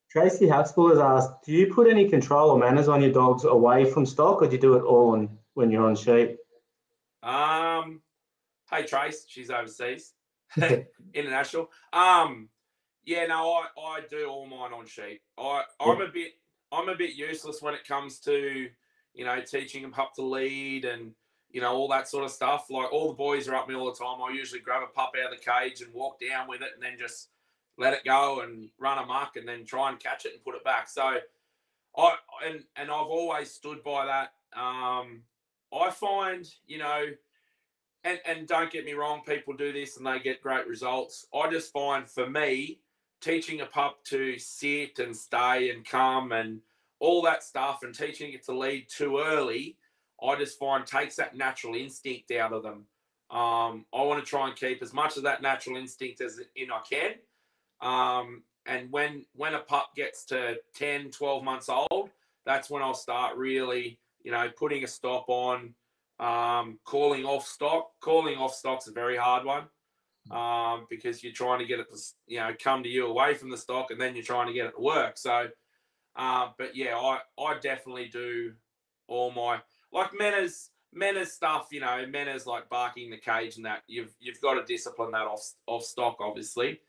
Tracy 0.10 0.48
Haskell 0.48 0.90
has 0.90 1.00
asked, 1.00 1.44
do 1.46 1.52
you 1.52 1.74
put 1.74 1.88
any 1.88 2.10
control 2.10 2.52
or 2.52 2.58
manners 2.58 2.88
on 2.88 3.02
your 3.02 3.12
dogs 3.12 3.44
away 3.44 3.90
from 3.90 4.06
stock, 4.06 4.42
or 4.42 4.48
do 4.48 4.56
you 4.56 4.62
do 4.62 4.76
it 4.76 4.84
all 4.84 5.12
on 5.12 5.30
when 5.54 5.70
you're 5.70 5.86
on 5.86 5.96
sheep? 5.96 6.38
Um, 7.24 8.02
hey 8.70 8.86
Trace, 8.86 9.26
she's 9.28 9.50
overseas, 9.50 10.14
international. 11.14 11.70
Um, 11.92 12.50
yeah, 13.04 13.26
no, 13.26 13.54
I, 13.54 13.82
I 13.82 14.02
do 14.10 14.28
all 14.28 14.46
mine 14.46 14.74
on 14.74 14.86
sheep. 14.86 15.22
I 15.38 15.64
I'm 15.80 16.02
a 16.02 16.08
bit 16.08 16.34
I'm 16.72 16.90
a 16.90 16.96
bit 16.96 17.16
useless 17.16 17.62
when 17.62 17.74
it 17.74 17.88
comes 17.88 18.20
to 18.20 18.70
you 19.14 19.26
know 19.26 19.42
teaching 19.42 19.82
them 19.82 19.92
pup 19.92 20.14
to 20.16 20.22
lead 20.22 20.86
and 20.86 21.14
you 21.50 21.62
know 21.62 21.74
all 21.74 21.88
that 21.90 22.08
sort 22.08 22.26
of 22.26 22.32
stuff. 22.32 22.68
Like 22.70 22.92
all 22.92 23.08
the 23.08 23.16
boys 23.16 23.48
are 23.48 23.56
up 23.56 23.68
me 23.68 23.76
all 23.76 23.92
the 23.92 23.98
time. 23.98 24.22
I 24.22 24.34
usually 24.34 24.62
grab 24.62 24.84
a 24.84 24.88
pup 24.88 25.14
out 25.22 25.34
of 25.34 25.40
the 25.40 25.44
cage 25.44 25.82
and 25.82 25.94
walk 25.94 26.20
down 26.20 26.48
with 26.48 26.62
it, 26.62 26.70
and 26.76 26.84
then 26.84 26.98
just 27.00 27.30
let 27.78 27.94
it 27.94 28.04
go 28.06 28.42
and 28.42 28.70
run 28.80 28.98
amok, 28.98 29.36
and 29.36 29.48
then 29.48 29.66
try 29.66 29.90
and 29.90 30.00
catch 30.00 30.26
it 30.26 30.34
and 30.34 30.44
put 30.44 30.56
it 30.56 30.64
back. 30.64 30.90
So 30.90 31.18
I 31.98 32.16
and 32.46 32.64
and 32.76 32.90
I've 32.92 33.08
always 33.08 33.52
stood 33.52 33.84
by 33.84 34.06
that. 34.06 34.34
Um, 34.60 35.22
I 35.74 35.90
find, 35.92 36.48
you 36.66 36.78
know, 36.78 37.06
and 38.04 38.20
and 38.26 38.48
don't 38.48 38.72
get 38.72 38.86
me 38.86 38.94
wrong, 38.94 39.22
people 39.26 39.54
do 39.54 39.74
this 39.74 39.98
and 39.98 40.06
they 40.06 40.20
get 40.20 40.42
great 40.42 40.68
results. 40.68 41.26
I 41.34 41.50
just 41.50 41.72
find 41.72 42.10
for 42.10 42.30
me, 42.30 42.80
teaching 43.22 43.62
a 43.62 43.66
pup 43.66 44.04
to 44.06 44.38
sit 44.38 45.00
and 45.00 45.16
stay 45.16 45.72
and 45.72 45.86
come 45.86 46.32
and 46.32 46.62
all 47.00 47.22
that 47.24 47.44
stuff 47.44 47.84
and 47.84 47.94
teaching 47.94 48.34
it 48.34 48.46
to 48.46 48.58
lead 48.58 48.88
too 48.90 49.20
early, 49.20 49.78
I 50.24 50.36
just 50.36 50.58
find 50.58 50.86
takes 50.86 51.16
that 51.18 51.36
natural 51.36 51.76
instinct 51.76 52.32
out 52.32 52.54
of 52.54 52.64
them. 52.64 52.86
Um, 53.30 53.86
I 53.94 54.02
want 54.04 54.24
to 54.24 54.30
try 54.30 54.48
and 54.48 54.56
keep 54.56 54.82
as 54.82 54.94
much 54.94 55.18
of 55.18 55.24
that 55.24 55.42
natural 55.42 55.76
instinct 55.76 56.22
as 56.22 56.40
in 56.56 56.72
I 56.72 56.80
can. 56.90 57.16
Um, 57.82 58.44
and 58.66 58.92
when 58.92 59.26
when 59.34 59.54
a 59.54 59.60
pup 59.60 59.92
gets 59.96 60.26
to 60.26 60.58
10, 60.76 61.12
12 61.12 61.44
months 61.44 61.70
old, 61.70 62.10
that's 62.46 62.70
when 62.70 62.82
I'll 62.82 62.94
start 62.94 63.38
really 63.38 64.00
you 64.28 64.34
know, 64.34 64.50
putting 64.58 64.84
a 64.84 64.88
stop 64.88 65.24
on, 65.30 65.74
um, 66.20 66.80
calling 66.84 67.24
off 67.24 67.48
stock. 67.48 67.92
Calling 68.02 68.38
off 68.38 68.54
stock's 68.54 68.88
a 68.88 68.92
very 68.92 69.16
hard 69.16 69.46
one 69.46 69.64
um, 70.32 70.86
because 70.90 71.24
you're 71.24 71.32
trying 71.32 71.60
to 71.60 71.66
get 71.66 71.80
it 71.80 71.88
to, 71.90 71.98
you 72.28 72.40
know, 72.40 72.52
come 72.62 72.84
to 72.84 72.90
you 72.90 73.08
away 73.08 73.36
from 73.36 73.50
the 73.50 73.58
stock 73.58 73.90
and 73.90 74.02
then 74.02 74.16
you're 74.16 74.26
trying 74.26 74.48
to 74.48 74.54
get 74.54 74.66
it 74.66 74.76
to 74.76 74.82
work. 74.82 75.18
So, 75.18 75.48
uh, 76.18 76.50
but 76.58 76.76
yeah, 76.76 76.98
I, 76.98 77.20
I 77.42 77.58
definitely 77.60 78.10
do 78.10 78.52
all 79.08 79.32
my, 79.32 79.60
like 79.94 80.12
Mena's, 80.14 80.72
Mena's 80.92 81.32
stuff, 81.32 81.70
you 81.72 81.80
know, 81.80 82.06
Mena's 82.06 82.46
like 82.46 82.68
barking 82.68 83.10
the 83.10 83.18
cage 83.18 83.56
and 83.56 83.66
that 83.66 83.84
you've, 83.88 84.14
you've 84.20 84.42
got 84.42 84.56
to 84.56 84.66
discipline 84.66 85.12
that 85.12 85.28
off, 85.28 85.54
off 85.68 85.84
stock, 85.84 86.18
obviously. 86.20 86.82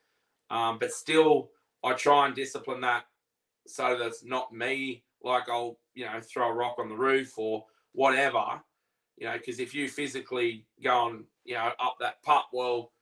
Um, 0.51 0.79
but 0.79 0.93
still, 0.93 1.51
I 1.85 1.93
try 1.93 2.27
and 2.27 2.35
discipline 2.35 2.81
that 2.83 3.05
so 3.67 3.97
that 3.99 4.07
it's 4.07 4.25
not 4.25 4.53
me 4.53 5.05
like 5.23 5.49
I'll 5.49 5.79
you 5.95 6.05
know 6.05 6.21
throw 6.21 6.49
a 6.49 6.55
rock 6.55 6.77
on 6.79 6.89
the 6.89 6.97
roof 6.97 7.39
or 7.39 7.65
whatever, 7.93 8.45
you 9.17 9.27
know, 9.27 9.35
because 9.35 9.61
if 9.61 9.75
you 9.75 9.89
physically 9.89 10.67
go 10.83 11.09
and 11.09 11.25
you 11.45 11.55
know 11.55 11.71
up 11.81 11.97
that 12.01 12.23
pup, 12.23 12.49
well, 12.53 12.93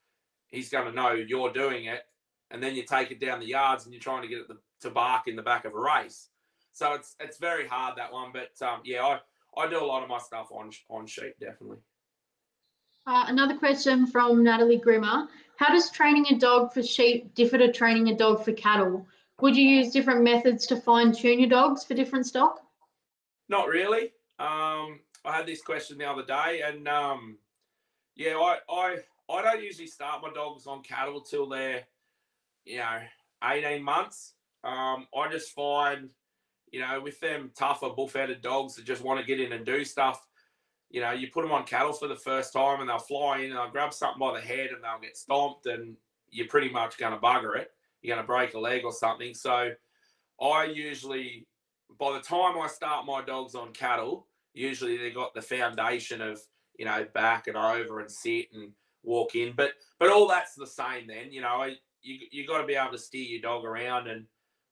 he's 0.47 0.69
going 0.69 0.85
to 0.85 0.91
know 0.91 1.11
you're 1.11 1.51
doing 1.51 1.85
it, 1.85 2.01
and 2.51 2.61
then 2.61 2.75
you 2.75 2.83
take 2.83 3.11
it 3.11 3.19
down 3.19 3.39
the 3.39 3.47
yards 3.47 3.85
and 3.85 3.93
you're 3.93 4.01
trying 4.01 4.23
to 4.23 4.27
get 4.27 4.39
it 4.39 4.47
to 4.81 4.89
bark 4.89 5.27
in 5.27 5.35
the 5.35 5.41
back 5.41 5.65
of 5.65 5.73
a 5.73 5.79
race. 5.79 6.29
So 6.73 6.93
it's 6.93 7.15
it's 7.19 7.37
very 7.37 7.67
hard 7.67 7.97
that 7.97 8.11
one, 8.11 8.31
but 8.33 8.65
um, 8.65 8.81
yeah, 8.83 9.03
I 9.03 9.19
I 9.57 9.69
do 9.69 9.81
a 9.81 9.85
lot 9.85 10.03
of 10.03 10.09
my 10.09 10.19
stuff 10.19 10.49
on 10.51 10.71
on 10.89 11.07
sheep 11.07 11.35
definitely. 11.39 11.77
Uh, 13.05 13.23
another 13.29 13.55
question 13.55 14.05
from 14.05 14.43
Natalie 14.43 14.79
Grimmer. 14.79 15.29
How 15.57 15.73
does 15.73 15.89
training 15.89 16.27
a 16.29 16.37
dog 16.37 16.71
for 16.71 16.83
sheep 16.83 17.33
differ 17.33 17.57
to 17.57 17.71
training 17.71 18.09
a 18.09 18.15
dog 18.15 18.45
for 18.45 18.53
cattle? 18.53 19.07
Would 19.41 19.55
you 19.57 19.67
use 19.67 19.91
different 19.91 20.23
methods 20.23 20.67
to 20.67 20.77
fine 20.77 21.11
tune 21.11 21.39
your 21.39 21.49
dogs 21.49 21.83
for 21.83 21.95
different 21.95 22.27
stock? 22.27 22.61
Not 23.49 23.67
really. 23.67 24.13
Um, 24.39 24.99
I 25.25 25.35
had 25.35 25.47
this 25.47 25.61
question 25.61 25.97
the 25.97 26.05
other 26.05 26.23
day, 26.23 26.61
and 26.63 26.87
um, 26.87 27.37
yeah, 28.15 28.35
I, 28.35 28.57
I 28.69 28.97
I 29.29 29.41
don't 29.41 29.63
usually 29.63 29.87
start 29.87 30.21
my 30.21 30.31
dogs 30.31 30.67
on 30.67 30.83
cattle 30.83 31.21
till 31.21 31.49
they're 31.49 31.83
you 32.65 32.77
know 32.77 32.99
18 33.43 33.83
months. 33.83 34.33
Um, 34.63 35.07
I 35.15 35.27
just 35.31 35.53
find 35.53 36.09
you 36.71 36.81
know 36.81 37.01
with 37.01 37.19
them 37.19 37.51
tougher 37.55 37.89
bull-fed 37.89 38.41
dogs 38.41 38.75
that 38.75 38.85
just 38.85 39.03
want 39.03 39.19
to 39.19 39.25
get 39.25 39.39
in 39.39 39.53
and 39.53 39.65
do 39.65 39.83
stuff. 39.83 40.26
You 40.89 41.01
know, 41.01 41.11
you 41.11 41.27
put 41.27 41.41
them 41.41 41.51
on 41.51 41.65
cattle 41.65 41.93
for 41.93 42.07
the 42.07 42.15
first 42.15 42.53
time, 42.53 42.79
and 42.79 42.89
they'll 42.89 42.99
fly 42.99 43.39
in 43.39 43.51
and 43.51 43.55
they'll 43.55 43.69
grab 43.69 43.93
something 43.93 44.19
by 44.19 44.33
the 44.33 44.45
head, 44.45 44.69
and 44.71 44.83
they'll 44.83 45.01
get 45.01 45.17
stomped, 45.17 45.65
and 45.65 45.95
you're 46.29 46.47
pretty 46.47 46.69
much 46.69 46.97
going 46.97 47.13
to 47.13 47.19
bugger 47.19 47.57
it. 47.57 47.71
You're 48.01 48.15
going 48.15 48.23
to 48.23 48.27
break 48.27 48.53
a 48.53 48.59
leg 48.59 48.83
or 48.85 48.93
something. 48.93 49.33
So 49.33 49.71
I 50.41 50.65
usually 50.65 51.47
by 51.99 52.13
the 52.13 52.19
time 52.19 52.59
I 52.59 52.67
start 52.67 53.05
my 53.05 53.21
dogs 53.21 53.55
on 53.55 53.73
cattle, 53.73 54.27
usually 54.53 54.97
they've 54.97 55.13
got 55.13 55.33
the 55.33 55.41
foundation 55.41 56.21
of 56.21 56.41
you 56.77 56.85
know 56.85 57.05
back 57.13 57.47
and 57.47 57.57
over 57.57 57.99
and 57.99 58.11
sit 58.11 58.47
and 58.53 58.71
walk 59.03 59.35
in. 59.35 59.53
But 59.55 59.71
but 59.99 60.09
all 60.09 60.27
that's 60.27 60.55
the 60.55 60.67
same. 60.67 61.07
Then 61.07 61.31
you 61.31 61.41
know 61.41 61.65
you 62.01 62.19
you 62.31 62.47
got 62.47 62.61
to 62.61 62.67
be 62.67 62.75
able 62.75 62.91
to 62.91 62.97
steer 62.97 63.23
your 63.23 63.41
dog 63.41 63.65
around, 63.65 64.07
and 64.07 64.25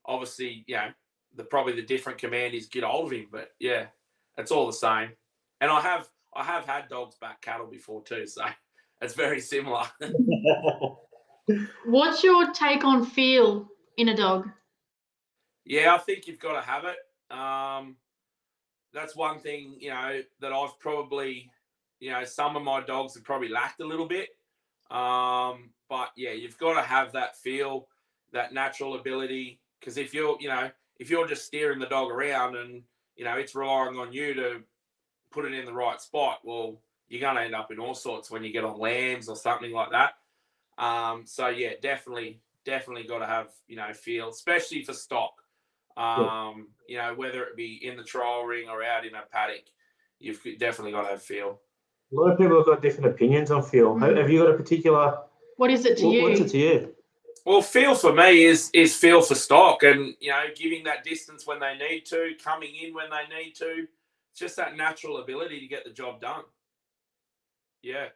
obviously 0.05 0.63
you 0.67 0.75
know 0.75 0.89
the 1.35 1.43
probably 1.43 1.73
the 1.73 1.81
different 1.81 2.17
command 2.17 2.53
is 2.53 2.67
get 2.67 2.83
hold 2.83 3.11
of 3.11 3.17
him. 3.17 3.27
But 3.31 3.51
yeah, 3.59 3.87
it's 4.37 4.51
all 4.51 4.67
the 4.67 4.73
same. 4.73 5.11
And 5.65 5.73
I 5.73 5.81
have 5.81 6.07
I 6.35 6.43
have 6.43 6.67
had 6.67 6.89
dogs 6.89 7.15
back 7.15 7.41
cattle 7.41 7.65
before 7.65 8.03
too, 8.03 8.27
so 8.27 8.45
it's 9.01 9.15
very 9.15 9.39
similar. 9.39 9.81
What's 11.87 12.23
your 12.23 12.51
take 12.51 12.85
on 12.85 13.03
feel 13.03 13.67
in 13.97 14.09
a 14.09 14.15
dog? 14.15 14.47
Yeah, 15.65 15.95
I 15.95 15.97
think 15.97 16.27
you've 16.27 16.37
got 16.37 16.53
to 16.53 16.61
have 16.61 16.83
it. 16.85 16.97
Um, 17.35 17.95
that's 18.93 19.15
one 19.15 19.39
thing, 19.39 19.77
you 19.79 19.89
know, 19.89 20.21
that 20.39 20.53
I've 20.53 20.77
probably, 20.77 21.49
you 21.99 22.11
know, 22.11 22.23
some 22.25 22.55
of 22.55 22.61
my 22.61 22.81
dogs 22.81 23.15
have 23.15 23.23
probably 23.23 23.49
lacked 23.49 23.81
a 23.81 23.87
little 23.87 24.07
bit. 24.07 24.29
Um, 24.91 25.71
but 25.89 26.11
yeah, 26.15 26.33
you've 26.33 26.59
got 26.59 26.75
to 26.75 26.83
have 26.83 27.11
that 27.13 27.37
feel, 27.37 27.87
that 28.33 28.53
natural 28.53 28.99
ability. 28.99 29.59
Because 29.79 29.97
if 29.97 30.13
you're, 30.13 30.37
you 30.39 30.49
know, 30.49 30.69
if 30.99 31.09
you're 31.09 31.27
just 31.27 31.45
steering 31.45 31.79
the 31.79 31.87
dog 31.87 32.11
around 32.11 32.55
and 32.55 32.83
you 33.15 33.23
know, 33.23 33.35
it's 33.35 33.55
relying 33.55 33.97
on 33.97 34.13
you 34.13 34.33
to 34.35 34.61
put 35.35 35.45
it 35.45 35.53
in 35.53 35.65
the 35.65 35.73
right 35.73 36.01
spot. 36.01 36.39
Well, 36.43 36.79
you're 37.09 37.21
going 37.21 37.35
to 37.35 37.41
end 37.41 37.53
up 37.53 37.71
in 37.71 37.79
all 37.79 37.93
sorts 37.93 38.31
when 38.31 38.43
you 38.43 38.51
get 38.51 38.63
on 38.63 38.79
lambs 38.79 39.27
or 39.29 39.35
something 39.35 39.71
like 39.71 39.91
that. 39.91 40.13
Um, 40.77 41.23
so 41.25 41.49
yeah, 41.49 41.71
definitely, 41.81 42.39
definitely 42.65 43.03
got 43.03 43.19
to 43.19 43.27
have 43.27 43.49
you 43.67 43.75
know 43.75 43.93
feel, 43.93 44.29
especially 44.29 44.83
for 44.83 44.93
stock. 44.93 45.33
Um, 45.97 46.69
you 46.87 46.97
know, 46.97 47.13
whether 47.15 47.43
it 47.43 47.55
be 47.55 47.79
in 47.85 47.95
the 47.95 48.03
trial 48.03 48.43
ring 48.43 48.67
or 48.69 48.83
out 48.83 49.05
in 49.05 49.15
a 49.15 49.21
paddock, 49.31 49.63
you've 50.19 50.41
definitely 50.57 50.91
got 50.91 51.03
to 51.03 51.09
have 51.09 51.21
feel. 51.21 51.59
A 52.11 52.15
lot 52.15 52.31
of 52.31 52.37
people 52.37 52.57
have 52.57 52.65
got 52.65 52.81
different 52.81 53.07
opinions 53.07 53.51
on 53.51 53.63
feel. 53.63 53.95
Mhm. 53.95 54.17
Have 54.17 54.29
you 54.29 54.39
got 54.39 54.51
a 54.51 54.57
particular? 54.57 55.17
What 55.57 55.71
is 55.71 55.85
it 55.85 55.97
to 55.99 56.05
what- 56.05 56.13
you? 56.13 56.23
What's 56.23 56.39
it 56.41 56.49
to 56.49 56.57
you? 56.57 56.95
Well, 57.45 57.61
feel 57.61 57.93
for 57.93 58.11
me 58.11 58.43
is 58.43 58.71
is 58.73 58.97
feel 58.97 59.21
for 59.21 59.35
stock, 59.35 59.83
and 59.83 60.15
you 60.19 60.31
know, 60.31 60.45
giving 60.55 60.83
that 60.85 61.03
distance 61.03 61.45
when 61.45 61.59
they 61.59 61.77
need 61.77 62.05
to, 62.07 62.33
coming 62.43 62.75
in 62.75 62.93
when 62.93 63.09
they 63.11 63.27
need 63.33 63.53
to, 63.55 63.87
just 64.35 64.55
that 64.57 64.75
natural 64.75 65.17
ability 65.17 65.59
to 65.59 65.67
get 65.67 65.83
the 65.85 65.91
job 65.91 66.21
done. 66.21 66.43
Yeah, 67.81 68.07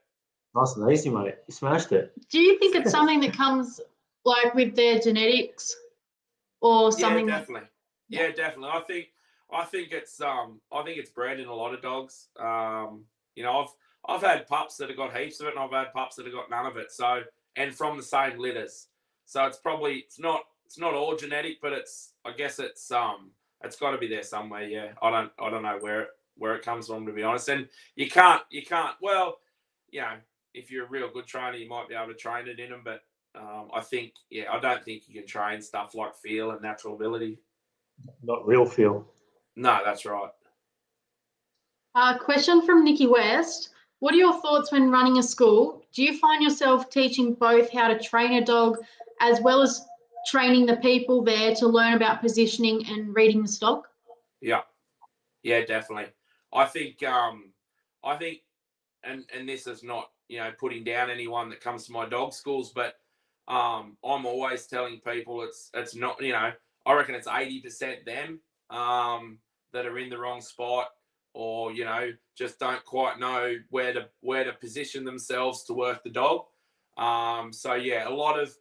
Nice 0.56 0.76
and 0.76 0.92
easy, 0.92 1.10
mate. 1.10 1.36
You 1.48 1.54
smashed 1.54 1.92
it. 1.92 2.12
Do 2.30 2.40
you 2.40 2.58
think 2.58 2.76
it's 2.76 2.90
something 2.92 3.20
that 3.22 3.34
comes 3.34 3.80
like 4.26 4.54
with 4.56 4.76
their 4.76 5.00
genetics 5.00 5.76
or 6.62 6.92
something? 6.92 7.28
yeah, 7.28 7.34
that- 7.36 7.40
definitely. 7.42 7.70
Yeah, 8.10 8.32
definitely. 8.32 8.70
I 8.74 8.80
think 8.82 9.08
I 9.54 9.66
think 9.66 9.92
it's 9.92 10.20
um 10.20 10.60
I 10.72 10.82
think 10.82 10.98
it's 10.98 11.12
bred 11.12 11.40
in 11.40 11.48
a 11.48 11.54
lot 11.54 11.74
of 11.76 11.82
dogs. 11.84 12.30
Um, 12.40 13.06
you 13.36 13.44
know, 13.44 13.60
I've 13.60 13.70
I've 14.16 14.22
had 14.28 14.48
pups 14.48 14.78
that 14.78 14.90
have 14.90 14.98
got 14.98 15.16
heaps 15.16 15.40
of 15.40 15.48
it, 15.48 15.54
and 15.56 15.60
I've 15.60 15.72
had 15.72 15.94
pups 15.94 16.16
that 16.16 16.26
have 16.26 16.34
got 16.34 16.50
none 16.50 16.66
of 16.66 16.78
it. 16.78 16.92
So, 16.92 17.22
and 17.56 17.76
from 17.76 17.98
the 17.98 18.04
same 18.04 18.40
litters. 18.40 18.88
So 19.26 19.46
it's 19.46 19.60
probably 19.60 19.98
it's 19.98 20.18
not 20.20 20.42
it's 20.66 20.80
not 20.80 20.96
all 20.96 21.16
genetic, 21.16 21.62
but 21.62 21.74
it's 21.74 22.14
I 22.26 22.32
guess 22.32 22.58
it's 22.58 22.90
um 22.92 23.30
it's 23.64 23.78
got 23.78 23.92
to 23.92 23.98
be 23.98 24.08
there 24.08 24.24
somewhere. 24.24 24.64
Yeah, 24.64 24.92
I 25.02 25.12
don't 25.12 25.32
I 25.40 25.50
don't 25.50 25.64
know 25.64 25.78
where 25.80 26.02
it 26.02 26.08
where 26.38 26.56
it 26.56 26.64
comes 26.64 26.88
from 26.88 27.06
to 27.06 27.12
be 27.12 27.24
honest. 27.24 27.50
And 27.50 27.68
you 27.96 28.10
can't 28.10 28.42
you 28.50 28.66
can't 28.66 28.96
well, 29.02 29.38
you 29.90 30.02
know, 30.02 30.16
if 30.54 30.72
you're 30.72 30.86
a 30.86 30.90
real 30.90 31.10
good 31.12 31.28
trainer, 31.28 31.58
you 31.58 31.70
might 31.70 31.90
be 31.90 31.96
able 31.96 32.08
to 32.08 32.14
train 32.14 32.48
it 32.48 32.60
in 32.60 32.70
them, 32.70 32.82
but 32.84 33.02
um, 33.36 33.70
I 33.74 33.82
think 33.82 34.14
yeah, 34.30 34.52
I 34.52 34.60
don't 34.60 34.84
think 34.84 35.04
you 35.08 35.14
can 35.14 35.28
train 35.28 35.62
stuff 35.62 35.96
like 35.96 36.16
feel 36.16 36.52
and 36.52 36.62
natural 36.62 36.96
ability. 36.96 37.40
Not 38.24 38.48
real 38.48 38.66
feel. 38.66 39.06
No, 39.56 39.80
that's 39.84 40.06
right. 40.06 40.30
Uh, 41.96 42.18
question 42.18 42.62
from 42.66 42.84
Nikki 42.84 43.08
West. 43.08 43.72
What 44.00 44.14
are 44.14 44.18
your 44.18 44.40
thoughts 44.42 44.72
when 44.72 44.90
running 44.90 45.18
a 45.18 45.24
school? 45.24 45.84
Do 45.94 46.04
you 46.04 46.18
find 46.18 46.42
yourself 46.42 46.90
teaching 46.90 47.34
both 47.34 47.70
how 47.72 47.90
to 47.90 48.00
train 48.00 48.34
a 48.34 48.46
dog 48.46 48.78
as 49.20 49.42
well 49.42 49.62
as 49.62 49.86
training 50.30 50.66
the 50.66 50.78
people 50.78 51.24
there 51.24 51.56
to 51.56 51.68
learn 51.68 51.94
about 51.94 52.22
positioning 52.22 52.86
and 52.88 53.16
reading 53.16 53.42
the 53.42 53.48
stock? 53.48 53.88
Yeah, 54.42 54.62
yeah, 55.44 55.66
definitely. 55.66 56.12
I 56.54 56.66
think, 56.66 57.04
um, 57.04 57.52
I 58.04 58.16
think, 58.16 58.40
and 59.04 59.26
and 59.36 59.48
this 59.48 59.68
is 59.68 59.84
not 59.84 60.10
you 60.28 60.40
know 60.40 60.52
putting 60.60 60.84
down 60.84 61.10
anyone 61.10 61.50
that 61.50 61.62
comes 61.62 61.86
to 61.86 61.92
my 61.92 62.08
dog 62.08 62.34
schools, 62.34 62.72
but 62.74 62.96
um, 63.48 63.98
I'm 64.04 64.26
always 64.26 64.68
telling 64.68 65.00
people 65.00 65.42
it's 65.44 65.70
it's 65.74 65.96
not 65.96 66.22
you 66.22 66.34
know 66.34 66.52
I 66.86 66.94
reckon 66.94 67.16
it's 67.16 67.28
eighty 67.28 67.62
percent 67.62 68.06
them 68.06 68.40
um, 68.70 69.40
that 69.74 69.86
are 69.86 69.98
in 70.00 70.10
the 70.10 70.18
wrong 70.18 70.42
spot 70.42 70.88
or 71.34 71.72
you 71.72 71.86
know 71.86 72.12
just 72.38 72.60
don't 72.60 72.84
quite 72.86 73.20
know 73.20 73.56
where 73.70 73.94
to 73.94 74.08
where 74.22 74.44
to 74.44 74.54
position 74.54 75.04
themselves 75.04 75.64
to 75.66 75.74
work 75.74 76.04
the 76.04 76.10
dog. 76.10 76.42
Um, 76.98 77.54
so 77.54 77.74
yeah, 77.76 78.08
a 78.08 78.12
lot 78.12 78.40
of 78.40 78.54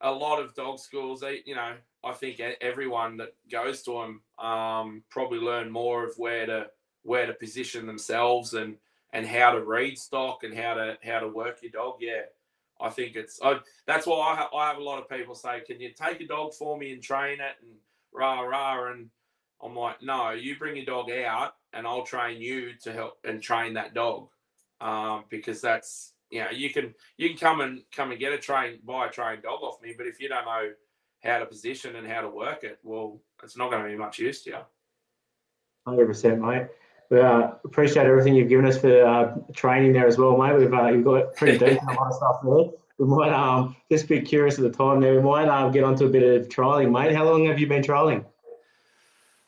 a 0.00 0.10
lot 0.10 0.40
of 0.40 0.54
dog 0.54 0.78
schools, 0.78 1.20
they, 1.20 1.40
you 1.46 1.54
know, 1.54 1.74
I 2.04 2.12
think 2.12 2.40
everyone 2.60 3.16
that 3.18 3.34
goes 3.50 3.82
to 3.84 3.92
them 3.92 4.46
um, 4.46 5.02
probably 5.10 5.38
learn 5.38 5.70
more 5.70 6.04
of 6.04 6.14
where 6.16 6.46
to 6.46 6.66
where 7.02 7.26
to 7.26 7.34
position 7.34 7.86
themselves 7.86 8.54
and 8.54 8.76
and 9.12 9.26
how 9.26 9.52
to 9.52 9.64
read 9.64 9.98
stock 9.98 10.42
and 10.42 10.54
how 10.54 10.74
to 10.74 10.98
how 11.02 11.20
to 11.20 11.28
work 11.28 11.58
your 11.62 11.72
dog. 11.72 11.96
Yeah, 12.00 12.22
I 12.80 12.90
think 12.90 13.16
it's 13.16 13.40
I, 13.42 13.58
that's 13.86 14.06
why 14.06 14.32
I, 14.32 14.36
ha- 14.36 14.56
I 14.56 14.68
have 14.68 14.78
a 14.78 14.82
lot 14.82 15.00
of 15.00 15.08
people 15.08 15.34
say, 15.34 15.60
"Can 15.66 15.80
you 15.80 15.92
take 15.92 16.20
a 16.20 16.26
dog 16.26 16.54
for 16.54 16.76
me 16.78 16.92
and 16.92 17.02
train 17.02 17.40
it?" 17.40 17.56
and 17.62 17.72
rah 18.12 18.40
rah, 18.40 18.90
and 18.90 19.08
I'm 19.62 19.74
like, 19.74 20.02
"No, 20.02 20.30
you 20.30 20.56
bring 20.58 20.76
your 20.76 20.84
dog 20.84 21.10
out, 21.10 21.54
and 21.72 21.86
I'll 21.86 22.04
train 22.04 22.40
you 22.40 22.74
to 22.82 22.92
help 22.92 23.14
and 23.24 23.42
train 23.42 23.74
that 23.74 23.94
dog." 23.94 24.28
Um, 24.80 25.24
because 25.30 25.62
that's 25.62 26.12
you 26.30 26.40
know 26.40 26.50
you 26.50 26.70
can 26.70 26.94
you 27.16 27.28
can 27.28 27.38
come 27.38 27.60
and 27.60 27.82
come 27.94 28.10
and 28.10 28.20
get 28.20 28.32
a 28.32 28.38
train 28.38 28.78
buy 28.84 29.06
a 29.06 29.10
trained 29.10 29.42
dog 29.42 29.62
off 29.62 29.80
me, 29.82 29.94
but 29.96 30.06
if 30.06 30.20
you 30.20 30.28
don't 30.28 30.44
know 30.44 30.70
how 31.22 31.38
to 31.38 31.46
position 31.46 31.96
and 31.96 32.06
how 32.06 32.20
to 32.20 32.28
work 32.28 32.62
it, 32.64 32.78
well, 32.82 33.20
it's 33.42 33.56
not 33.56 33.70
going 33.70 33.82
to 33.82 33.88
be 33.88 33.96
much 33.96 34.18
use 34.18 34.42
to 34.44 34.50
you. 34.50 34.58
Hundred 35.86 36.06
percent, 36.06 36.40
mate. 36.40 36.66
We 37.10 37.20
uh, 37.20 37.52
appreciate 37.64 38.06
everything 38.06 38.34
you've 38.34 38.48
given 38.48 38.66
us 38.66 38.78
for 38.78 39.06
uh, 39.06 39.36
training 39.54 39.92
there 39.92 40.06
as 40.06 40.18
well, 40.18 40.36
mate. 40.36 40.58
We've 40.58 40.72
uh, 40.72 40.88
you've 40.88 41.04
got 41.04 41.34
pretty 41.36 41.58
decent 41.64 41.88
a 41.88 41.92
lot 41.92 42.08
of 42.08 42.14
stuff 42.14 42.40
there. 42.42 42.70
We 42.98 43.06
might 43.06 43.32
um 43.32 43.76
just 43.90 44.08
be 44.08 44.20
curious 44.20 44.58
at 44.58 44.64
the 44.64 44.70
time 44.70 45.00
there. 45.00 45.14
We 45.14 45.22
might 45.22 45.48
um, 45.48 45.70
get 45.70 45.84
onto 45.84 46.06
a 46.06 46.08
bit 46.08 46.22
of 46.22 46.48
trialing, 46.48 46.90
mate. 46.90 47.14
How 47.14 47.24
long 47.24 47.46
have 47.46 47.58
you 47.58 47.66
been 47.66 47.82
trialing? 47.82 48.24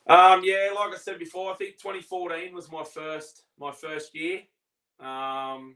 Um, 0.07 0.41
yeah, 0.43 0.69
like 0.75 0.93
I 0.93 0.97
said 0.97 1.19
before, 1.19 1.51
I 1.51 1.55
think 1.55 1.77
2014 1.77 2.53
was 2.53 2.71
my 2.71 2.83
first 2.83 3.43
my 3.59 3.71
first 3.71 4.15
year. 4.15 4.41
Um, 4.99 5.75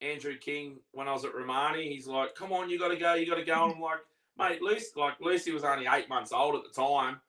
Andrew 0.00 0.36
King, 0.36 0.78
when 0.92 1.08
I 1.08 1.12
was 1.12 1.24
at 1.24 1.34
Romani, 1.34 1.88
he's 1.88 2.06
like, 2.06 2.34
"Come 2.34 2.52
on, 2.52 2.70
you 2.70 2.78
got 2.78 2.88
to 2.88 2.96
go, 2.96 3.14
you 3.14 3.26
got 3.26 3.36
to 3.36 3.44
go." 3.44 3.64
And 3.64 3.74
I'm 3.74 3.80
like, 3.80 4.00
"Mate, 4.38 4.62
Lucy, 4.62 4.88
like 4.96 5.14
Lucy 5.20 5.52
was 5.52 5.64
only 5.64 5.86
eight 5.90 6.08
months 6.08 6.32
old 6.32 6.54
at 6.56 6.62
the 6.62 6.80
time, 6.80 7.20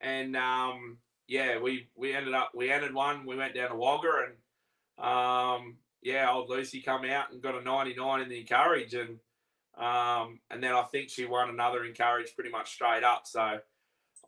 and 0.00 0.36
um, 0.36 0.98
yeah, 1.26 1.58
we 1.58 1.88
we 1.96 2.14
ended 2.14 2.34
up 2.34 2.50
we 2.54 2.70
ended 2.70 2.94
one. 2.94 3.26
We 3.26 3.36
went 3.36 3.54
down 3.54 3.70
to 3.70 3.76
Wagga, 3.76 4.26
and 4.26 5.06
um, 5.06 5.76
yeah, 6.02 6.30
old 6.30 6.48
Lucy 6.48 6.80
come 6.80 7.04
out 7.04 7.32
and 7.32 7.42
got 7.42 7.54
a 7.54 7.62
99 7.62 8.22
in 8.22 8.28
the 8.28 8.40
encourage, 8.40 8.94
and 8.94 9.18
um, 9.76 10.40
and 10.50 10.62
then 10.62 10.72
I 10.72 10.82
think 10.82 11.10
she 11.10 11.26
won 11.26 11.50
another 11.50 11.84
encourage 11.84 12.34
pretty 12.34 12.50
much 12.50 12.72
straight 12.72 13.04
up. 13.04 13.22
So. 13.26 13.58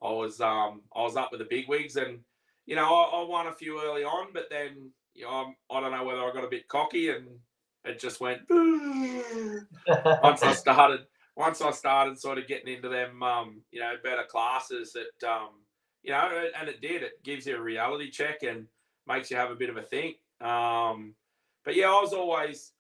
I 0.02 0.10
was 0.10 0.40
um 0.40 0.82
I 0.94 1.02
was 1.02 1.16
up 1.16 1.30
with 1.30 1.40
the 1.40 1.46
big 1.46 1.68
wigs 1.68 1.96
and 1.96 2.18
you 2.66 2.76
know 2.76 2.84
I, 2.84 3.20
I 3.20 3.24
won 3.24 3.46
a 3.46 3.52
few 3.52 3.80
early 3.82 4.04
on, 4.04 4.28
but 4.32 4.48
then 4.50 4.90
you 5.14 5.24
know 5.24 5.30
I'm, 5.30 5.56
I 5.70 5.80
don't 5.80 5.92
know 5.92 6.04
whether 6.04 6.20
I 6.20 6.32
got 6.32 6.44
a 6.44 6.48
bit 6.48 6.68
cocky 6.68 7.08
and 7.10 7.26
it 7.86 8.00
just 8.00 8.20
went 8.20 8.40
once 10.22 10.42
I 10.42 10.52
started 10.54 11.00
once 11.36 11.60
I 11.60 11.70
started 11.70 12.18
sort 12.18 12.38
of 12.38 12.46
getting 12.46 12.74
into 12.74 12.88
them 12.88 13.22
um 13.22 13.62
you 13.70 13.80
know 13.80 13.94
better 14.02 14.24
classes 14.24 14.92
that 14.94 15.28
um 15.28 15.50
you 16.02 16.12
know 16.12 16.48
and 16.58 16.68
it 16.68 16.80
did. 16.80 17.02
It 17.02 17.22
gives 17.24 17.46
you 17.46 17.56
a 17.56 17.60
reality 17.60 18.10
check 18.10 18.42
and 18.42 18.66
makes 19.06 19.30
you 19.30 19.36
have 19.36 19.50
a 19.50 19.56
bit 19.56 19.70
of 19.70 19.76
a 19.76 19.82
think. 19.82 20.16
Um 20.40 21.14
but 21.64 21.74
yeah 21.74 21.90
I 21.90 22.00
was 22.00 22.12
always 22.12 22.72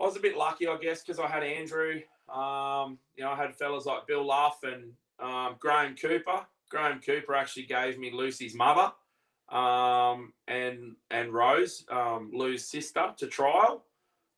I 0.00 0.04
was 0.04 0.16
a 0.16 0.20
bit 0.20 0.36
lucky 0.36 0.66
I 0.66 0.76
guess 0.78 1.02
because 1.02 1.18
I 1.18 1.28
had 1.28 1.42
Andrew. 1.42 2.00
Um 2.32 2.98
you 3.16 3.24
know 3.24 3.30
I 3.30 3.36
had 3.36 3.54
fellas 3.54 3.86
like 3.86 4.06
Bill 4.06 4.26
Luff 4.26 4.60
and 4.62 4.92
um, 5.20 5.56
Graham 5.60 5.94
Cooper. 5.94 6.46
Graham 6.68 7.00
Cooper 7.00 7.34
actually 7.34 7.66
gave 7.66 7.98
me 7.98 8.10
Lucy's 8.10 8.54
mother 8.54 8.92
um, 9.52 10.32
and 10.48 10.96
and 11.10 11.32
Rose, 11.32 11.84
um, 11.90 12.30
Lou's 12.32 12.64
sister, 12.64 13.12
to 13.18 13.26
trial 13.26 13.84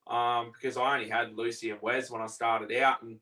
um, 0.07 0.53
because 0.53 0.77
I 0.77 0.95
only 0.95 1.09
had 1.09 1.37
Lucy 1.37 1.71
and 1.71 1.81
Wes 1.83 2.11
when 2.11 2.23
I 2.23 2.27
started 2.27 2.77
out, 2.77 3.03
and 3.03 3.19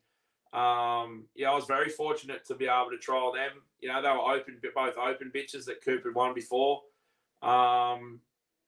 um, 0.52 1.24
yeah, 1.34 1.50
I 1.50 1.54
was 1.54 1.66
very 1.66 1.88
fortunate 1.88 2.44
to 2.46 2.54
be 2.54 2.66
able 2.66 2.90
to 2.90 2.98
trial 2.98 3.32
them. 3.32 3.50
You 3.80 3.88
know, 3.88 4.02
they 4.02 4.08
were 4.08 4.36
open, 4.36 4.60
both 4.74 4.96
open 4.98 5.32
bitches 5.34 5.64
that 5.66 5.84
Cooper 5.84 6.08
had 6.08 6.14
won 6.14 6.34
before. 6.34 6.82
Um, 7.42 8.20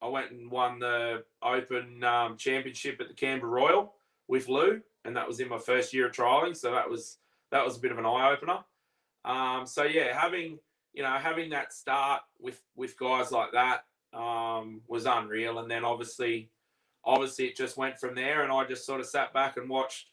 I 0.04 0.08
went 0.08 0.32
and 0.32 0.50
won 0.50 0.78
the 0.78 1.24
Open 1.42 2.04
um, 2.04 2.36
Championship 2.36 3.00
at 3.00 3.08
the 3.08 3.14
Canberra 3.14 3.50
Royal 3.50 3.94
with 4.28 4.48
Lou, 4.48 4.80
and 5.04 5.16
that 5.16 5.26
was 5.26 5.40
in 5.40 5.48
my 5.48 5.58
first 5.58 5.94
year 5.94 6.06
of 6.06 6.12
trialing, 6.12 6.56
so 6.56 6.72
that 6.72 6.88
was 6.88 7.18
that 7.50 7.64
was 7.64 7.76
a 7.76 7.80
bit 7.80 7.92
of 7.92 7.98
an 7.98 8.06
eye 8.06 8.32
opener. 8.32 8.58
Um, 9.24 9.66
so 9.66 9.84
yeah, 9.84 10.18
having 10.18 10.58
you 10.92 11.02
know 11.02 11.12
having 11.12 11.50
that 11.50 11.72
start 11.72 12.22
with 12.38 12.60
with 12.76 12.98
guys 12.98 13.32
like 13.32 13.52
that 13.52 13.84
um, 14.12 14.82
was 14.88 15.06
unreal, 15.06 15.58
and 15.58 15.70
then 15.70 15.84
obviously, 15.84 16.50
obviously 17.04 17.46
it 17.46 17.56
just 17.56 17.76
went 17.76 17.98
from 17.98 18.14
there, 18.14 18.42
and 18.42 18.52
I 18.52 18.64
just 18.64 18.86
sort 18.86 19.00
of 19.00 19.06
sat 19.06 19.32
back 19.32 19.56
and 19.56 19.68
watched 19.68 20.08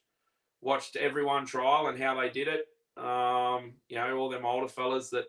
watched 0.61 0.95
everyone 0.95 1.45
trial 1.45 1.87
and 1.87 2.01
how 2.01 2.19
they 2.19 2.29
did 2.29 2.47
it. 2.47 2.67
Um, 3.01 3.73
you 3.89 3.97
know, 3.97 4.15
all 4.17 4.29
them 4.29 4.45
older 4.45 4.67
fellas 4.67 5.09
that 5.09 5.25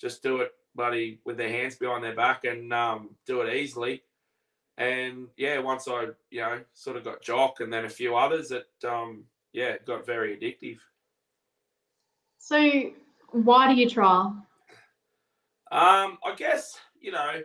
just 0.00 0.22
do 0.22 0.38
it, 0.38 0.52
buddy, 0.74 1.20
with 1.24 1.36
their 1.36 1.50
hands 1.50 1.76
behind 1.76 2.02
their 2.02 2.14
back 2.14 2.44
and 2.44 2.72
um, 2.72 3.10
do 3.26 3.42
it 3.42 3.54
easily. 3.54 4.02
And 4.78 5.26
yeah, 5.36 5.58
once 5.58 5.86
I 5.88 6.08
you 6.30 6.40
know 6.40 6.60
sort 6.72 6.96
of 6.96 7.04
got 7.04 7.22
Jock 7.22 7.60
and 7.60 7.72
then 7.72 7.84
a 7.84 7.90
few 7.90 8.16
others, 8.16 8.50
it 8.50 8.68
um, 8.88 9.24
yeah 9.52 9.70
it 9.70 9.86
got 9.86 10.06
very 10.06 10.36
addictive. 10.36 10.78
So, 12.38 12.90
why 13.32 13.72
do 13.72 13.78
you 13.78 13.88
trial? 13.88 14.46
Um, 15.72 16.18
I 16.24 16.34
guess 16.36 16.78
you 17.00 17.12
know, 17.12 17.42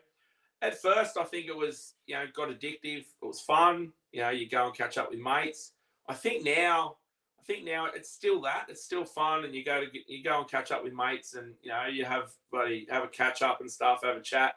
at 0.66 0.82
first 0.82 1.18
I 1.18 1.24
think 1.24 1.48
it 1.48 1.56
was 1.56 1.94
you 2.08 2.16
know 2.16 2.26
got 2.34 2.50
addictive. 2.50 3.06
It 3.06 3.06
was 3.22 3.42
fun. 3.42 3.92
You 4.12 4.22
know, 4.22 4.30
you 4.30 4.50
go 4.50 4.66
and 4.68 4.76
catch 4.76 4.98
up 4.98 5.12
with 5.12 5.20
mates. 5.20 5.72
I 6.08 6.14
think 6.14 6.44
now, 6.44 6.98
I 7.40 7.44
think 7.44 7.66
now 7.66 7.88
it's 7.94 8.12
still 8.12 8.42
that. 8.42 8.66
It's 8.70 8.84
still 8.84 9.06
fun, 9.06 9.46
and 9.46 9.54
you 9.54 9.64
go 9.64 9.84
to 9.84 9.90
get, 9.90 10.04
you 10.08 10.24
go 10.24 10.40
and 10.40 10.50
catch 10.50 10.72
up 10.72 10.84
with 10.84 10.94
mates, 10.94 11.34
and 11.34 11.54
you 11.62 11.70
know 11.70 11.86
you 11.88 12.06
have 12.06 12.32
buddy 12.52 12.88
have 12.90 13.04
a 13.04 13.08
catch 13.08 13.42
up 13.42 13.62
and 13.62 13.70
stuff, 13.70 14.02
have 14.04 14.18
a 14.18 14.22
chat. 14.22 14.56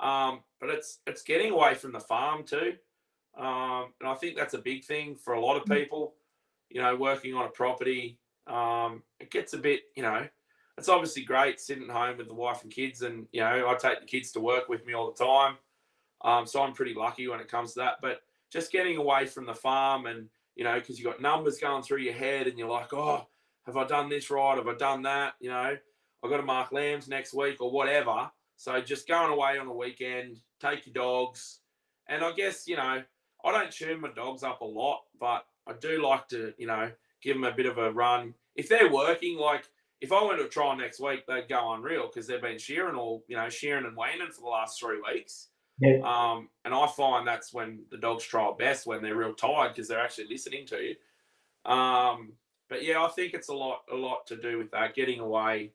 Um, 0.00 0.40
but 0.60 0.70
it's 0.70 0.98
it's 1.06 1.22
getting 1.22 1.52
away 1.52 1.74
from 1.74 1.92
the 1.92 2.00
farm 2.00 2.44
too, 2.44 2.74
um, 3.38 3.92
and 4.00 4.08
I 4.08 4.14
think 4.14 4.36
that's 4.36 4.54
a 4.54 4.58
big 4.58 4.84
thing 4.84 5.16
for 5.16 5.34
a 5.34 5.40
lot 5.40 5.56
of 5.56 5.64
people. 5.66 6.14
You 6.70 6.82
know, 6.82 6.96
working 6.96 7.34
on 7.34 7.44
a 7.44 7.50
property, 7.50 8.18
um, 8.46 9.02
it 9.20 9.30
gets 9.30 9.52
a 9.54 9.58
bit. 9.58 9.82
You 9.96 10.02
know, 10.02 10.26
it's 10.76 10.88
obviously 10.88 11.22
great 11.22 11.60
sitting 11.60 11.88
home 11.88 12.18
with 12.18 12.28
the 12.28 12.34
wife 12.34 12.62
and 12.62 12.72
kids, 12.72 13.02
and 13.02 13.26
you 13.32 13.40
know, 13.40 13.68
I 13.68 13.74
take 13.74 14.00
the 14.00 14.06
kids 14.06 14.32
to 14.32 14.40
work 14.40 14.68
with 14.68 14.86
me 14.86 14.92
all 14.92 15.12
the 15.12 15.24
time. 15.24 15.56
Um, 16.22 16.46
so 16.46 16.62
I'm 16.62 16.72
pretty 16.72 16.94
lucky 16.94 17.28
when 17.28 17.40
it 17.40 17.50
comes 17.50 17.74
to 17.74 17.80
that. 17.80 17.96
But 18.00 18.22
just 18.50 18.72
getting 18.72 18.96
away 18.96 19.26
from 19.26 19.46
the 19.46 19.54
farm 19.54 20.06
and 20.06 20.28
you 20.56 20.64
know, 20.64 20.74
because 20.74 20.98
you've 20.98 21.10
got 21.10 21.20
numbers 21.20 21.58
going 21.58 21.82
through 21.82 21.98
your 21.98 22.14
head, 22.14 22.46
and 22.46 22.58
you're 22.58 22.70
like, 22.70 22.92
oh, 22.92 23.26
have 23.66 23.76
I 23.76 23.84
done 23.84 24.08
this 24.08 24.30
right? 24.30 24.56
Have 24.56 24.68
I 24.68 24.74
done 24.74 25.02
that? 25.02 25.34
You 25.40 25.50
know, 25.50 25.76
I've 26.22 26.30
got 26.30 26.36
to 26.36 26.42
mark 26.42 26.72
lambs 26.72 27.08
next 27.08 27.34
week 27.34 27.60
or 27.60 27.70
whatever. 27.70 28.30
So 28.56 28.80
just 28.80 29.08
going 29.08 29.32
away 29.32 29.58
on 29.58 29.66
a 29.66 29.72
weekend, 29.72 30.38
take 30.60 30.86
your 30.86 30.94
dogs, 30.94 31.60
and 32.08 32.24
I 32.24 32.32
guess 32.32 32.66
you 32.66 32.76
know, 32.76 33.02
I 33.44 33.52
don't 33.52 33.70
tune 33.70 34.00
my 34.00 34.10
dogs 34.14 34.42
up 34.42 34.60
a 34.60 34.64
lot, 34.64 35.02
but 35.20 35.44
I 35.66 35.72
do 35.80 36.02
like 36.02 36.28
to, 36.28 36.52
you 36.58 36.66
know, 36.66 36.90
give 37.22 37.36
them 37.36 37.44
a 37.44 37.52
bit 37.52 37.66
of 37.66 37.78
a 37.78 37.92
run. 37.92 38.34
If 38.54 38.68
they're 38.68 38.90
working, 38.90 39.38
like 39.38 39.68
if 40.04 40.12
I 40.12 40.22
went 40.22 40.38
to 40.38 40.44
a 40.44 40.48
trial 40.48 40.76
next 40.76 41.00
week, 41.00 41.24
they'd 41.26 41.48
go 41.48 41.72
unreal 41.72 42.08
because 42.08 42.26
they've 42.26 42.40
been 42.40 42.58
shearing 42.58 42.94
all, 42.94 43.24
you 43.26 43.36
know, 43.36 43.48
shearing 43.48 43.86
and 43.86 43.96
weaning 43.96 44.30
for 44.30 44.42
the 44.42 44.48
last 44.48 44.78
three 44.78 45.00
weeks. 45.00 45.48
Yeah. 45.80 45.98
Um, 46.04 46.50
and 46.66 46.74
I 46.74 46.86
find 46.88 47.26
that's 47.26 47.54
when 47.54 47.84
the 47.90 47.96
dogs 47.96 48.22
trial 48.22 48.52
best 48.52 48.86
when 48.86 49.02
they're 49.02 49.16
real 49.16 49.32
tired 49.32 49.72
because 49.72 49.88
they're 49.88 50.04
actually 50.04 50.28
listening 50.28 50.66
to 50.66 50.76
you. 50.76 51.70
Um, 51.70 52.34
but 52.68 52.84
yeah, 52.84 53.02
I 53.02 53.08
think 53.08 53.32
it's 53.32 53.48
a 53.48 53.54
lot, 53.54 53.80
a 53.90 53.96
lot 53.96 54.26
to 54.26 54.36
do 54.36 54.58
with 54.58 54.70
that, 54.72 54.94
getting 54.94 55.20
away, 55.20 55.72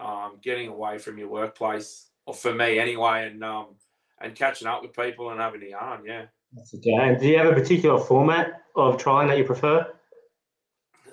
um, 0.00 0.38
getting 0.42 0.68
away 0.68 0.98
from 0.98 1.16
your 1.16 1.28
workplace, 1.28 2.08
or 2.26 2.34
for 2.34 2.52
me 2.52 2.80
anyway, 2.80 3.28
and 3.28 3.42
um, 3.44 3.76
and 4.20 4.34
catching 4.34 4.66
up 4.66 4.82
with 4.82 4.92
people 4.92 5.30
and 5.30 5.40
having 5.40 5.62
a 5.62 5.70
yarn. 5.70 6.02
Yeah. 6.04 6.24
That's 6.52 6.74
okay. 6.74 6.94
And 6.94 7.20
do 7.20 7.28
you 7.28 7.38
have 7.38 7.46
a 7.46 7.54
particular 7.54 8.00
format 8.00 8.62
of 8.74 8.96
trialing 8.96 9.28
that 9.28 9.38
you 9.38 9.44
prefer? 9.44 9.86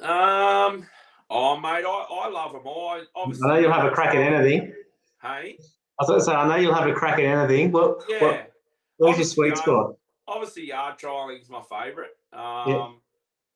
Um. 0.02 0.88
Oh, 1.30 1.58
mate, 1.58 1.84
I, 1.86 2.06
I 2.12 2.30
love 2.30 2.54
them 2.54 2.62
all. 2.66 2.90
I, 2.90 2.98
I 3.00 3.04
obviously, 3.16 3.48
know 3.48 3.56
you'll 3.58 3.72
have 3.74 3.86
a 3.86 3.92
crack 3.92 4.14
at 4.16 4.22
anything. 4.22 4.74
Hey. 5.22 5.58
I 6.00 6.04
was 6.04 6.08
going 6.08 6.20
to 6.20 6.26
say, 6.26 6.34
I 6.34 6.48
know 6.48 6.56
you'll 6.58 6.74
have 6.74 6.88
a 6.88 6.94
crack 6.94 7.20
at 7.20 7.26
anything. 7.26 7.72
What, 7.72 8.04
Yeah. 8.08 8.22
what, 8.22 8.52
where's 8.98 9.18
your 9.18 9.26
sweet 9.26 9.54
I- 9.54 9.62
spot? 9.62 9.96
obviously 10.28 10.66
yard 10.66 10.98
trialing 10.98 11.40
is 11.40 11.50
my 11.52 11.62
favorite. 11.70 12.10
Um, 12.34 13.00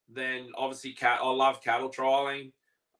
Then 0.07 0.49
obviously 0.55 0.93
cat. 0.93 1.19
I 1.21 1.29
love 1.29 1.61
cattle 1.63 1.89
trialing. 1.89 2.51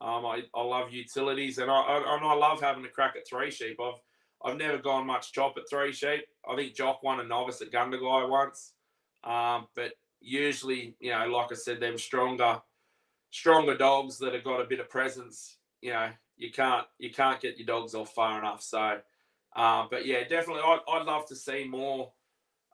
Um, 0.02 0.26
I, 0.26 0.44
I 0.56 0.62
love 0.64 0.92
utilities, 0.92 1.58
and 1.58 1.70
I, 1.70 1.76
I 1.76 2.16
and 2.16 2.26
I 2.26 2.34
love 2.34 2.62
having 2.62 2.86
a 2.86 2.90
crack 2.90 3.16
at 3.18 3.28
three 3.28 3.52
sheep. 3.52 3.78
I've 3.84 4.00
I've 4.44 4.58
never 4.58 4.78
gone 4.78 5.06
much 5.06 5.34
chop 5.34 5.56
at 5.58 5.64
three 5.70 5.92
sheep. 5.92 6.22
I 6.50 6.56
think 6.56 6.74
Jock 6.74 7.04
won 7.04 7.20
a 7.20 7.24
novice 7.24 7.62
at 7.62 7.72
Gundagai 7.72 8.30
once, 8.30 8.74
um, 9.26 9.68
but 9.76 9.92
usually 10.22 10.96
you 11.00 11.12
know, 11.12 11.26
like 11.28 11.52
I 11.52 11.56
said, 11.56 11.80
them 11.82 11.98
stronger 11.98 12.62
stronger 13.32 13.78
dogs 13.78 14.18
that 14.20 14.34
have 14.34 14.44
got 14.44 14.62
a 14.62 14.66
bit 14.66 14.80
of 14.80 14.90
presence. 14.90 15.58
You 15.82 15.94
know, 15.94 16.10
you 16.38 16.52
can't 16.52 16.86
you 16.98 17.12
can't 17.12 17.42
get 17.42 17.58
your 17.58 17.68
dogs 17.68 17.96
off 17.96 18.14
far 18.14 18.40
enough. 18.40 18.62
So, 18.62 19.00
uh, 19.56 19.86
but 19.90 20.06
yeah, 20.06 20.22
definitely, 20.28 20.64
I'd, 20.66 20.80
I'd 20.88 21.06
love 21.06 21.28
to 21.28 21.36
see 21.36 21.66
more. 21.66 22.12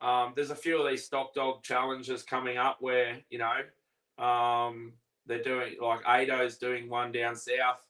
Um, 0.02 0.34
there's 0.36 0.52
a 0.52 0.56
few 0.56 0.82
of 0.82 0.90
these 0.90 1.06
stock 1.06 1.34
dog 1.34 1.64
challenges 1.64 2.24
coming 2.24 2.58
up 2.58 2.78
where 2.80 3.18
you 3.30 3.40
know 3.40 4.24
um, 4.24 4.94
they're 5.26 5.44
doing 5.44 5.76
like 5.82 6.02
Ado's 6.08 6.58
doing 6.58 6.90
one 6.90 7.12
down 7.12 7.36
south, 7.36 7.86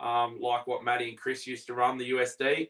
um, 0.00 0.38
like 0.40 0.66
what 0.66 0.84
Maddie 0.84 1.10
and 1.10 1.18
Chris 1.18 1.46
used 1.46 1.66
to 1.68 1.74
run 1.74 1.98
the 1.98 2.10
USD. 2.10 2.68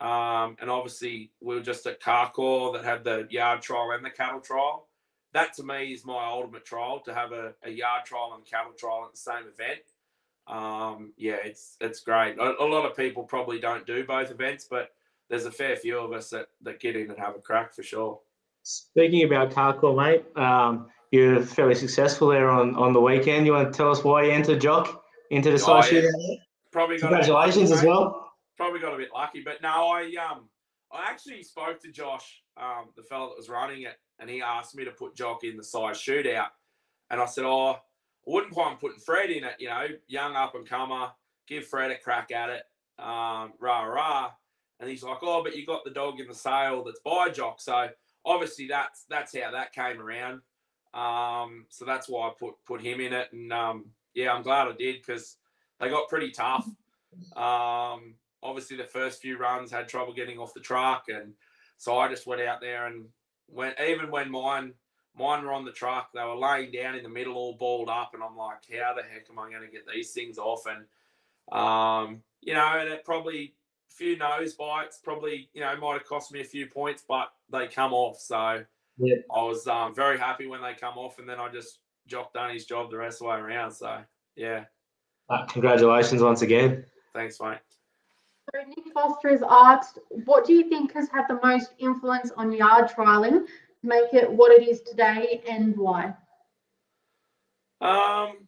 Um, 0.00 0.56
and 0.60 0.68
obviously, 0.68 1.30
we 1.40 1.54
were 1.54 1.62
just 1.62 1.86
at 1.86 2.00
Carcoar 2.00 2.74
that 2.74 2.84
had 2.84 3.04
the 3.04 3.26
yard 3.30 3.62
trial 3.62 3.92
and 3.92 4.04
the 4.04 4.10
cattle 4.10 4.40
trial. 4.40 4.88
That 5.34 5.52
to 5.54 5.62
me 5.64 5.92
is 5.92 6.06
my 6.06 6.24
ultimate 6.26 6.64
trial 6.64 7.00
to 7.00 7.12
have 7.14 7.32
a, 7.32 7.52
a 7.64 7.70
yard 7.70 8.04
trial 8.06 8.32
and 8.34 8.46
a 8.46 8.50
cattle 8.50 8.72
trial 8.78 9.04
at 9.04 9.12
the 9.12 9.18
same 9.18 9.44
event. 9.52 9.80
Um, 10.46 11.12
yeah, 11.16 11.36
it's 11.44 11.76
it's 11.80 12.00
great. 12.00 12.38
A, 12.38 12.62
a 12.62 12.64
lot 12.64 12.88
of 12.88 12.96
people 12.96 13.24
probably 13.24 13.58
don't 13.58 13.86
do 13.86 14.04
both 14.04 14.30
events, 14.30 14.66
but 14.70 14.90
there's 15.28 15.46
a 15.46 15.50
fair 15.50 15.74
few 15.76 15.98
of 15.98 16.12
us 16.12 16.30
that, 16.30 16.46
that 16.62 16.80
get 16.80 16.96
in 16.96 17.10
and 17.10 17.18
have 17.18 17.34
a 17.34 17.40
crack 17.40 17.74
for 17.74 17.82
sure. 17.82 18.20
Speaking 18.62 19.24
about 19.24 19.50
Carcoar, 19.50 19.96
mate, 19.96 20.24
um, 20.36 20.86
you're 21.10 21.42
fairly 21.42 21.74
successful 21.74 22.28
there 22.28 22.48
on, 22.50 22.74
on 22.76 22.92
the 22.92 23.00
weekend. 23.00 23.46
You 23.46 23.52
want 23.52 23.72
to 23.72 23.76
tell 23.76 23.90
us 23.90 24.04
why 24.04 24.24
you 24.24 24.30
entered 24.32 24.60
Jock 24.60 25.02
into 25.30 25.50
the 25.50 25.54
Oh, 25.56 25.80
side 25.80 25.92
yeah. 25.92 26.02
Probably 26.72 26.96
bit 26.96 27.02
Congratulations 27.02 27.70
lucky, 27.70 27.80
as 27.80 27.86
well. 27.86 28.32
Probably 28.56 28.80
got 28.80 28.94
a 28.94 28.96
bit 28.98 29.10
lucky, 29.14 29.42
but 29.42 29.62
no, 29.62 29.68
I 29.68 30.12
um 30.30 30.48
I 30.94 31.10
actually 31.10 31.42
spoke 31.42 31.80
to 31.82 31.90
Josh, 31.90 32.42
um, 32.56 32.90
the 32.96 33.02
fellow 33.02 33.30
that 33.30 33.36
was 33.36 33.48
running 33.48 33.82
it, 33.82 33.96
and 34.20 34.30
he 34.30 34.40
asked 34.40 34.76
me 34.76 34.84
to 34.84 34.92
put 34.92 35.16
Jock 35.16 35.42
in 35.44 35.56
the 35.56 35.64
sire 35.64 35.92
shootout, 35.92 36.48
and 37.10 37.20
I 37.20 37.26
said, 37.26 37.44
oh, 37.44 37.72
I 37.72 37.78
wouldn't 38.26 38.56
mind 38.56 38.80
putting 38.80 39.00
Fred 39.00 39.30
in 39.30 39.44
it. 39.44 39.56
You 39.58 39.68
know, 39.68 39.86
young 40.06 40.36
up 40.36 40.54
and 40.54 40.68
comer, 40.68 41.08
give 41.46 41.66
Fred 41.66 41.90
a 41.90 41.98
crack 41.98 42.30
at 42.30 42.50
it. 42.50 42.62
Um, 42.98 43.52
rah 43.58 43.82
rah. 43.82 44.30
And 44.80 44.88
he's 44.88 45.02
like, 45.02 45.18
oh, 45.22 45.42
but 45.42 45.56
you 45.56 45.66
got 45.66 45.84
the 45.84 45.90
dog 45.90 46.20
in 46.20 46.28
the 46.28 46.34
sale 46.34 46.84
that's 46.84 47.00
by 47.04 47.28
Jock, 47.28 47.60
so 47.60 47.88
obviously 48.24 48.66
that's 48.68 49.04
that's 49.08 49.36
how 49.36 49.50
that 49.50 49.72
came 49.72 50.00
around. 50.00 50.40
Um, 50.94 51.66
so 51.70 51.84
that's 51.84 52.08
why 52.08 52.28
I 52.28 52.32
put 52.38 52.54
put 52.66 52.80
him 52.80 53.00
in 53.00 53.12
it, 53.12 53.28
and 53.32 53.52
um, 53.52 53.86
yeah, 54.14 54.32
I'm 54.32 54.42
glad 54.42 54.68
I 54.68 54.72
did 54.72 54.96
because 55.04 55.36
they 55.80 55.88
got 55.88 56.08
pretty 56.08 56.30
tough. 56.30 56.68
Um, 57.36 58.16
obviously, 58.44 58.76
the 58.76 58.84
first 58.84 59.20
few 59.20 59.38
runs 59.38 59.72
had 59.72 59.88
trouble 59.88 60.12
getting 60.12 60.38
off 60.38 60.54
the 60.54 60.60
truck, 60.60 61.06
and 61.08 61.32
so 61.78 61.98
I 61.98 62.08
just 62.08 62.26
went 62.26 62.42
out 62.42 62.60
there 62.60 62.86
and 62.86 63.06
went. 63.48 63.80
Even 63.80 64.10
when 64.10 64.30
mine 64.30 64.74
mine 65.16 65.44
were 65.44 65.52
on 65.52 65.64
the 65.64 65.72
truck, 65.72 66.12
they 66.12 66.22
were 66.22 66.36
laying 66.36 66.70
down 66.70 66.94
in 66.94 67.02
the 67.02 67.08
middle, 67.08 67.34
all 67.34 67.56
balled 67.56 67.88
up, 67.88 68.12
and 68.14 68.22
I'm 68.22 68.36
like, 68.36 68.58
how 68.72 68.94
the 68.94 69.02
heck 69.02 69.26
am 69.30 69.38
I 69.38 69.50
going 69.50 69.62
to 69.62 69.70
get 69.72 69.86
these 69.92 70.12
things 70.12 70.38
off? 70.38 70.64
And 70.66 70.84
um, 71.56 72.22
you 72.40 72.54
know, 72.54 72.78
and 72.78 72.88
it 72.88 73.04
probably 73.04 73.54
a 73.90 73.94
few 73.94 74.16
nose 74.16 74.54
bites, 74.54 75.00
probably 75.02 75.48
you 75.54 75.60
know, 75.60 75.76
might 75.76 75.94
have 75.94 76.04
cost 76.04 76.32
me 76.32 76.40
a 76.40 76.44
few 76.44 76.66
points, 76.66 77.02
but 77.08 77.32
they 77.50 77.66
come 77.66 77.92
off. 77.92 78.20
So 78.20 78.64
Yeah. 78.98 79.16
I 79.34 79.42
was 79.42 79.66
um, 79.66 79.94
very 79.94 80.18
happy 80.18 80.46
when 80.46 80.62
they 80.62 80.74
come 80.74 80.98
off, 80.98 81.18
and 81.18 81.28
then 81.28 81.40
I 81.40 81.48
just 81.50 81.78
Jock 82.06 82.34
done 82.34 82.52
his 82.52 82.66
job 82.66 82.90
the 82.90 82.98
rest 82.98 83.22
of 83.22 83.26
the 83.26 83.30
way 83.30 83.36
around. 83.36 83.72
So 83.72 83.98
yeah, 84.36 84.64
Uh, 85.30 85.46
congratulations 85.46 86.20
once 86.22 86.42
again. 86.42 86.84
thanks, 87.14 87.40
mate. 87.40 87.58
So 88.52 88.60
Nick 88.68 88.92
Foster 88.92 89.30
has 89.30 89.42
asked, 89.48 89.98
what 90.24 90.44
do 90.46 90.52
you 90.52 90.68
think 90.68 90.92
has 90.92 91.08
had 91.08 91.24
the 91.28 91.40
most 91.42 91.72
influence 91.78 92.30
on 92.36 92.52
yard 92.52 92.88
trialing 92.88 93.46
to 93.46 93.46
make 93.82 94.12
it 94.12 94.30
what 94.30 94.52
it 94.52 94.68
is 94.68 94.82
today 94.82 95.42
and 95.48 95.76
why? 95.76 96.14
Um, 97.80 98.46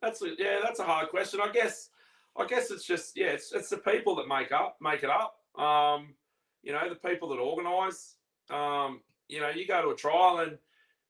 that's 0.00 0.22
a, 0.22 0.30
yeah, 0.38 0.60
that's 0.62 0.80
a 0.80 0.84
hard 0.84 1.08
question. 1.08 1.40
I 1.42 1.50
guess, 1.50 1.90
I 2.36 2.46
guess 2.46 2.70
it's 2.70 2.84
just 2.84 3.16
yeah, 3.16 3.28
it's, 3.28 3.52
it's 3.52 3.68
the 3.68 3.78
people 3.78 4.14
that 4.16 4.28
make 4.28 4.52
up 4.52 4.76
make 4.80 5.02
it 5.02 5.10
up. 5.10 5.36
Um, 5.60 6.14
you 6.62 6.72
know, 6.72 6.88
the 6.88 7.08
people 7.08 7.28
that 7.30 7.38
organise. 7.38 8.16
Um, 8.50 9.00
you 9.28 9.40
know, 9.40 9.50
you 9.50 9.66
go 9.66 9.82
to 9.82 9.90
a 9.90 9.96
trial 9.96 10.38
and 10.38 10.56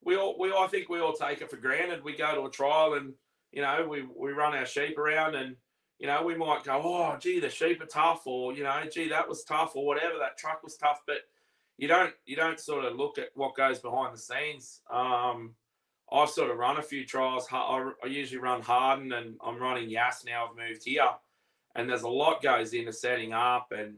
we 0.02 0.16
all 0.16 0.36
we 0.38 0.52
I 0.52 0.66
think 0.68 0.88
we 0.88 1.00
all 1.00 1.12
take 1.12 1.40
it 1.40 1.50
for 1.50 1.56
granted. 1.56 2.02
We 2.02 2.16
go 2.16 2.34
to 2.34 2.46
a 2.46 2.50
trial 2.50 2.94
and 2.94 3.12
you 3.52 3.62
know 3.62 3.86
we 3.88 4.06
we 4.16 4.32
run 4.32 4.56
our 4.56 4.66
sheep 4.66 4.98
around 4.98 5.34
and 5.34 5.56
you 5.98 6.06
know 6.06 6.22
we 6.22 6.36
might 6.36 6.64
go, 6.64 6.80
oh 6.82 7.16
gee, 7.18 7.40
the 7.40 7.50
sheep 7.50 7.82
are 7.82 7.86
tough, 7.86 8.26
or 8.26 8.52
you 8.52 8.62
know, 8.62 8.82
gee, 8.92 9.08
that 9.08 9.28
was 9.28 9.44
tough, 9.44 9.74
or 9.74 9.86
whatever, 9.86 10.18
that 10.18 10.38
truck 10.38 10.62
was 10.62 10.76
tough, 10.76 11.00
but 11.06 11.18
you 11.76 11.88
don't 11.88 12.12
you 12.26 12.36
don't 12.36 12.60
sort 12.60 12.84
of 12.84 12.96
look 12.96 13.18
at 13.18 13.28
what 13.34 13.56
goes 13.56 13.78
behind 13.78 14.14
the 14.14 14.18
scenes. 14.18 14.80
Um, 14.90 15.54
I've 16.10 16.30
sort 16.30 16.50
of 16.50 16.58
run 16.58 16.78
a 16.78 16.82
few 16.82 17.04
trials. 17.04 17.46
I, 17.52 17.90
I 18.02 18.06
usually 18.06 18.40
run 18.40 18.62
Harden, 18.62 19.12
and 19.12 19.36
I'm 19.44 19.58
running 19.58 19.90
Yass 19.90 20.24
now. 20.24 20.46
I've 20.46 20.56
moved 20.56 20.84
here, 20.84 21.08
and 21.74 21.88
there's 21.88 22.02
a 22.02 22.08
lot 22.08 22.42
goes 22.42 22.72
into 22.72 22.92
setting 22.92 23.32
up, 23.32 23.72
and 23.72 23.94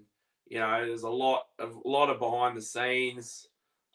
you 0.46 0.58
know, 0.58 0.84
there's 0.84 1.04
a 1.04 1.08
lot 1.08 1.44
of 1.58 1.76
a 1.84 1.88
lot 1.88 2.10
of 2.10 2.18
behind 2.18 2.56
the 2.56 2.62
scenes. 2.62 3.46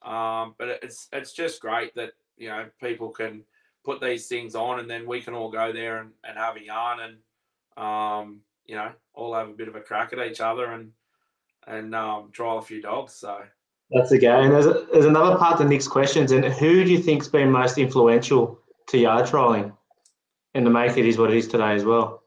Um, 0.03 0.55
but 0.57 0.79
it's 0.81 1.07
it's 1.11 1.33
just 1.33 1.61
great 1.61 1.93
that 1.95 2.11
you 2.37 2.49
know 2.49 2.67
people 2.81 3.09
can 3.09 3.43
put 3.83 4.01
these 4.01 4.27
things 4.27 4.55
on, 4.55 4.79
and 4.79 4.89
then 4.89 5.05
we 5.05 5.21
can 5.21 5.33
all 5.33 5.51
go 5.51 5.71
there 5.71 5.99
and, 5.99 6.11
and 6.23 6.37
have 6.37 6.55
a 6.55 6.63
yarn, 6.63 7.01
and 7.01 7.17
um, 7.77 8.41
you 8.65 8.75
know, 8.75 8.91
all 9.13 9.33
have 9.33 9.49
a 9.49 9.53
bit 9.53 9.67
of 9.67 9.75
a 9.75 9.81
crack 9.81 10.13
at 10.13 10.19
each 10.19 10.41
other, 10.41 10.71
and 10.71 10.91
and 11.67 11.95
um, 11.95 12.29
trial 12.31 12.57
a 12.57 12.61
few 12.61 12.81
dogs. 12.81 13.13
So. 13.13 13.41
That's 13.91 14.11
okay. 14.11 14.25
And 14.27 14.51
there's, 14.51 14.65
there's 14.91 15.05
another 15.05 15.37
part 15.37 15.59
to 15.59 15.63
Nick's 15.63 15.87
questions. 15.87 16.31
And 16.31 16.43
who 16.43 16.83
do 16.83 16.91
you 16.91 16.97
think's 16.97 17.27
been 17.27 17.51
most 17.51 17.77
influential 17.77 18.59
to 18.87 18.97
yard 18.97 19.27
trialing 19.27 19.71
and 20.55 20.65
to 20.65 20.71
make 20.71 20.97
it 20.97 21.05
is 21.05 21.19
what 21.19 21.31
it 21.31 21.37
is 21.37 21.47
today 21.47 21.73
as 21.73 21.85
well? 21.85 22.23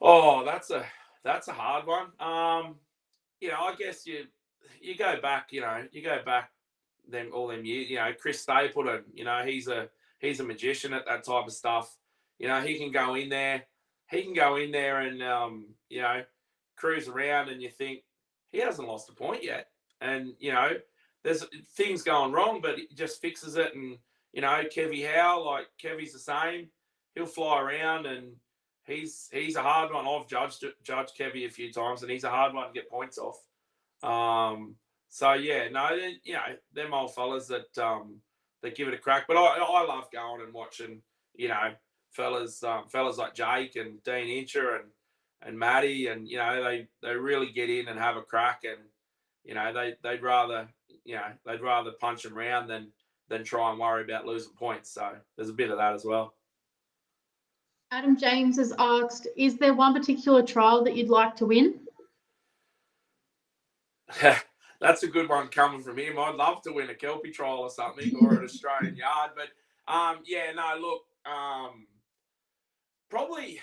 Oh, 0.00 0.44
that's 0.44 0.70
a 0.70 0.84
that's 1.22 1.46
a 1.46 1.52
hard 1.52 1.86
one. 1.86 2.06
Um, 2.18 2.76
you 3.40 3.48
know, 3.48 3.60
I 3.60 3.74
guess 3.78 4.04
you 4.06 4.24
you 4.80 4.96
go 4.96 5.20
back, 5.20 5.48
you 5.52 5.60
know, 5.60 5.84
you 5.92 6.02
go 6.02 6.18
back 6.24 6.50
them 7.08 7.30
all 7.32 7.48
them 7.48 7.64
years. 7.64 7.88
You 7.88 7.96
know, 7.96 8.12
Chris 8.18 8.40
Stapleton. 8.40 9.04
You 9.14 9.24
know, 9.24 9.42
he's 9.44 9.68
a 9.68 9.88
he's 10.18 10.40
a 10.40 10.44
magician 10.44 10.92
at 10.92 11.06
that 11.06 11.24
type 11.24 11.46
of 11.46 11.52
stuff. 11.52 11.96
You 12.38 12.48
know, 12.48 12.60
he 12.60 12.78
can 12.78 12.90
go 12.90 13.14
in 13.14 13.28
there, 13.28 13.64
he 14.12 14.22
can 14.22 14.34
go 14.34 14.56
in 14.56 14.70
there 14.70 15.00
and 15.00 15.22
um, 15.22 15.66
you 15.88 16.02
know, 16.02 16.22
cruise 16.76 17.08
around, 17.08 17.48
and 17.48 17.62
you 17.62 17.70
think 17.70 18.00
he 18.52 18.58
hasn't 18.60 18.86
lost 18.86 19.08
a 19.08 19.12
point 19.14 19.42
yet. 19.42 19.68
And 20.00 20.34
you 20.38 20.52
know, 20.52 20.70
there's 21.24 21.44
things 21.76 22.02
going 22.02 22.32
wrong, 22.32 22.60
but 22.60 22.78
he 22.78 22.88
just 22.94 23.20
fixes 23.20 23.56
it. 23.56 23.74
And 23.74 23.98
you 24.32 24.42
know, 24.42 24.62
Kevy 24.74 25.06
Howe, 25.06 25.42
like 25.44 25.66
Kevy's 25.82 26.12
the 26.12 26.18
same. 26.18 26.68
He'll 27.14 27.26
fly 27.26 27.60
around, 27.60 28.06
and 28.06 28.32
he's 28.84 29.28
he's 29.32 29.56
a 29.56 29.62
hard 29.62 29.92
one. 29.92 30.06
I've 30.06 30.28
judged 30.28 30.64
judged 30.82 31.16
Kevy 31.18 31.46
a 31.46 31.50
few 31.50 31.72
times, 31.72 32.02
and 32.02 32.10
he's 32.10 32.24
a 32.24 32.30
hard 32.30 32.54
one 32.54 32.66
to 32.66 32.72
get 32.72 32.90
points 32.90 33.18
off. 33.18 33.42
Um, 34.02 34.76
so 35.08 35.32
yeah, 35.34 35.68
no, 35.68 35.90
you 36.24 36.34
know, 36.34 36.40
them 36.74 36.94
old 36.94 37.14
fellas 37.14 37.48
that 37.48 37.78
um 37.78 38.16
that 38.62 38.76
give 38.76 38.88
it 38.88 38.94
a 38.94 38.98
crack. 38.98 39.24
But 39.26 39.36
I 39.36 39.58
I 39.58 39.84
love 39.84 40.10
going 40.12 40.42
and 40.42 40.52
watching, 40.52 41.02
you 41.34 41.48
know, 41.48 41.72
fellas 42.12 42.62
um, 42.62 42.84
fellas 42.88 43.18
like 43.18 43.34
Jake 43.34 43.76
and 43.76 44.02
Dean 44.04 44.28
Incher 44.28 44.76
and 44.76 44.90
and 45.44 45.58
Matty, 45.58 46.06
and 46.06 46.28
you 46.28 46.38
know, 46.38 46.62
they 46.62 46.86
they 47.02 47.14
really 47.14 47.50
get 47.52 47.70
in 47.70 47.88
and 47.88 47.98
have 47.98 48.16
a 48.16 48.22
crack, 48.22 48.62
and 48.64 48.78
you 49.44 49.54
know, 49.54 49.72
they 49.72 49.94
they'd 50.02 50.22
rather 50.22 50.68
you 51.04 51.16
know 51.16 51.26
they'd 51.44 51.60
rather 51.60 51.92
punch 52.00 52.22
them 52.22 52.34
round 52.34 52.70
than 52.70 52.92
than 53.28 53.44
try 53.44 53.70
and 53.70 53.78
worry 53.78 54.04
about 54.04 54.26
losing 54.26 54.52
points. 54.52 54.90
So 54.90 55.10
there's 55.36 55.48
a 55.48 55.54
bit 55.54 55.70
of 55.70 55.78
that 55.78 55.94
as 55.94 56.04
well. 56.04 56.34
Adam 57.90 58.16
James 58.16 58.56
has 58.56 58.72
asked, 58.78 59.26
is 59.36 59.58
there 59.58 59.74
one 59.74 59.92
particular 59.92 60.42
trial 60.42 60.82
that 60.84 60.96
you'd 60.96 61.10
like 61.10 61.36
to 61.36 61.46
win? 61.46 61.78
That's 64.80 65.02
a 65.02 65.06
good 65.06 65.28
one 65.28 65.48
coming 65.48 65.82
from 65.82 65.98
him. 65.98 66.18
I'd 66.18 66.34
love 66.34 66.62
to 66.62 66.72
win 66.72 66.88
a 66.88 66.94
Kelpie 66.94 67.30
trial 67.30 67.58
or 67.58 67.70
something 67.70 68.16
or 68.22 68.32
an 68.34 68.44
Australian 68.44 68.96
yard. 68.96 69.32
But 69.36 69.92
um, 69.92 70.20
yeah, 70.24 70.52
no, 70.54 70.78
look, 70.80 71.02
um, 71.26 71.86
probably 73.12 73.60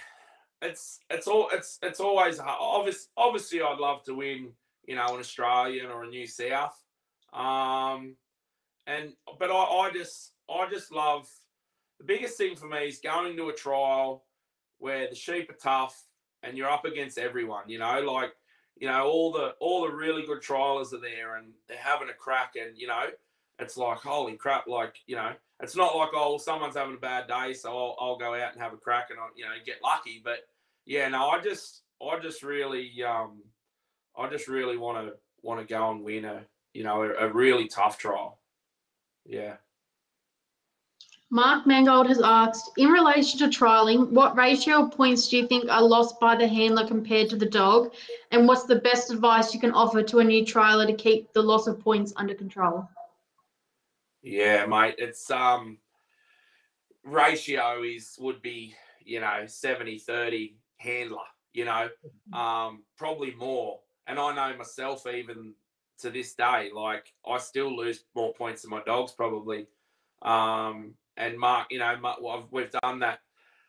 it's 0.61 0.99
it's 1.09 1.27
all 1.27 1.49
it's 1.51 1.79
it's 1.81 1.99
always 1.99 2.39
obvious. 2.39 3.07
Obviously, 3.17 3.61
I'd 3.61 3.79
love 3.79 4.03
to 4.03 4.13
win, 4.13 4.51
you 4.85 4.95
know, 4.95 5.07
an 5.07 5.19
Australian 5.19 5.87
or 5.87 6.03
a 6.03 6.07
New 6.07 6.27
South. 6.27 6.77
Um, 7.33 8.15
and 8.85 9.13
but 9.39 9.49
I, 9.49 9.55
I 9.55 9.91
just 9.91 10.33
I 10.49 10.69
just 10.69 10.91
love 10.91 11.27
the 11.97 12.05
biggest 12.05 12.37
thing 12.37 12.55
for 12.55 12.67
me 12.67 12.89
is 12.89 12.99
going 12.99 13.35
to 13.37 13.49
a 13.49 13.53
trial 13.53 14.25
where 14.77 15.09
the 15.09 15.15
sheep 15.15 15.49
are 15.49 15.53
tough 15.53 15.99
and 16.43 16.55
you're 16.55 16.69
up 16.69 16.85
against 16.85 17.17
everyone. 17.17 17.67
You 17.67 17.79
know, 17.79 18.01
like 18.01 18.33
you 18.77 18.87
know 18.87 19.07
all 19.07 19.31
the 19.31 19.55
all 19.59 19.81
the 19.81 19.91
really 19.91 20.25
good 20.27 20.43
trialers 20.43 20.93
are 20.93 21.01
there 21.01 21.37
and 21.37 21.47
they're 21.67 21.77
having 21.77 22.09
a 22.09 22.13
crack 22.13 22.53
and 22.55 22.77
you 22.77 22.87
know 22.87 23.05
it's 23.57 23.77
like 23.77 23.97
holy 23.97 24.35
crap 24.35 24.67
like 24.67 24.95
you 25.07 25.15
know 25.15 25.31
it's 25.61 25.75
not 25.75 25.95
like 25.95 26.09
oh 26.13 26.37
someone's 26.37 26.75
having 26.75 26.95
a 26.95 26.99
bad 26.99 27.27
day 27.27 27.53
so 27.53 27.69
I'll, 27.69 27.95
I'll 27.99 28.17
go 28.17 28.33
out 28.33 28.53
and 28.53 28.61
have 28.61 28.73
a 28.73 28.77
crack 28.77 29.07
and 29.09 29.19
I'll, 29.19 29.29
you 29.35 29.45
know 29.45 29.51
get 29.65 29.77
lucky 29.83 30.21
but 30.23 30.39
yeah 30.85 31.07
no 31.07 31.29
I 31.29 31.41
just 31.41 31.81
I 32.01 32.19
just 32.19 32.43
really 32.43 33.03
um 33.03 33.41
I 34.17 34.29
just 34.29 34.47
really 34.47 34.77
want 34.77 35.05
to 35.05 35.13
want 35.41 35.59
to 35.59 35.65
go 35.65 35.91
and 35.91 36.03
win 36.03 36.25
a 36.25 36.41
you 36.73 36.83
know 36.83 37.03
a, 37.03 37.27
a 37.27 37.33
really 37.33 37.67
tough 37.67 37.97
trial 37.97 38.39
yeah 39.25 39.55
Mark 41.31 41.67
Mangold 41.67 42.07
has 42.07 42.19
asked, 42.19 42.71
in 42.77 42.89
relation 42.89 43.37
to 43.37 43.55
trialling, 43.55 44.09
what 44.09 44.35
ratio 44.35 44.85
of 44.85 44.91
points 44.91 45.27
do 45.27 45.37
you 45.37 45.47
think 45.47 45.69
are 45.69 45.83
lost 45.83 46.19
by 46.19 46.35
the 46.35 46.47
handler 46.47 46.87
compared 46.87 47.29
to 47.29 47.35
the 47.35 47.45
dog? 47.45 47.93
And 48.31 48.47
what's 48.47 48.63
the 48.63 48.77
best 48.77 49.11
advice 49.11 49.53
you 49.53 49.59
can 49.59 49.71
offer 49.71 50.01
to 50.01 50.19
a 50.19 50.23
new 50.23 50.43
trialer 50.43 50.87
to 50.87 50.93
keep 50.93 51.31
the 51.33 51.43
loss 51.43 51.67
of 51.67 51.79
points 51.79 52.13
under 52.15 52.33
control? 52.33 52.89
Yeah, 54.21 54.65
mate, 54.65 54.95
it's 54.97 55.29
um 55.31 55.77
ratio 57.03 57.83
is 57.83 58.15
would 58.19 58.41
be, 58.41 58.75
you 59.03 59.19
know, 59.19 59.43
70 59.45 59.99
30 59.99 60.57
handler, 60.77 61.17
you 61.53 61.65
know, 61.65 61.89
um 62.33 62.83
probably 62.97 63.33
more. 63.35 63.79
And 64.07 64.19
I 64.19 64.33
know 64.33 64.57
myself 64.57 65.05
even 65.07 65.53
to 65.99 66.09
this 66.09 66.33
day, 66.35 66.69
like 66.73 67.13
I 67.27 67.37
still 67.37 67.75
lose 67.75 68.03
more 68.15 68.33
points 68.33 68.61
than 68.63 68.71
my 68.71 68.81
dogs 68.83 69.13
probably. 69.13 69.67
Um 70.21 70.95
and 71.17 71.37
Mark, 71.37 71.67
you 71.71 71.79
know, 71.79 71.97
Mark, 71.97 72.19
we've 72.51 72.71
done 72.83 72.99
that. 72.99 73.19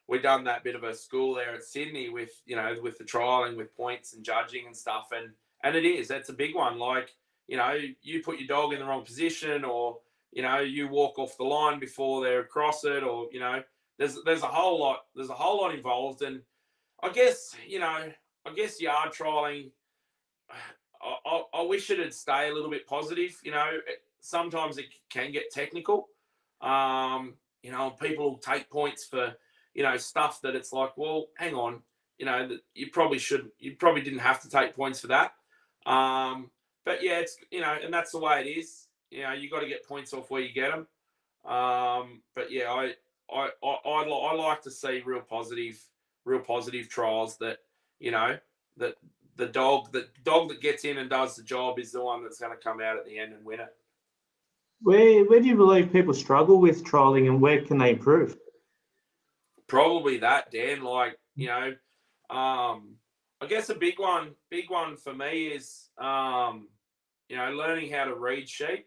We've 0.06 0.22
done 0.22 0.42
that 0.44 0.64
bit 0.64 0.74
of 0.74 0.82
a 0.82 0.94
school 0.94 1.34
there 1.34 1.54
at 1.54 1.62
Sydney 1.62 2.08
with, 2.08 2.30
you 2.44 2.56
know, 2.56 2.74
with 2.82 2.98
the 2.98 3.04
trialing, 3.04 3.56
with 3.56 3.76
points 3.76 4.12
and 4.12 4.24
judging 4.24 4.66
and 4.66 4.76
stuff. 4.76 5.08
And 5.12 5.30
and 5.62 5.76
it 5.76 5.84
is 5.84 6.08
that's 6.08 6.30
a 6.30 6.32
big 6.34 6.54
one. 6.56 6.78
Like, 6.78 7.14
you 7.46 7.56
know, 7.56 7.76
you 8.02 8.22
put 8.22 8.38
your 8.40 8.48
dog 8.48 8.72
in 8.72 8.80
the 8.80 8.86
wrong 8.86 9.04
position, 9.04 9.64
or 9.64 9.98
you 10.32 10.42
know, 10.42 10.60
you 10.60 10.88
walk 10.88 11.18
off 11.18 11.36
the 11.36 11.44
line 11.44 11.78
before 11.78 12.22
they're 12.22 12.40
across 12.40 12.84
it, 12.84 13.02
or 13.02 13.28
you 13.32 13.40
know, 13.40 13.62
there's 13.98 14.18
there's 14.24 14.42
a 14.42 14.46
whole 14.46 14.78
lot 14.80 15.00
there's 15.14 15.30
a 15.30 15.34
whole 15.34 15.60
lot 15.60 15.74
involved. 15.74 16.22
And 16.22 16.42
I 17.02 17.10
guess 17.10 17.54
you 17.66 17.78
know, 17.78 18.12
I 18.46 18.54
guess 18.54 18.80
yard 18.80 19.12
trialing. 19.12 19.70
I, 21.02 21.16
I, 21.24 21.42
I 21.54 21.62
wish 21.62 21.88
it'd 21.88 22.12
stay 22.12 22.50
a 22.50 22.52
little 22.52 22.68
bit 22.68 22.86
positive. 22.86 23.34
You 23.42 23.52
know, 23.52 23.70
sometimes 24.20 24.76
it 24.76 24.86
can 25.08 25.32
get 25.32 25.50
technical. 25.50 26.08
Um, 26.60 27.34
you 27.62 27.72
know, 27.72 27.90
people 27.90 28.38
take 28.38 28.70
points 28.70 29.04
for, 29.04 29.34
you 29.74 29.82
know, 29.82 29.96
stuff 29.96 30.40
that 30.42 30.54
it's 30.54 30.72
like, 30.72 30.96
well, 30.96 31.28
hang 31.36 31.54
on, 31.54 31.82
you 32.18 32.26
know, 32.26 32.48
you 32.74 32.88
probably 32.92 33.18
should, 33.18 33.50
you 33.58 33.76
probably 33.78 34.02
didn't 34.02 34.20
have 34.20 34.40
to 34.42 34.50
take 34.50 34.74
points 34.74 35.00
for 35.00 35.08
that. 35.08 35.32
Um, 35.86 36.50
but 36.84 37.02
yeah, 37.02 37.18
it's, 37.18 37.36
you 37.50 37.60
know, 37.60 37.76
and 37.82 37.92
that's 37.92 38.12
the 38.12 38.18
way 38.18 38.40
it 38.40 38.48
is. 38.48 38.86
You 39.10 39.22
know, 39.22 39.32
you 39.32 39.50
got 39.50 39.60
to 39.60 39.68
get 39.68 39.86
points 39.86 40.12
off 40.12 40.30
where 40.30 40.40
you 40.40 40.52
get 40.52 40.70
them. 40.70 40.86
Um, 41.50 42.22
but 42.34 42.50
yeah, 42.50 42.70
I, 42.70 42.94
I, 43.32 43.50
I, 43.62 43.76
I, 43.84 44.02
I 44.04 44.34
like 44.34 44.62
to 44.62 44.70
see 44.70 45.02
real 45.04 45.20
positive, 45.20 45.82
real 46.24 46.40
positive 46.40 46.88
trials 46.88 47.36
that, 47.38 47.58
you 47.98 48.10
know, 48.10 48.38
that 48.76 48.94
the 49.36 49.46
dog, 49.46 49.92
the 49.92 50.08
dog 50.24 50.48
that 50.50 50.60
gets 50.60 50.84
in 50.84 50.98
and 50.98 51.10
does 51.10 51.36
the 51.36 51.42
job 51.42 51.78
is 51.78 51.92
the 51.92 52.02
one 52.02 52.22
that's 52.22 52.38
going 52.38 52.52
to 52.52 52.62
come 52.62 52.80
out 52.80 52.98
at 52.98 53.04
the 53.04 53.18
end 53.18 53.32
and 53.32 53.44
win 53.44 53.60
it. 53.60 53.74
Where 54.82 55.24
where 55.24 55.40
do 55.40 55.46
you 55.46 55.56
believe 55.56 55.92
people 55.92 56.14
struggle 56.14 56.58
with 56.58 56.84
trialing 56.84 57.26
and 57.26 57.40
where 57.40 57.62
can 57.62 57.78
they 57.78 57.90
improve? 57.90 58.38
Probably 59.66 60.18
that, 60.18 60.50
Dan. 60.50 60.82
Like, 60.82 61.18
you 61.36 61.48
know, 61.48 61.74
um, 62.34 62.96
I 63.42 63.46
guess 63.46 63.68
a 63.68 63.74
big 63.74 63.98
one, 63.98 64.30
big 64.50 64.70
one 64.70 64.96
for 64.96 65.14
me 65.14 65.48
is 65.48 65.90
um, 65.98 66.68
you 67.28 67.36
know, 67.36 67.50
learning 67.52 67.92
how 67.92 68.04
to 68.04 68.14
read 68.14 68.48
sheep. 68.48 68.86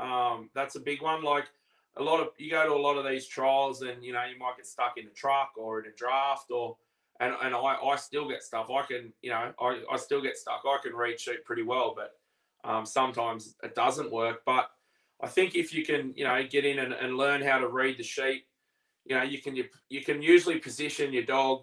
Um, 0.00 0.50
that's 0.54 0.76
a 0.76 0.80
big 0.80 1.02
one. 1.02 1.22
Like 1.22 1.46
a 1.96 2.02
lot 2.02 2.20
of 2.20 2.28
you 2.38 2.50
go 2.50 2.64
to 2.64 2.72
a 2.72 2.74
lot 2.74 2.96
of 2.96 3.06
these 3.06 3.26
trials 3.26 3.82
and 3.82 4.02
you 4.02 4.12
know, 4.12 4.24
you 4.24 4.38
might 4.38 4.56
get 4.56 4.66
stuck 4.66 4.96
in 4.96 5.06
a 5.06 5.10
truck 5.10 5.52
or 5.56 5.80
in 5.80 5.86
a 5.86 5.94
draft 5.94 6.50
or 6.50 6.76
and, 7.20 7.34
and 7.42 7.54
I, 7.54 7.58
I 7.58 7.96
still 7.96 8.28
get 8.28 8.42
stuff. 8.42 8.68
I 8.70 8.82
can, 8.82 9.12
you 9.20 9.30
know, 9.30 9.52
I, 9.60 9.82
I 9.92 9.96
still 9.98 10.22
get 10.22 10.38
stuck. 10.38 10.62
I 10.66 10.78
can 10.82 10.94
read 10.94 11.20
sheep 11.20 11.44
pretty 11.44 11.62
well, 11.62 11.94
but 11.94 12.12
um, 12.68 12.86
sometimes 12.86 13.56
it 13.62 13.74
doesn't 13.74 14.10
work. 14.10 14.42
But 14.46 14.70
I 15.22 15.26
think 15.26 15.54
if 15.54 15.74
you 15.74 15.84
can, 15.84 16.14
you 16.16 16.24
know, 16.24 16.42
get 16.48 16.64
in 16.64 16.78
and, 16.78 16.94
and 16.94 17.18
learn 17.18 17.42
how 17.42 17.58
to 17.58 17.68
read 17.68 17.98
the 17.98 18.02
sheep, 18.02 18.46
you 19.04 19.16
know, 19.16 19.22
you 19.22 19.38
can 19.38 19.54
you, 19.54 19.64
you 19.90 20.02
can 20.02 20.22
usually 20.22 20.58
position 20.58 21.12
your 21.12 21.24
dog, 21.24 21.60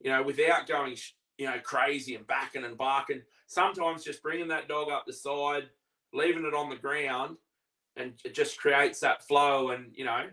you 0.00 0.10
know, 0.10 0.22
without 0.22 0.68
going, 0.68 0.96
you 1.36 1.46
know, 1.46 1.58
crazy 1.64 2.14
and 2.14 2.26
backing 2.26 2.64
and 2.64 2.78
barking. 2.78 3.22
Sometimes 3.48 4.04
just 4.04 4.22
bringing 4.22 4.48
that 4.48 4.68
dog 4.68 4.88
up 4.88 5.04
the 5.04 5.12
side, 5.12 5.68
leaving 6.12 6.44
it 6.44 6.54
on 6.54 6.70
the 6.70 6.76
ground, 6.76 7.36
and 7.96 8.14
it 8.24 8.34
just 8.34 8.58
creates 8.58 9.00
that 9.00 9.26
flow. 9.26 9.70
And 9.70 9.92
you 9.94 10.04
know, 10.04 10.26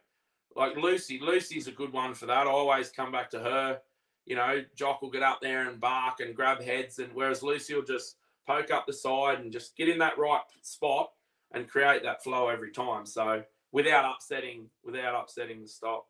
like 0.55 0.75
Lucy, 0.77 1.19
Lucy's 1.21 1.67
a 1.67 1.71
good 1.71 1.93
one 1.93 2.13
for 2.13 2.25
that. 2.25 2.47
I 2.47 2.49
always 2.49 2.89
come 2.89 3.11
back 3.11 3.29
to 3.31 3.39
her. 3.39 3.79
You 4.25 4.35
know, 4.35 4.63
Jock 4.75 5.01
will 5.01 5.09
get 5.09 5.23
up 5.23 5.39
there 5.41 5.67
and 5.69 5.79
bark 5.79 6.19
and 6.19 6.35
grab 6.35 6.61
heads, 6.61 6.99
and 6.99 7.09
whereas 7.13 7.41
Lucy 7.41 7.73
will 7.73 7.83
just 7.83 8.17
poke 8.47 8.71
up 8.71 8.85
the 8.85 8.93
side 8.93 9.39
and 9.39 9.51
just 9.51 9.75
get 9.75 9.89
in 9.89 9.99
that 9.99 10.17
right 10.17 10.41
spot 10.61 11.11
and 11.53 11.67
create 11.67 12.03
that 12.03 12.23
flow 12.23 12.47
every 12.47 12.71
time. 12.71 13.05
So 13.05 13.43
without 13.71 14.05
upsetting, 14.05 14.67
without 14.83 15.19
upsetting 15.19 15.61
the 15.61 15.67
stock. 15.67 16.05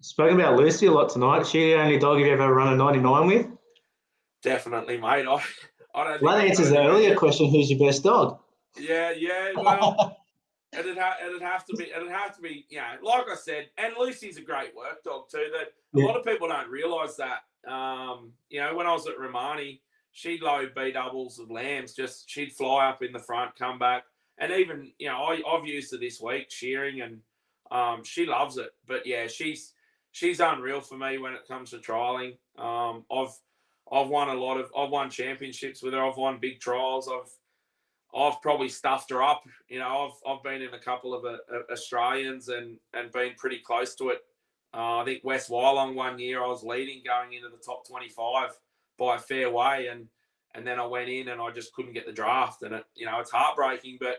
Spoken 0.00 0.38
about 0.40 0.56
Lucy 0.56 0.86
a 0.86 0.92
lot 0.92 1.10
tonight. 1.10 1.46
She 1.46 1.72
the 1.72 1.80
only 1.80 1.98
dog 1.98 2.18
you've 2.18 2.28
ever 2.28 2.54
run 2.54 2.72
a 2.72 2.76
99 2.76 3.26
with? 3.26 3.46
Definitely, 4.42 4.98
mate. 4.98 5.26
I, 5.26 5.42
I 5.94 6.04
don't. 6.04 6.22
Well, 6.22 6.36
that 6.36 6.46
answers 6.46 6.70
the 6.70 6.78
earlier 6.78 7.14
question. 7.14 7.50
Who's 7.50 7.70
your 7.70 7.86
best 7.86 8.02
dog? 8.02 8.38
Yeah, 8.78 9.12
yeah. 9.12 9.52
Well, 9.56 10.16
it'd, 10.72 10.98
ha- 10.98 11.16
it'd 11.26 11.42
have 11.42 11.64
to 11.66 11.76
be. 11.76 11.90
It'd 11.90 12.10
have 12.10 12.34
to 12.36 12.42
be. 12.42 12.66
You 12.68 12.78
know, 12.78 13.10
like 13.10 13.28
I 13.28 13.36
said, 13.36 13.66
and 13.78 13.94
Lucy's 13.98 14.38
a 14.38 14.42
great 14.42 14.74
work 14.76 15.02
dog 15.04 15.28
too. 15.30 15.46
That 15.52 16.00
a 16.00 16.04
lot 16.04 16.16
of 16.16 16.24
people 16.24 16.48
don't 16.48 16.70
realise 16.70 17.16
that. 17.16 17.70
Um, 17.70 18.32
you 18.48 18.60
know, 18.60 18.74
when 18.74 18.86
I 18.86 18.92
was 18.92 19.06
at 19.06 19.18
Romani, 19.18 19.82
she'd 20.12 20.42
load 20.42 20.74
B 20.74 20.92
doubles 20.92 21.38
of 21.38 21.50
lambs. 21.50 21.94
Just 21.94 22.28
she'd 22.28 22.52
fly 22.52 22.88
up 22.88 23.02
in 23.02 23.12
the 23.12 23.18
front, 23.18 23.56
come 23.58 23.78
back, 23.78 24.04
and 24.38 24.52
even 24.52 24.92
you 24.98 25.08
know 25.08 25.16
I, 25.16 25.40
I've 25.48 25.66
used 25.66 25.92
her 25.92 25.98
this 25.98 26.20
week 26.20 26.50
shearing, 26.50 27.00
and 27.00 27.20
um, 27.70 28.04
she 28.04 28.26
loves 28.26 28.56
it. 28.56 28.70
But 28.86 29.06
yeah, 29.06 29.26
she's 29.26 29.72
she's 30.12 30.40
unreal 30.40 30.80
for 30.80 30.96
me 30.96 31.18
when 31.18 31.32
it 31.32 31.48
comes 31.48 31.70
to 31.70 31.78
trialing. 31.78 32.36
Um, 32.58 33.04
I've 33.12 33.34
I've 33.90 34.08
won 34.08 34.28
a 34.28 34.34
lot 34.34 34.58
of 34.58 34.70
I've 34.76 34.90
won 34.90 35.10
championships 35.10 35.82
with 35.82 35.94
her. 35.94 36.04
I've 36.04 36.16
won 36.16 36.38
big 36.40 36.60
trials. 36.60 37.08
I've 37.08 37.30
I've 38.14 38.40
probably 38.42 38.68
stuffed 38.68 39.10
her 39.10 39.22
up. 39.22 39.42
You 39.68 39.78
know, 39.78 40.10
I've 40.26 40.30
I've 40.30 40.42
been 40.42 40.62
in 40.62 40.74
a 40.74 40.78
couple 40.78 41.14
of 41.14 41.24
uh, 41.24 41.38
uh 41.52 41.72
Australians 41.72 42.48
and 42.48 42.78
and 42.94 43.10
been 43.12 43.34
pretty 43.36 43.58
close 43.58 43.94
to 43.96 44.10
it. 44.10 44.20
Uh, 44.74 44.98
I 44.98 45.04
think 45.04 45.22
West 45.24 45.50
Wyalong 45.50 45.94
one 45.94 46.18
year 46.18 46.42
I 46.42 46.46
was 46.46 46.62
leading 46.62 47.02
going 47.04 47.34
into 47.34 47.48
the 47.48 47.62
top 47.64 47.86
25 47.86 48.50
by 48.98 49.16
a 49.16 49.18
fair 49.18 49.50
way, 49.50 49.88
and 49.88 50.08
and 50.54 50.66
then 50.66 50.78
I 50.78 50.86
went 50.86 51.08
in 51.08 51.28
and 51.28 51.40
I 51.40 51.50
just 51.50 51.72
couldn't 51.74 51.94
get 51.94 52.06
the 52.06 52.12
draft, 52.12 52.62
and 52.62 52.74
it 52.74 52.84
you 52.94 53.06
know 53.06 53.20
it's 53.20 53.30
heartbreaking, 53.30 53.98
but 54.00 54.18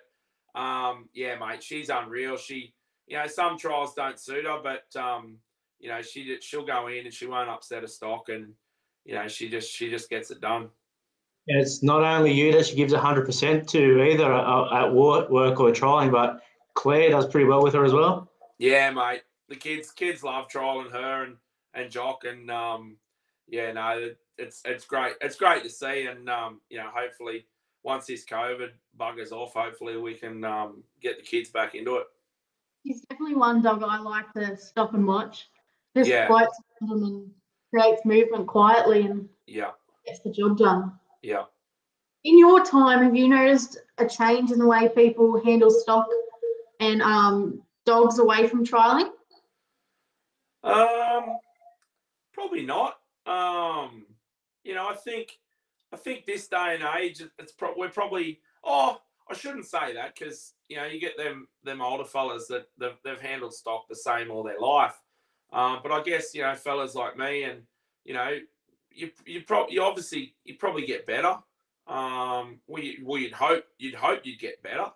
um, 0.59 1.09
yeah, 1.13 1.35
mate, 1.37 1.63
she's 1.63 1.89
unreal. 1.89 2.37
She 2.37 2.73
you 3.07 3.17
know 3.17 3.27
some 3.27 3.57
trials 3.57 3.93
don't 3.93 4.19
suit 4.19 4.45
her, 4.45 4.59
but 4.63 4.99
um, 4.99 5.37
you 5.79 5.89
know 5.89 6.01
she 6.01 6.37
she'll 6.41 6.65
go 6.65 6.87
in 6.87 7.05
and 7.05 7.13
she 7.13 7.27
won't 7.27 7.49
upset 7.49 7.83
a 7.83 7.87
stock, 7.87 8.29
and 8.29 8.53
you 9.05 9.15
know 9.15 9.27
she 9.27 9.49
just 9.49 9.71
she 9.71 9.89
just 9.89 10.09
gets 10.09 10.31
it 10.31 10.41
done. 10.41 10.69
And 11.47 11.59
it's 11.59 11.83
not 11.83 12.03
only 12.03 12.31
you 12.31 12.51
that 12.53 12.65
she 12.65 12.75
gives 12.75 12.93
100% 12.93 13.67
to 13.67 14.03
either 14.03 14.31
uh, 14.31 14.85
at 14.85 14.93
work, 14.93 15.29
work 15.29 15.59
or 15.59 15.71
trialing, 15.71 16.11
but 16.11 16.41
Claire 16.73 17.09
does 17.09 17.27
pretty 17.27 17.45
well 17.45 17.61
with 17.61 17.73
her 17.73 17.83
as 17.83 17.93
well. 17.93 18.31
Yeah, 18.59 18.91
mate. 18.91 19.23
The 19.49 19.55
kids 19.57 19.91
kids 19.91 20.23
love 20.23 20.47
trialing 20.47 20.91
her 20.91 21.23
and 21.23 21.35
and 21.73 21.91
Jock, 21.91 22.23
and 22.23 22.49
um, 22.49 22.97
yeah, 23.47 23.71
no, 23.73 24.11
it's 24.37 24.61
it's 24.63 24.85
great. 24.85 25.15
It's 25.21 25.35
great 25.35 25.63
to 25.63 25.69
see, 25.69 26.05
and 26.07 26.29
um, 26.29 26.61
you 26.69 26.77
know, 26.77 26.89
hopefully 26.93 27.45
once 27.83 28.05
this 28.05 28.25
COVID 28.25 28.69
buggers 28.97 29.31
off, 29.31 29.53
hopefully 29.53 29.97
we 29.97 30.13
can 30.13 30.45
um, 30.45 30.83
get 31.01 31.17
the 31.17 31.23
kids 31.23 31.49
back 31.49 31.75
into 31.75 31.97
it. 31.97 32.07
He's 32.83 33.01
definitely 33.01 33.35
one 33.35 33.61
dog 33.61 33.83
I 33.83 33.99
like 33.99 34.31
to 34.33 34.55
stop 34.57 34.93
and 34.93 35.05
watch. 35.05 35.49
Just 35.95 36.09
Yeah. 36.09 36.27
floats 36.27 36.57
around 36.81 37.01
them 37.01 37.03
and 37.03 37.31
creates 37.73 38.05
movement 38.05 38.47
quietly 38.47 39.01
and 39.01 39.27
Yeah, 39.45 39.71
gets 40.05 40.19
the 40.19 40.31
job 40.31 40.57
done. 40.57 40.93
Yeah. 41.24 41.43
In 42.26 42.38
your 42.38 42.63
time, 42.63 43.01
have 43.03 43.15
you 43.15 43.28
noticed 43.28 43.80
a 43.97 44.07
change 44.07 44.51
in 44.51 44.59
the 44.59 44.67
way 44.67 44.89
people 44.89 45.43
handle 45.43 45.71
stock 45.71 46.07
and 46.80 47.01
um, 47.01 47.61
dogs 47.86 48.19
away 48.19 48.47
from 48.47 48.65
trialing? 48.65 49.09
Um, 50.63 51.38
probably 52.34 52.65
not. 52.65 52.97
Um, 53.26 54.05
you 54.63 54.74
know, 54.74 54.88
I 54.88 54.95
think, 54.95 55.39
I 55.93 55.97
think 55.97 56.26
this 56.26 56.47
day 56.47 56.78
and 56.80 56.84
age, 57.01 57.21
it's 57.39 57.51
pro- 57.51 57.76
we're 57.76 57.89
probably. 57.89 58.39
Oh, 58.63 58.99
I 59.30 59.34
shouldn't 59.34 59.65
say 59.65 59.93
that 59.93 60.15
because 60.15 60.53
you 60.67 60.78
know 60.78 60.86
you 60.86 60.99
get 60.99 61.17
them 61.17 61.47
them 61.63 61.82
older 61.82 62.05
fellas 62.05 62.47
that 62.47 62.67
they've, 62.78 62.97
they've 63.03 63.21
handled 63.21 63.53
stock 63.53 63.86
the 63.88 63.95
same 63.95 64.32
all 64.32 64.43
their 64.43 64.59
life. 64.59 64.95
Um, 65.51 65.80
but 65.84 65.91
I 65.91 66.01
guess 66.01 66.34
you 66.34 66.41
know 66.41 66.55
fellas 66.55 66.95
like 66.95 67.17
me 67.17 67.43
and 67.43 67.63
you 68.05 68.13
know 68.13 68.38
you 68.93 69.11
you 69.25 69.41
probably 69.41 69.75
you 69.75 69.83
obviously 69.83 70.35
you 70.43 70.55
probably 70.55 70.85
get 70.85 71.05
better. 71.05 71.35
Um, 71.85 72.59
well, 72.67 72.81
you, 72.81 73.03
well 73.03 73.19
you'd 73.19 73.33
hope 73.33 73.65
you'd 73.77 73.95
hope 73.95 74.21
you'd 74.25 74.39
get 74.39 74.63
better 74.63 74.87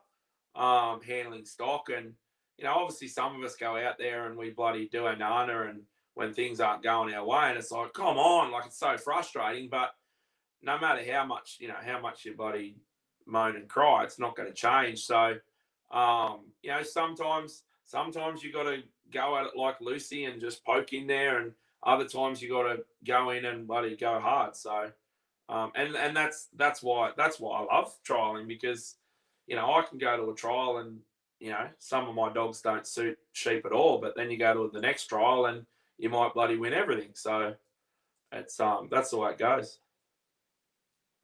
um, 0.55 1.01
handling 1.01 1.45
stock 1.45 1.89
and 1.95 2.13
you 2.57 2.63
know, 2.63 2.73
obviously 2.73 3.07
some 3.07 3.35
of 3.35 3.43
us 3.43 3.55
go 3.55 3.77
out 3.77 3.97
there 3.97 4.25
and 4.25 4.37
we 4.37 4.49
bloody 4.49 4.87
do 4.87 5.05
our 5.05 5.15
nana 5.15 5.67
and 5.69 5.81
when 6.15 6.33
things 6.33 6.59
aren't 6.59 6.83
going 6.83 7.13
our 7.13 7.25
way 7.25 7.49
and 7.49 7.57
it's 7.57 7.71
like, 7.71 7.93
come 7.93 8.17
on, 8.17 8.51
like 8.51 8.65
it's 8.65 8.79
so 8.79 8.97
frustrating. 8.97 9.69
But 9.69 9.91
no 10.63 10.79
matter 10.79 11.01
how 11.11 11.25
much, 11.25 11.57
you 11.59 11.67
know, 11.67 11.75
how 11.79 12.01
much 12.01 12.25
you 12.25 12.35
bloody 12.35 12.77
moan 13.27 13.55
and 13.55 13.69
cry, 13.69 14.03
it's 14.03 14.17
not 14.17 14.35
going 14.35 14.49
to 14.49 14.55
change. 14.55 15.05
So, 15.05 15.35
um, 15.91 16.45
you 16.63 16.71
know, 16.71 16.81
sometimes, 16.81 17.63
sometimes 17.85 18.43
you 18.43 18.51
got 18.51 18.63
to 18.63 18.81
go 19.13 19.37
at 19.37 19.45
it 19.45 19.55
like 19.55 19.79
Lucy 19.79 20.25
and 20.25 20.41
just 20.41 20.65
poke 20.65 20.93
in 20.93 21.05
there, 21.05 21.39
and 21.39 21.53
other 21.88 22.05
times 22.05 22.41
you 22.41 22.49
got 22.49 22.63
to 22.63 22.83
go 23.05 23.31
in 23.31 23.45
and 23.45 23.65
bloody 23.65 23.95
go 23.95 24.19
hard. 24.19 24.55
So, 24.55 24.91
um, 25.49 25.71
and 25.73 25.95
and 25.95 26.15
that's 26.15 26.49
that's 26.55 26.83
why 26.83 27.11
that's 27.17 27.39
why 27.39 27.59
I 27.59 27.75
love 27.75 27.95
trialing 28.07 28.47
because, 28.47 28.97
you 29.47 29.55
know, 29.55 29.73
I 29.73 29.81
can 29.81 29.97
go 29.97 30.17
to 30.17 30.29
a 30.29 30.35
trial 30.35 30.77
and 30.77 30.99
you 31.39 31.49
know, 31.51 31.67
some 31.79 32.07
of 32.07 32.15
my 32.15 32.31
dogs 32.31 32.61
don't 32.61 32.88
suit 32.88 33.17
sheep 33.33 33.65
at 33.65 33.71
all, 33.71 33.99
but 33.99 34.15
then 34.15 34.31
you 34.31 34.38
go 34.38 34.53
to 34.53 34.71
the 34.71 34.81
next 34.81 35.05
trial 35.05 35.45
and 35.45 35.65
you 35.97 36.09
might 36.09 36.33
bloody 36.33 36.57
win 36.57 36.73
everything. 36.73 37.11
So 37.13 37.53
it's 38.31 38.59
um 38.59 38.89
that's 38.91 39.11
the 39.11 39.17
way 39.17 39.31
it 39.31 39.38
goes. 39.38 39.79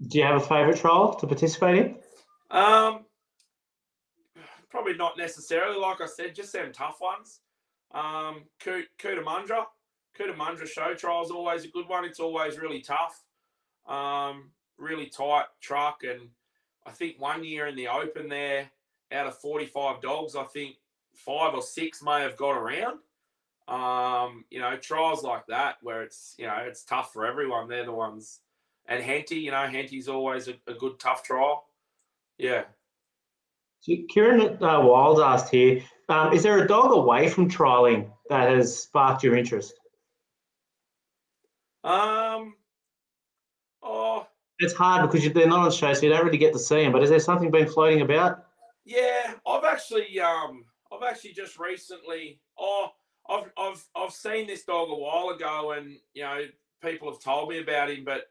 Do 0.07 0.18
you 0.18 0.24
have 0.24 0.41
a 0.41 0.45
favourite 0.45 0.78
trial 0.78 1.16
to 1.16 1.28
participate 1.28 1.78
in? 1.78 1.95
Um 2.51 3.05
probably 4.70 4.95
not 4.95 5.18
necessarily, 5.18 5.78
like 5.78 6.01
I 6.01 6.07
said, 6.07 6.36
just 6.36 6.53
them 6.53 6.72
tough 6.72 6.99
ones. 7.01 7.41
Um 7.93 8.43
Cootamundra. 8.64 9.66
Cootamundra 10.20 10.68
show 10.68 10.93
trial 10.93 11.24
is 11.24 11.32
always 11.32 11.66
a 11.66 11.70
good 11.70 11.88
one. 11.88 12.05
It's 12.05 12.20
always 12.20 12.57
really 12.57 12.82
tough. 12.82 13.24
Um, 13.88 14.51
really 14.78 15.07
tight 15.07 15.45
truck 15.61 16.03
and 16.03 16.30
I 16.86 16.91
think 16.91 17.20
one 17.20 17.43
year 17.43 17.68
in 17.68 17.76
the 17.76 17.88
open 17.88 18.30
there 18.30 18.70
out 19.11 19.28
of 19.28 19.38
45 19.38 20.01
dogs, 20.01 20.36
I 20.36 20.43
think 20.43 20.76
five 21.16 21.53
or 21.53 21.61
six 21.61 22.01
may 22.03 22.22
have 22.22 22.38
got 22.38 22.57
around. 22.57 22.99
Um, 23.68 24.43
you 24.49 24.59
know, 24.59 24.76
trials 24.76 25.24
like 25.24 25.47
that 25.47 25.76
where 25.82 26.03
it's, 26.03 26.36
you 26.38 26.45
know, 26.45 26.57
it's 26.66 26.84
tough 26.84 27.14
for 27.14 27.26
everyone. 27.26 27.70
They're 27.70 27.86
the 27.86 27.93
ones. 27.93 28.39
And 28.88 29.01
Henty, 29.01 29.38
you 29.38 29.51
know, 29.51 29.66
Henty's 29.66 30.09
always 30.09 30.49
a, 30.49 30.55
a 30.68 30.74
good, 30.74 30.99
tough 30.99 31.24
trial. 31.24 31.66
Yeah. 32.38 32.64
So 33.80 33.93
Kieran 34.09 34.41
uh, 34.61 34.82
Wild 34.82 35.22
asked 35.22 35.49
here, 35.49 35.82
um, 36.09 36.34
is 36.34 36.43
there 36.43 36.61
a 36.61 36.68
dog 36.68 36.91
away 36.91 37.30
from 37.30 37.49
trialing 37.49 38.09
that 38.30 38.49
has 38.49 38.78
sparked 38.84 39.24
your 39.24 39.38
interest? 39.38 39.74
Um, 41.84 42.55
oh, 43.81 44.27
It's 44.59 44.73
hard 44.73 45.09
because 45.09 45.31
they're 45.34 45.47
not 45.47 45.65
on 45.65 45.71
show, 45.71 45.93
so 45.93 46.01
you 46.05 46.09
don't 46.09 46.25
really 46.25 46.38
get 46.38 46.53
to 46.53 46.59
see 46.59 46.84
them. 46.84 46.91
But 46.91 47.03
is 47.03 47.09
there 47.09 47.19
something 47.19 47.51
been 47.51 47.67
floating 47.67 48.01
about? 48.01 48.45
Yeah, 48.86 49.34
I've 49.47 49.63
actually 49.63 50.19
um 50.19 50.65
I've 50.91 51.03
actually 51.03 51.31
just 51.34 51.57
recently 51.57 52.39
oh 52.59 52.89
I've 53.29 53.51
I've 53.57 53.86
I've 53.95 54.11
seen 54.11 54.47
this 54.47 54.63
dog 54.63 54.89
a 54.89 54.95
while 54.95 55.29
ago 55.29 55.71
and 55.71 55.97
you 56.13 56.23
know 56.23 56.41
people 56.81 57.09
have 57.11 57.21
told 57.21 57.49
me 57.49 57.59
about 57.59 57.89
him, 57.89 58.03
but 58.03 58.25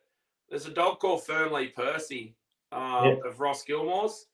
there's 0.49 0.67
a 0.67 0.71
dog 0.71 0.99
called 1.01 1.25
Fernley 1.25 1.69
Percy 1.69 2.35
um, 2.71 3.05
Yep. 3.07 3.21
of 3.27 3.41
Ross 3.41 3.65
Gilmore's, 3.65 4.27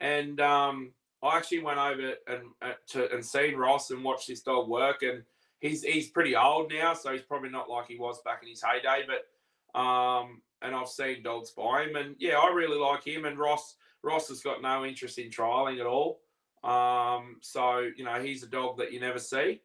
and 0.00 0.40
um, 0.40 0.92
I 1.22 1.36
actually 1.38 1.60
went 1.62 1.78
over 1.78 2.12
and 2.26 2.42
uh, 2.60 2.72
to 2.88 3.10
and 3.12 3.24
seen 3.24 3.56
Ross 3.56 3.90
and 3.90 4.04
watched 4.04 4.28
this 4.28 4.42
dog 4.42 4.68
work, 4.68 5.02
and 5.02 5.22
he's 5.62 5.82
he's 5.82 6.10
pretty 6.10 6.36
old 6.36 6.70
now, 6.70 6.92
so 6.92 7.12
he's 7.12 7.22
probably 7.22 7.48
not 7.48 7.70
like 7.70 7.86
he 7.86 7.96
was 7.96 8.20
back 8.22 8.42
in 8.42 8.50
his 8.50 8.62
heyday, 8.62 9.06
but 9.06 9.78
um 9.78 10.42
and 10.60 10.74
I've 10.76 10.88
seen 10.88 11.22
dogs 11.22 11.50
by 11.50 11.84
him, 11.84 11.96
and 11.96 12.14
yeah, 12.18 12.36
I 12.36 12.52
really 12.52 12.78
like 12.78 13.04
him 13.04 13.24
and 13.24 13.38
Ross. 13.38 13.76
Ross 14.02 14.28
has 14.28 14.40
got 14.40 14.62
no 14.62 14.84
interest 14.84 15.18
in 15.18 15.30
trialing 15.30 15.80
at 15.80 15.86
all. 15.86 16.20
Um, 16.64 17.36
so 17.40 17.88
you 17.96 18.04
know 18.04 18.20
he's 18.20 18.42
a 18.42 18.48
dog 18.48 18.78
that 18.78 18.92
you 18.92 19.00
never 19.00 19.18
see. 19.18 19.60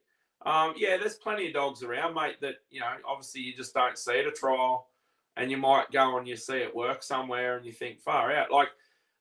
Um, 0.45 0.73
yeah, 0.77 0.97
there's 0.97 1.15
plenty 1.15 1.47
of 1.47 1.53
dogs 1.53 1.83
around, 1.83 2.15
mate. 2.15 2.37
That 2.41 2.55
you 2.69 2.79
know, 2.79 2.91
obviously 3.07 3.41
you 3.41 3.55
just 3.55 3.73
don't 3.73 3.97
see 3.97 4.19
at 4.19 4.27
a 4.27 4.31
trial, 4.31 4.87
and 5.35 5.51
you 5.51 5.57
might 5.57 5.91
go 5.91 6.17
and 6.17 6.27
you 6.27 6.35
see 6.35 6.57
it 6.57 6.75
work 6.75 7.03
somewhere, 7.03 7.57
and 7.57 7.65
you 7.65 7.71
think 7.71 7.99
far 7.99 8.31
out. 8.31 8.51
Like 8.51 8.69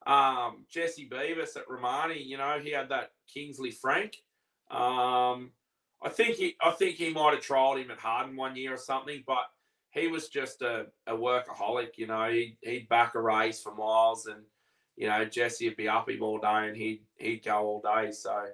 um, 0.07 0.65
Jesse 0.71 1.09
Beavis 1.09 1.57
at 1.57 1.69
Romani, 1.69 2.23
you 2.23 2.39
know, 2.39 2.59
he 2.63 2.71
had 2.71 2.89
that 2.91 3.11
Kingsley 3.33 3.71
Frank. 3.71 4.17
Um, 4.71 5.51
I 6.03 6.09
think 6.09 6.37
he, 6.37 6.57
I 6.61 6.71
think 6.73 6.97
he 6.97 7.11
might 7.11 7.35
have 7.35 7.45
trialed 7.45 7.83
him 7.83 7.91
at 7.91 7.99
Harden 7.99 8.37
one 8.37 8.57
year 8.57 8.75
or 8.75 8.79
something, 8.79 9.25
but 9.27 9.45
he 9.91 10.09
was 10.09 10.29
just 10.29 10.63
a, 10.63 10.87
a 11.07 11.15
workaholic. 11.15 11.97
You 11.97 12.07
know, 12.07 12.31
he'd, 12.31 12.59
he'd 12.61 12.89
back 12.89 13.15
a 13.15 13.21
race 13.21 13.63
for 13.63 13.75
miles 13.75 14.27
and 14.27 14.43
you 14.97 15.09
know, 15.09 15.25
Jesse 15.27 15.69
would 15.69 15.77
be 15.77 15.89
up 15.89 16.09
him 16.09 16.23
all 16.23 16.39
day 16.39 16.69
and 16.69 16.77
he'd 16.77 17.03
he'd 17.17 17.45
go 17.45 17.59
all 17.59 17.83
day. 17.83 18.11
So, 18.13 18.47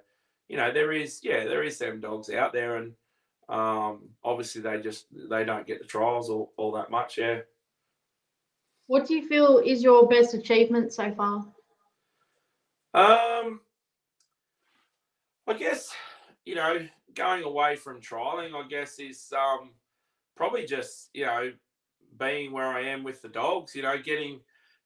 you 0.49 0.57
know, 0.57 0.71
there 0.71 0.91
is 0.91 1.21
yeah, 1.23 1.45
there 1.45 1.63
is 1.63 1.77
them 1.77 2.01
dogs 2.01 2.29
out 2.29 2.53
there 2.53 2.77
and 2.77 2.93
um 3.49 4.09
obviously 4.23 4.61
they 4.61 4.79
just 4.79 5.07
they 5.29 5.43
don't 5.43 5.67
get 5.67 5.79
the 5.79 5.85
trials 5.85 6.29
all, 6.29 6.53
all 6.57 6.71
that 6.73 6.91
much, 6.91 7.17
yeah. 7.17 7.39
What 8.87 9.07
do 9.07 9.15
you 9.15 9.27
feel 9.27 9.59
is 9.59 9.81
your 9.81 10.07
best 10.07 10.33
achievement 10.33 10.93
so 10.93 11.11
far? 11.13 11.45
Um 12.93 13.61
I 15.45 15.53
guess, 15.57 15.93
you 16.45 16.55
know, 16.55 16.87
going 17.15 17.43
away 17.43 17.75
from 17.75 18.01
trialing, 18.01 18.53
I 18.53 18.67
guess, 18.67 18.99
is 18.99 19.31
um 19.37 19.71
probably 20.35 20.65
just, 20.65 21.09
you 21.13 21.25
know, 21.25 21.51
being 22.19 22.51
where 22.51 22.67
I 22.67 22.81
am 22.81 23.03
with 23.03 23.21
the 23.21 23.29
dogs, 23.29 23.75
you 23.75 23.83
know, 23.83 23.97
getting 23.97 24.39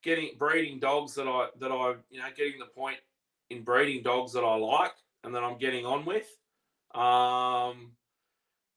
getting 0.03 0.31
breeding 0.37 0.79
dogs 0.79 1.15
that 1.15 1.27
I 1.27 1.47
that 1.59 1.71
I 1.71 1.95
you 2.09 2.19
know 2.19 2.29
getting 2.35 2.59
the 2.59 2.65
point 2.65 2.97
in 3.49 3.63
breeding 3.63 4.03
dogs 4.03 4.33
that 4.33 4.43
I 4.43 4.55
like 4.55 4.93
and 5.23 5.33
that 5.35 5.43
I'm 5.43 5.57
getting 5.57 5.85
on 5.85 6.05
with. 6.05 6.27
Um, 6.93 7.91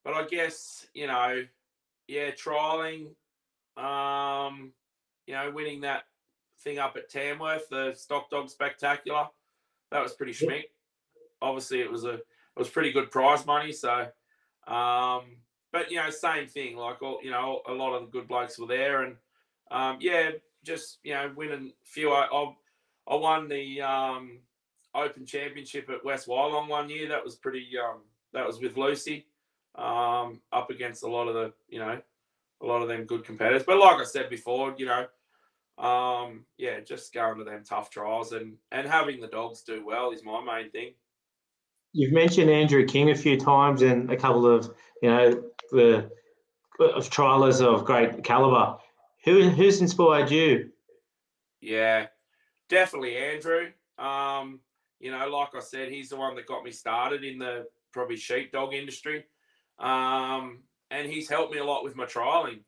but 0.04 0.14
I 0.14 0.26
guess 0.28 0.86
you 0.94 1.06
know, 1.06 1.44
yeah, 2.08 2.30
trialing, 2.30 3.14
um, 3.76 4.72
you 5.26 5.34
know, 5.34 5.50
winning 5.50 5.82
that 5.82 6.04
thing 6.60 6.78
up 6.78 6.96
at 6.96 7.08
Tamworth, 7.08 7.68
the 7.68 7.94
Stock 7.94 8.30
Dog 8.30 8.50
Spectacular, 8.50 9.28
that 9.90 10.02
was 10.02 10.12
pretty 10.12 10.32
schmick. 10.32 10.64
Obviously, 11.42 11.80
it 11.80 11.90
was 11.90 12.04
a 12.04 12.20
was 12.60 12.68
pretty 12.68 12.92
good 12.92 13.10
prize 13.10 13.44
money. 13.44 13.72
So, 13.72 14.06
um, 14.68 15.22
but 15.72 15.90
you 15.90 15.96
know, 15.96 16.10
same 16.10 16.46
thing. 16.46 16.76
Like 16.76 17.02
all 17.02 17.18
you 17.24 17.30
know, 17.30 17.62
a 17.66 17.72
lot 17.72 17.94
of 17.94 18.02
the 18.02 18.10
good 18.10 18.28
blokes 18.28 18.58
were 18.58 18.66
there, 18.66 19.02
and 19.02 19.16
um, 19.72 19.96
yeah, 20.00 20.30
just 20.62 20.98
you 21.02 21.14
know 21.14 21.32
winning 21.34 21.72
a 21.82 21.86
few. 21.86 22.12
I 22.12 22.26
I, 23.06 23.14
won 23.16 23.48
the 23.48 23.80
um, 23.80 24.38
Open 24.94 25.26
Championship 25.26 25.90
at 25.90 26.04
West 26.04 26.28
Wyalong 26.28 26.68
one 26.68 26.90
year. 26.90 27.08
That 27.08 27.24
was 27.24 27.34
pretty. 27.34 27.66
Um, 27.78 28.02
that 28.32 28.46
was 28.46 28.60
with 28.60 28.76
Lucy, 28.76 29.26
um, 29.74 30.40
up 30.52 30.70
against 30.70 31.02
a 31.02 31.08
lot 31.08 31.26
of 31.26 31.34
the 31.34 31.52
you 31.68 31.80
know, 31.80 32.00
a 32.60 32.66
lot 32.66 32.82
of 32.82 32.88
them 32.88 33.04
good 33.04 33.24
competitors. 33.24 33.64
But 33.66 33.78
like 33.78 34.00
I 34.00 34.04
said 34.04 34.28
before, 34.28 34.74
you 34.76 34.86
know, 34.86 35.06
um, 35.82 36.44
yeah, 36.58 36.80
just 36.80 37.14
going 37.14 37.38
to 37.38 37.44
them 37.44 37.64
tough 37.64 37.90
trials 37.90 38.32
and 38.32 38.56
and 38.70 38.86
having 38.86 39.18
the 39.18 39.28
dogs 39.28 39.62
do 39.62 39.84
well 39.84 40.10
is 40.10 40.22
my 40.22 40.44
main 40.44 40.70
thing. 40.70 40.92
You've 41.92 42.12
mentioned 42.12 42.50
Andrew 42.50 42.86
King 42.86 43.10
a 43.10 43.14
few 43.14 43.38
times 43.38 43.82
and 43.82 44.10
a 44.10 44.16
couple 44.16 44.46
of 44.46 44.72
you 45.02 45.10
know 45.10 45.42
the 45.70 46.10
of 46.78 47.10
trialers 47.10 47.60
of 47.60 47.84
great 47.84 48.24
caliber. 48.24 48.76
Who 49.24 49.48
who's 49.50 49.80
inspired 49.80 50.30
you? 50.30 50.70
Yeah, 51.60 52.06
definitely 52.68 53.16
Andrew. 53.16 53.68
Um, 53.98 54.60
you 54.98 55.10
know, 55.10 55.28
like 55.28 55.54
I 55.54 55.60
said, 55.60 55.90
he's 55.90 56.10
the 56.10 56.16
one 56.16 56.36
that 56.36 56.46
got 56.46 56.64
me 56.64 56.70
started 56.70 57.24
in 57.24 57.38
the 57.38 57.66
probably 57.92 58.16
sheepdog 58.16 58.74
industry. 58.74 59.24
Um, 59.78 60.60
and 60.90 61.10
he's 61.10 61.28
helped 61.28 61.52
me 61.52 61.58
a 61.58 61.64
lot 61.64 61.84
with 61.84 61.96
my 61.96 62.04
trialing. 62.04 62.60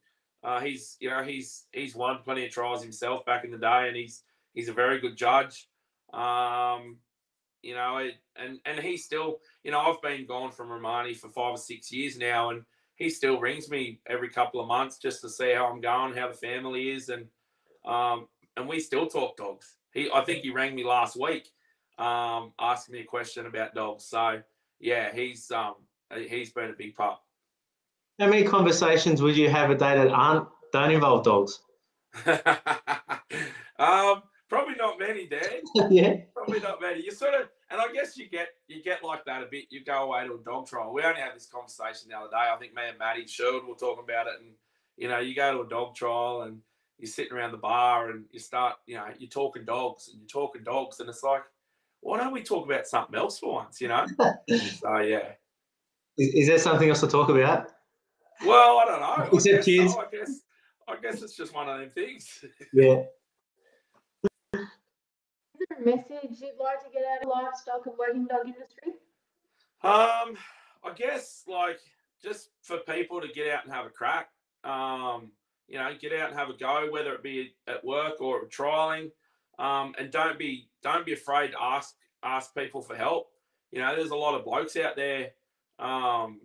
Uh, 0.44 0.60
he's 0.60 0.96
you 0.98 1.08
know 1.08 1.22
he's 1.22 1.66
he's 1.72 1.94
won 1.94 2.18
plenty 2.24 2.44
of 2.44 2.50
trials 2.50 2.82
himself 2.82 3.24
back 3.24 3.44
in 3.44 3.50
the 3.50 3.58
day, 3.58 3.86
and 3.86 3.96
he's 3.96 4.24
he's 4.54 4.68
a 4.68 4.72
very 4.72 5.00
good 5.00 5.16
judge. 5.16 5.68
Um, 6.12 6.98
you 7.62 7.74
know, 7.74 7.98
it, 7.98 8.14
and 8.36 8.58
and 8.66 8.78
he 8.78 8.96
still 8.96 9.38
you 9.64 9.70
know 9.70 9.80
I've 9.80 10.02
been 10.02 10.26
gone 10.26 10.52
from 10.52 10.70
Romani 10.70 11.14
for 11.14 11.28
five 11.28 11.54
or 11.54 11.58
six 11.58 11.92
years 11.92 12.18
now, 12.18 12.50
and 12.50 12.62
he 12.96 13.10
still 13.10 13.40
rings 13.40 13.70
me 13.70 14.00
every 14.08 14.28
couple 14.28 14.60
of 14.60 14.68
months 14.68 14.98
just 14.98 15.20
to 15.22 15.28
see 15.28 15.52
how 15.52 15.66
I'm 15.66 15.80
going, 15.80 16.14
how 16.14 16.28
the 16.28 16.34
family 16.34 16.90
is, 16.90 17.08
and 17.08 17.26
um, 17.84 18.28
and 18.56 18.68
we 18.68 18.80
still 18.80 19.06
talk 19.06 19.36
dogs. 19.36 19.76
He 19.92 20.10
I 20.12 20.22
think 20.22 20.42
he 20.42 20.50
rang 20.50 20.74
me 20.74 20.84
last 20.84 21.18
week, 21.20 21.48
um, 21.98 22.52
asking 22.60 22.94
me 22.94 23.00
a 23.00 23.04
question 23.04 23.46
about 23.46 23.74
dogs. 23.74 24.04
So 24.04 24.40
yeah, 24.80 25.14
he's 25.14 25.50
um 25.50 25.74
he's 26.28 26.52
been 26.52 26.70
a 26.70 26.74
big 26.74 26.94
part. 26.94 27.18
How 28.18 28.28
many 28.28 28.44
conversations 28.44 29.22
would 29.22 29.36
you 29.36 29.48
have 29.48 29.70
a 29.70 29.74
day 29.74 29.96
that 29.96 30.08
aren't 30.08 30.48
don't 30.72 30.90
involve 30.90 31.24
dogs? 31.24 31.60
um, 33.78 34.22
probably 34.52 34.74
not 34.74 34.98
many, 34.98 35.26
Dad. 35.26 35.62
yeah. 35.90 36.16
Probably 36.34 36.60
not 36.60 36.80
many. 36.80 37.02
You 37.02 37.10
sort 37.10 37.34
of, 37.34 37.48
and 37.70 37.80
I 37.80 37.90
guess 37.92 38.18
you 38.18 38.28
get 38.28 38.48
you 38.68 38.82
get 38.82 39.02
like 39.02 39.24
that 39.24 39.42
a 39.42 39.46
bit. 39.46 39.64
You 39.70 39.82
go 39.82 40.04
away 40.04 40.26
to 40.26 40.34
a 40.34 40.44
dog 40.44 40.66
trial. 40.66 40.92
We 40.92 41.02
only 41.02 41.20
had 41.20 41.34
this 41.34 41.46
conversation 41.46 42.10
the 42.10 42.18
other 42.18 42.28
day. 42.28 42.50
I 42.52 42.56
think 42.58 42.74
me 42.74 42.82
and 42.86 42.98
Maddie 42.98 43.26
Sherwood 43.26 43.64
were 43.66 43.74
talking 43.74 44.04
about 44.04 44.26
it, 44.26 44.34
and 44.40 44.50
you 44.98 45.08
know, 45.08 45.20
you 45.20 45.34
go 45.34 45.52
to 45.52 45.62
a 45.62 45.68
dog 45.68 45.94
trial 45.94 46.42
and 46.42 46.58
you're 46.98 47.10
sitting 47.10 47.32
around 47.32 47.52
the 47.52 47.58
bar 47.58 48.10
and 48.10 48.26
you 48.30 48.38
start, 48.38 48.76
you 48.86 48.96
know, 48.96 49.06
you're 49.18 49.30
talking 49.30 49.64
dogs 49.64 50.08
and 50.08 50.20
you're 50.20 50.28
talking 50.28 50.62
dogs, 50.62 51.00
and 51.00 51.08
it's 51.08 51.22
like, 51.22 51.42
why 52.00 52.18
don't 52.18 52.32
we 52.32 52.42
talk 52.42 52.66
about 52.66 52.86
something 52.86 53.16
else 53.16 53.38
for 53.38 53.54
once, 53.54 53.80
you 53.80 53.88
know? 53.88 54.06
so 54.18 54.98
yeah. 54.98 55.32
Is, 56.18 56.34
is 56.34 56.46
there 56.46 56.58
something 56.58 56.90
else 56.90 57.00
to 57.00 57.08
talk 57.08 57.30
about? 57.30 57.68
Well, 58.44 58.78
I 58.78 58.84
don't 58.84 59.00
know. 59.00 59.36
Is 59.38 59.46
it 59.46 59.64
kids? 59.64 59.94
I 59.96 60.14
guess 60.14 60.40
I 60.88 60.96
guess 61.00 61.22
it's 61.22 61.36
just 61.36 61.54
one 61.54 61.68
of 61.68 61.78
them 61.78 61.90
things. 61.94 62.44
Yeah. 62.72 63.02
Message 65.84 66.40
you'd 66.40 66.60
like 66.60 66.82
to 66.84 66.90
get 66.92 67.02
out 67.04 67.22
of 67.22 67.28
livestock 67.28 67.86
and 67.86 67.96
working 67.98 68.26
dog 68.26 68.46
industry? 68.46 68.92
Um, 69.82 70.36
I 70.84 70.92
guess 70.96 71.42
like 71.48 71.80
just 72.22 72.50
for 72.62 72.78
people 72.78 73.20
to 73.20 73.28
get 73.28 73.52
out 73.52 73.64
and 73.64 73.72
have 73.72 73.86
a 73.86 73.90
crack. 73.90 74.28
Um, 74.64 75.32
you 75.68 75.78
know, 75.78 75.90
get 76.00 76.12
out 76.12 76.30
and 76.30 76.38
have 76.38 76.50
a 76.50 76.56
go, 76.56 76.88
whether 76.90 77.14
it 77.14 77.22
be 77.22 77.54
at 77.66 77.84
work 77.84 78.20
or 78.20 78.46
trialing. 78.46 79.10
Um, 79.58 79.94
and 79.98 80.10
don't 80.10 80.38
be 80.38 80.68
don't 80.82 81.06
be 81.06 81.12
afraid 81.12 81.52
to 81.52 81.62
ask 81.62 81.94
ask 82.22 82.54
people 82.54 82.82
for 82.82 82.94
help. 82.94 83.30
You 83.70 83.80
know, 83.80 83.94
there's 83.96 84.10
a 84.10 84.16
lot 84.16 84.34
of 84.34 84.44
blokes 84.44 84.76
out 84.76 84.96
there. 84.96 85.30
Um, 85.78 86.40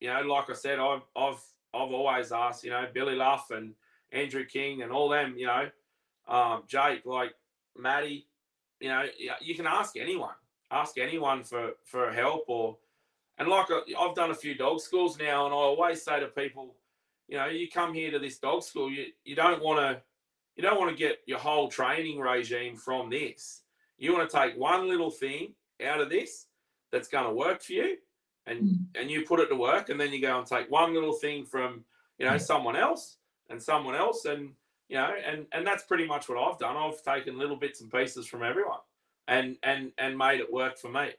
you 0.00 0.08
know, 0.08 0.20
like 0.22 0.50
I 0.50 0.54
said, 0.54 0.78
I've 0.78 1.02
I've 1.16 1.42
I've 1.72 1.92
always 1.92 2.32
asked, 2.32 2.64
you 2.64 2.70
know, 2.70 2.86
Billy 2.92 3.14
Luff 3.14 3.50
and 3.50 3.74
Andrew 4.12 4.44
King 4.44 4.82
and 4.82 4.90
all 4.90 5.08
them, 5.08 5.34
you 5.36 5.46
know, 5.46 5.68
um, 6.26 6.64
Jake, 6.66 7.06
like 7.06 7.32
Maddie, 7.76 8.26
you 8.80 8.88
know, 8.88 9.04
you 9.40 9.54
can 9.54 9.66
ask 9.66 9.96
anyone, 9.96 10.34
ask 10.70 10.98
anyone 10.98 11.44
for 11.44 11.72
for 11.84 12.12
help 12.12 12.44
or, 12.48 12.76
and 13.38 13.48
like 13.48 13.70
uh, 13.70 13.80
I've 13.98 14.14
done 14.14 14.30
a 14.30 14.34
few 14.34 14.54
dog 14.54 14.80
schools 14.80 15.18
now, 15.18 15.46
and 15.46 15.54
I 15.54 15.58
always 15.58 16.02
say 16.02 16.20
to 16.20 16.26
people, 16.26 16.76
you 17.28 17.36
know, 17.36 17.46
you 17.46 17.68
come 17.68 17.94
here 17.94 18.10
to 18.10 18.18
this 18.18 18.38
dog 18.38 18.62
school, 18.62 18.90
you 18.90 19.06
you 19.24 19.34
don't 19.34 19.62
want 19.62 19.80
to, 19.80 20.02
you 20.56 20.62
don't 20.62 20.78
want 20.78 20.90
to 20.90 20.96
get 20.96 21.18
your 21.26 21.38
whole 21.38 21.68
training 21.68 22.18
regime 22.18 22.76
from 22.76 23.10
this. 23.10 23.62
You 23.98 24.12
want 24.12 24.30
to 24.30 24.36
take 24.36 24.56
one 24.56 24.88
little 24.88 25.10
thing 25.10 25.54
out 25.84 26.00
of 26.00 26.08
this 26.10 26.46
that's 26.90 27.08
going 27.08 27.26
to 27.26 27.34
work 27.34 27.62
for 27.62 27.72
you 27.72 27.96
and 28.46 28.62
mm. 28.62 28.78
and 28.94 29.10
you 29.10 29.24
put 29.24 29.40
it 29.40 29.48
to 29.48 29.56
work 29.56 29.88
and 29.88 30.00
then 30.00 30.12
you 30.12 30.20
go 30.20 30.38
and 30.38 30.46
take 30.46 30.70
one 30.70 30.94
little 30.94 31.12
thing 31.12 31.44
from 31.44 31.84
you 32.18 32.26
know 32.26 32.38
someone 32.38 32.76
else 32.76 33.16
and 33.48 33.62
someone 33.62 33.94
else 33.94 34.24
and 34.24 34.50
you 34.90 34.96
know 34.96 35.14
and 35.24 35.46
and 35.52 35.64
that's 35.64 35.84
pretty 35.84 36.04
much 36.04 36.28
what 36.28 36.36
I've 36.36 36.58
done. 36.58 36.76
I've 36.76 37.02
taken 37.02 37.38
little 37.38 37.56
bits 37.56 37.80
and 37.80 37.90
pieces 37.90 38.26
from 38.26 38.42
everyone 38.42 38.80
and 39.28 39.56
and 39.62 39.92
and 39.98 40.18
made 40.18 40.40
it 40.40 40.52
work 40.52 40.76
for 40.78 40.90
me. 40.90 41.10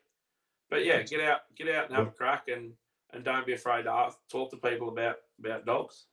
But 0.70 0.86
yeah 0.86 1.02
get 1.04 1.22
out 1.22 1.40
get 1.56 1.74
out 1.74 1.88
and 1.88 1.96
have 1.96 2.08
a 2.08 2.12
crack 2.12 2.50
and 2.50 2.74
and 3.14 3.24
don't 3.24 3.46
be 3.46 3.54
afraid 3.54 3.84
to 3.84 3.92
ask, 3.92 4.18
talk 4.30 4.52
to 4.52 4.58
people 4.58 4.90
about 4.90 5.16
about 5.40 5.66
dogs. 5.66 6.06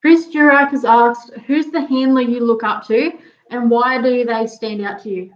Chris 0.00 0.26
Jurek 0.28 0.70
has 0.70 0.84
asked 0.86 1.32
who's 1.46 1.66
the 1.66 1.86
handler 1.86 2.22
you 2.22 2.40
look 2.40 2.64
up 2.64 2.86
to 2.86 3.12
and 3.50 3.70
why 3.70 4.00
do 4.00 4.24
they 4.24 4.46
stand 4.46 4.84
out 4.84 5.02
to 5.02 5.10
you? 5.10 5.32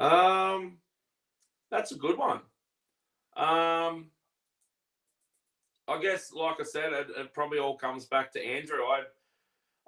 Um 0.00 0.78
that's 1.72 1.90
a 1.90 1.96
good 1.96 2.16
one. 2.16 2.40
Um, 3.36 4.06
I 5.88 6.00
guess, 6.00 6.32
like 6.32 6.56
I 6.60 6.64
said, 6.64 6.92
it, 6.92 7.06
it, 7.16 7.32
probably 7.32 7.58
all 7.58 7.76
comes 7.76 8.06
back 8.06 8.32
to 8.32 8.44
Andrew. 8.44 8.82
I, 8.82 9.02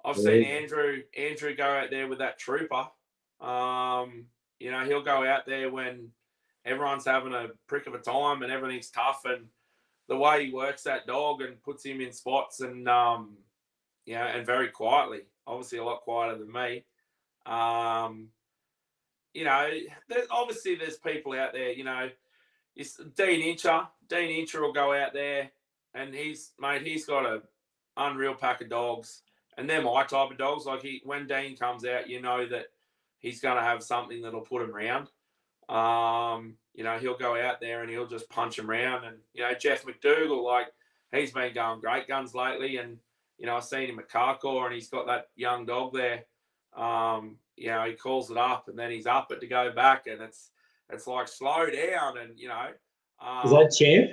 I've 0.05 0.17
yeah. 0.17 0.23
seen 0.23 0.43
Andrew 0.45 1.01
Andrew 1.17 1.55
go 1.55 1.65
out 1.65 1.89
there 1.89 2.07
with 2.07 2.19
that 2.19 2.39
trooper. 2.39 2.87
Um, 3.41 4.25
you 4.59 4.71
know, 4.71 4.85
he'll 4.85 5.03
go 5.03 5.25
out 5.25 5.45
there 5.45 5.69
when 5.71 6.09
everyone's 6.65 7.05
having 7.05 7.33
a 7.33 7.47
prick 7.67 7.87
of 7.87 7.93
a 7.93 7.99
time 7.99 8.43
and 8.43 8.51
everything's 8.51 8.89
tough, 8.89 9.21
and 9.25 9.47
the 10.07 10.17
way 10.17 10.45
he 10.45 10.53
works 10.53 10.83
that 10.83 11.05
dog 11.05 11.41
and 11.41 11.61
puts 11.63 11.85
him 11.85 12.01
in 12.01 12.13
spots 12.13 12.61
and 12.61 12.87
um, 12.87 13.37
you 14.05 14.15
know, 14.15 14.23
and 14.23 14.45
very 14.45 14.69
quietly. 14.69 15.21
Obviously, 15.45 15.79
a 15.79 15.83
lot 15.83 16.01
quieter 16.01 16.37
than 16.37 16.51
me. 16.51 16.85
Um, 17.45 18.29
you 19.33 19.43
know, 19.43 19.69
there, 20.07 20.23
obviously 20.31 20.75
there's 20.75 20.97
people 20.97 21.33
out 21.33 21.53
there, 21.53 21.71
you 21.71 21.83
know, 21.83 22.09
it's 22.75 22.95
Dean 23.15 23.41
Incher. 23.41 23.87
Dean 24.07 24.45
Incher 24.45 24.61
will 24.61 24.73
go 24.73 24.93
out 24.93 25.13
there 25.13 25.51
and 25.93 26.13
he's, 26.13 26.51
mate, 26.59 26.85
he's 26.85 27.05
got 27.05 27.25
a 27.25 27.41
unreal 27.97 28.33
pack 28.33 28.61
of 28.61 28.69
dogs. 28.69 29.21
And 29.57 29.69
they're 29.69 29.81
my 29.81 30.03
type 30.03 30.31
of 30.31 30.37
dogs. 30.37 30.65
Like 30.65 30.81
he, 30.81 31.01
when 31.03 31.27
Dean 31.27 31.57
comes 31.57 31.85
out, 31.85 32.09
you 32.09 32.21
know 32.21 32.47
that 32.47 32.67
he's 33.19 33.41
going 33.41 33.57
to 33.57 33.63
have 33.63 33.83
something 33.83 34.21
that'll 34.21 34.41
put 34.41 34.61
him 34.61 34.73
round. 34.73 35.07
Um, 35.67 36.55
you 36.73 36.83
know, 36.83 36.97
he'll 36.97 37.17
go 37.17 37.39
out 37.39 37.59
there 37.59 37.81
and 37.81 37.89
he'll 37.89 38.07
just 38.07 38.29
punch 38.29 38.57
him 38.57 38.69
round. 38.69 39.05
And, 39.05 39.17
you 39.33 39.43
know, 39.43 39.53
Jeff 39.53 39.85
McDougall, 39.85 40.43
like, 40.43 40.67
he's 41.13 41.33
been 41.33 41.53
going 41.53 41.81
great 41.81 42.07
guns 42.07 42.33
lately. 42.33 42.77
And, 42.77 42.97
you 43.37 43.47
know, 43.47 43.57
I've 43.57 43.65
seen 43.65 43.89
him 43.89 43.99
at 43.99 44.09
Carcoar 44.09 44.65
and 44.65 44.73
he's 44.73 44.89
got 44.89 45.07
that 45.07 45.27
young 45.35 45.65
dog 45.65 45.93
there. 45.93 46.25
Um, 46.75 47.37
you 47.59 47.67
know, 47.67 47.83
he 47.85 47.93
calls 47.93 48.31
it 48.31 48.37
up 48.37 48.67
and 48.67 48.79
then 48.79 48.91
he's 48.91 49.05
up 49.05 49.31
it 49.31 49.41
to 49.41 49.47
go 49.47 49.71
back, 49.71 50.07
and 50.07 50.21
it's 50.21 50.51
it's 50.89 51.07
like 51.07 51.27
slow 51.27 51.69
down, 51.69 52.17
and 52.17 52.39
you 52.39 52.47
know. 52.47 52.67
Um, 53.19 53.45
Is 53.45 53.51
that 53.51 53.75
champ? 53.77 54.11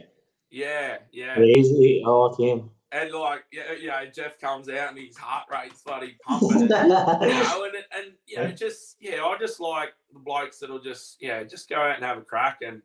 Yeah, 0.50 0.98
yeah. 1.12 1.40
Easily, 1.40 2.02
oh, 2.06 2.34
him. 2.34 2.70
And 2.92 3.12
like, 3.12 3.44
yeah, 3.52 3.72
you 3.72 3.88
know, 3.88 4.06
Jeff 4.14 4.40
comes 4.40 4.68
out 4.68 4.90
and 4.90 4.98
his 4.98 5.16
heart 5.16 5.46
rate's 5.50 5.82
bloody 5.82 6.16
pumping, 6.26 6.62
and, 6.62 6.70
you 6.70 7.28
know, 7.28 7.64
and 7.64 7.74
and 7.94 8.12
you 8.26 8.36
know, 8.36 8.50
just 8.52 8.96
yeah, 9.00 9.24
I 9.24 9.36
just 9.38 9.60
like 9.60 9.90
the 10.12 10.20
blokes 10.20 10.60
that'll 10.60 10.80
just 10.80 11.16
yeah, 11.20 11.42
just 11.42 11.68
go 11.68 11.76
out 11.76 11.96
and 11.96 12.04
have 12.04 12.18
a 12.18 12.22
crack 12.22 12.58
and 12.64 12.80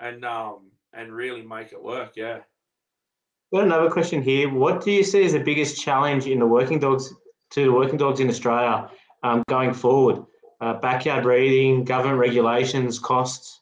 and 0.00 0.24
um 0.24 0.70
and 0.92 1.12
really 1.12 1.42
make 1.42 1.72
it 1.72 1.82
work. 1.82 2.12
Yeah. 2.16 2.40
Got 3.52 3.64
another 3.64 3.90
question 3.90 4.20
here. 4.22 4.52
What 4.52 4.84
do 4.84 4.90
you 4.90 5.02
see 5.02 5.24
as 5.24 5.32
the 5.32 5.40
biggest 5.40 5.80
challenge 5.80 6.26
in 6.26 6.38
the 6.38 6.46
working 6.46 6.78
dogs 6.78 7.14
to 7.50 7.64
the 7.64 7.72
working 7.72 7.96
dogs 7.96 8.20
in 8.20 8.28
Australia 8.28 8.90
um, 9.22 9.42
going 9.48 9.72
forward? 9.72 10.22
Uh, 10.60 10.74
backyard 10.74 11.22
breeding, 11.22 11.84
government 11.84 12.18
regulations, 12.18 12.98
costs? 12.98 13.60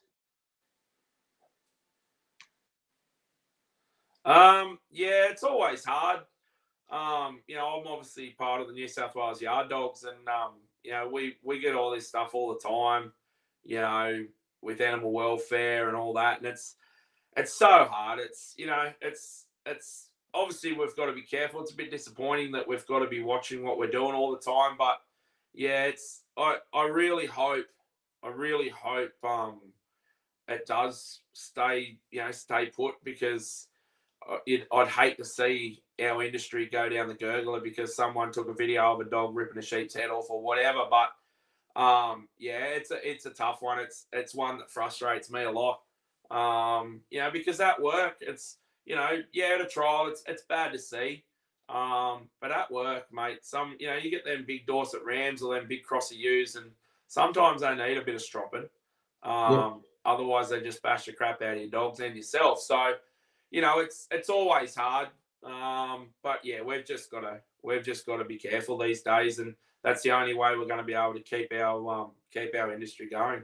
Um, 4.27 4.79
yeah, 4.91 5.31
it's 5.31 5.45
always 5.45 5.85
hard. 5.85 6.20
Um, 6.91 7.41
you 7.49 7.57
know, 7.57 7.66
I'm 7.66 7.87
obviously 7.87 8.31
part 8.39 8.61
of 8.61 8.68
the 8.68 8.74
New 8.74 8.89
South 8.89 9.14
Wales 9.14 9.41
Yard 9.41 9.70
Dogs, 9.70 10.05
and 10.05 10.29
um, 10.29 10.55
you 10.83 10.93
know, 10.93 11.09
we 11.09 11.37
we 11.45 11.61
get 11.61 11.74
all 11.77 11.93
this 11.93 12.09
stuff 12.09 12.35
all 12.35 12.53
the 12.55 12.68
time. 12.68 13.12
You 13.64 13.81
know, 13.81 14.24
with 14.62 14.81
animal 14.81 15.12
welfare 15.12 15.89
and 15.89 15.97
all 15.97 16.14
that, 16.14 16.39
and 16.39 16.47
it's 16.47 16.77
it's 17.37 17.53
so 17.55 17.87
hard. 17.91 18.20
It's 18.20 18.55
you 18.59 18.66
know, 18.66 18.91
it's 19.01 19.47
it's 19.66 20.09
obviously 20.35 20.72
we've 20.72 20.97
got 20.97 21.07
to 21.07 21.12
be 21.12 21.22
careful. 21.22 21.62
It's 21.62 21.72
a 21.72 21.77
bit 21.77 21.91
disappointing 21.91 22.53
that 22.53 22.68
we've 22.68 22.87
got 22.87 23.01
to 23.01 23.09
be 23.09 23.22
watching 23.22 23.64
what 23.64 23.79
we're 23.79 23.91
doing 23.91 24.14
all 24.14 24.33
the 24.33 24.39
time, 24.39 24.77
but 24.79 24.99
yeah, 25.55 25.85
it's 25.85 26.22
I 26.37 26.59
I 26.74 26.87
really 26.87 27.27
hope 27.27 27.66
I 28.24 28.29
really 28.29 28.68
hope 28.70 29.12
um 29.24 29.61
it 30.49 30.66
does 30.66 31.20
stay 31.33 31.99
you 32.11 32.20
know 32.20 32.31
stay 32.33 32.66
put 32.66 32.95
because 33.05 33.68
it, 34.47 34.66
I'd 34.72 34.89
hate 34.89 35.16
to 35.18 35.24
see 35.24 35.83
our 36.03 36.22
industry 36.22 36.66
go 36.66 36.89
down 36.89 37.09
the 37.09 37.14
gurgler 37.14 37.62
because 37.62 37.95
someone 37.95 38.33
took 38.33 38.49
a 38.49 38.55
video 38.55 38.93
of 38.93 39.01
a 39.01 39.05
dog 39.05 39.35
ripping 39.35 39.59
a 39.59 39.62
sheep's 39.62 39.95
head 39.95 40.11
off 40.11 40.31
or 40.31 40.43
whatever. 40.43 40.81
But 40.91 41.81
um, 41.81 42.29
yeah, 42.39 42.64
it's 42.64 42.91
a 42.91 43.09
it's 43.09 43.27
a 43.27 43.31
tough 43.31 43.62
one. 43.62 43.79
It's 43.79 44.07
it's 44.12 44.35
one 44.35 44.59
that 44.59 44.70
frustrates 44.70 45.31
me 45.31 45.45
a 45.45 45.51
lot. 45.51 45.81
Um, 46.31 47.01
you 47.11 47.20
know, 47.20 47.31
because 47.31 47.61
at 47.61 47.81
work, 47.81 48.16
it's 48.20 48.59
you 48.85 48.97
know, 48.97 49.22
yeah, 49.33 49.57
at 49.57 49.61
a 49.61 49.66
trial, 49.66 50.07
it's 50.09 50.22
it's 50.27 50.43
bad 50.49 50.72
to 50.72 50.79
see. 50.79 51.24
Um, 51.68 52.29
but 52.41 52.53
at 52.53 52.70
work, 52.70 53.07
mate, 53.12 53.45
some 53.45 53.77
you 53.79 53.89
know, 53.89 53.97
you 53.97 54.11
get 54.11 54.24
them 54.24 54.45
big 54.47 54.66
Dorset 54.66 55.05
Rams 55.05 55.43
or 55.43 55.55
them 55.55 55.66
big 55.68 55.83
Crosser 55.83 56.14
ewes, 56.14 56.57
and 56.57 56.70
sometimes 57.09 57.62
they 57.62 57.74
need 57.74 57.99
a 57.99 58.05
bit 58.05 58.14
of 58.14 58.22
stropping. 58.22 58.68
Um, 59.22 59.53
Yeah. 59.53 59.72
Otherwise, 60.05 60.51
they 60.51 60.61
just 60.61 60.83
bash 60.83 61.07
the 61.07 61.12
crap 61.12 61.43
out 61.43 61.55
of 61.55 61.61
your 61.61 61.68
dogs 61.68 61.99
and 61.99 62.14
yourself. 62.14 62.61
So, 62.61 62.95
you 63.51 63.61
know, 63.61 63.78
it's 63.78 64.07
it's 64.11 64.28
always 64.28 64.74
hard. 64.74 65.09
Um, 65.44 66.09
but 66.22 66.40
yeah, 66.44 66.62
we've 66.62 66.84
just 66.84 67.11
got 67.11 67.20
to 67.20 67.40
we've 67.62 67.84
just 67.84 68.07
got 68.07 68.16
to 68.18 68.24
be 68.24 68.36
careful 68.36 68.78
these 68.78 69.03
days, 69.03 69.38
and 69.38 69.55
that's 69.82 70.03
the 70.03 70.11
only 70.11 70.34
way 70.34 70.57
we're 70.57 70.66
going 70.66 70.78
to 70.78 70.84
be 70.84 70.94
able 70.94 71.14
to 71.14 71.20
keep 71.20 71.53
our 71.53 71.88
um, 71.88 72.11
keep 72.32 72.55
our 72.55 72.72
industry 72.72 73.09
going. 73.09 73.42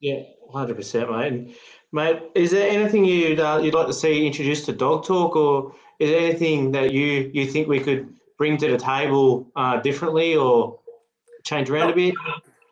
Yeah, 0.00 0.22
hundred 0.52 0.76
percent, 0.76 1.10
mate. 1.10 1.32
And, 1.32 1.54
mate, 1.92 2.22
is 2.34 2.50
there 2.50 2.68
anything 2.68 3.04
you'd 3.04 3.40
uh, 3.40 3.60
you'd 3.62 3.74
like 3.74 3.86
to 3.86 3.92
see 3.92 4.26
introduced 4.26 4.66
to 4.66 4.72
Dog 4.72 5.04
Talk, 5.04 5.36
or 5.36 5.74
is 5.98 6.10
there 6.10 6.20
anything 6.20 6.72
that 6.72 6.92
you 6.92 7.30
you 7.32 7.46
think 7.46 7.68
we 7.68 7.80
could 7.80 8.12
bring 8.36 8.56
to 8.58 8.70
the 8.70 8.78
table 8.78 9.50
uh, 9.56 9.80
differently, 9.80 10.36
or 10.36 10.80
change 11.44 11.70
around 11.70 11.90
a 11.90 11.94
bit? 11.94 12.14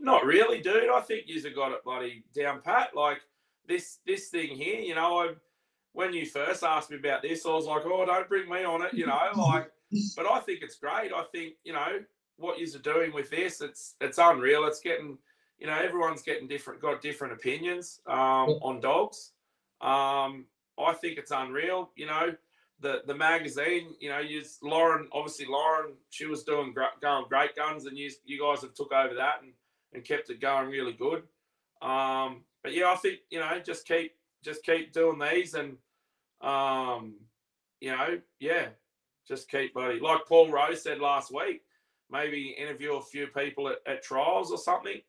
Not 0.01 0.25
really, 0.25 0.61
dude. 0.61 0.91
I 0.91 1.01
think 1.01 1.25
you've 1.27 1.47
got 1.55 1.71
it 1.73 1.85
bloody 1.85 2.25
down 2.35 2.61
pat. 2.61 2.95
Like 2.95 3.21
this 3.69 3.99
this 4.05 4.29
thing 4.29 4.57
here, 4.57 4.81
you 4.81 4.97
know, 4.97 5.21
I 5.21 5.35
when 5.93 6.13
you 6.13 6.27
first 6.27 6.63
asked 6.63 6.91
me 6.91 6.97
about 6.97 7.23
this, 7.23 7.45
I 7.47 7.51
was 7.51 7.67
like, 7.67 7.83
oh, 7.85 8.05
don't 8.07 8.29
bring 8.29 8.49
me 8.49 8.65
on 8.65 8.83
it, 8.83 8.95
you 8.95 9.07
know, 9.07 9.21
like. 9.37 9.71
But 10.17 10.27
I 10.27 10.41
think 10.41 10.61
it's 10.63 10.77
great. 10.77 11.13
I 11.15 11.25
think 11.33 11.55
you 11.65 11.75
know 11.75 12.01
what 12.37 12.59
you're 12.59 12.81
doing 12.81 13.13
with 13.13 13.31
this. 13.31 13.61
It's 13.61 13.95
it's 14.01 14.19
unreal. 14.19 14.65
It's 14.65 14.81
getting, 14.81 15.19
you 15.59 15.67
know, 15.67 15.75
everyone's 15.75 16.23
getting 16.23 16.49
different, 16.49 16.81
got 16.81 17.03
different 17.03 17.35
opinions 17.35 18.01
um, 18.07 18.59
on 18.63 18.81
dogs. 18.81 19.33
Um, 19.83 20.47
I 20.79 20.95
think 20.95 21.19
it's 21.19 21.31
unreal. 21.31 21.91
You 21.95 22.07
know, 22.07 22.35
the 22.81 23.03
the 23.07 23.15
magazine. 23.15 23.95
You 24.01 24.09
know, 24.11 24.19
you 24.21 24.43
Lauren. 24.63 25.09
Obviously, 25.13 25.47
Lauren. 25.47 25.93
She 26.09 26.25
was 26.25 26.43
doing 26.43 26.73
gra- 26.73 26.97
going 27.03 27.27
great 27.29 27.55
guns, 27.55 27.85
and 27.85 27.99
you 27.99 28.11
you 28.25 28.41
guys 28.41 28.63
have 28.63 28.73
took 28.73 28.93
over 28.93 29.15
that 29.15 29.43
and 29.43 29.53
and 29.93 30.05
kept 30.05 30.31
it 30.31 30.41
going 30.41 30.71
really 30.71 30.95
good. 30.95 31.25
Um, 31.83 32.45
but 32.63 32.75
yeah, 32.75 32.91
I 32.91 32.97
think 32.97 33.19
you 33.31 33.41
know 33.41 33.59
just 33.65 33.87
keep 33.87 34.15
just 34.43 34.65
keep 34.65 34.93
doing 34.93 35.19
these 35.19 35.55
and 35.55 35.77
um, 36.41 37.15
you 37.81 37.91
know 37.91 38.21
yeah, 38.41 38.67
just 39.27 39.51
keep 39.51 39.75
buddy. 39.75 40.01
Like 40.01 40.21
Paul 40.29 40.51
Rose 40.51 40.83
said 40.83 40.99
last 40.99 41.33
week, 41.33 41.63
maybe 42.11 42.57
interview 42.59 42.95
a 42.95 43.03
few 43.03 43.27
people 43.29 43.69
at, 43.69 43.79
at 43.87 44.03
trials 44.03 44.51
or 44.51 44.59
something. 44.59 45.01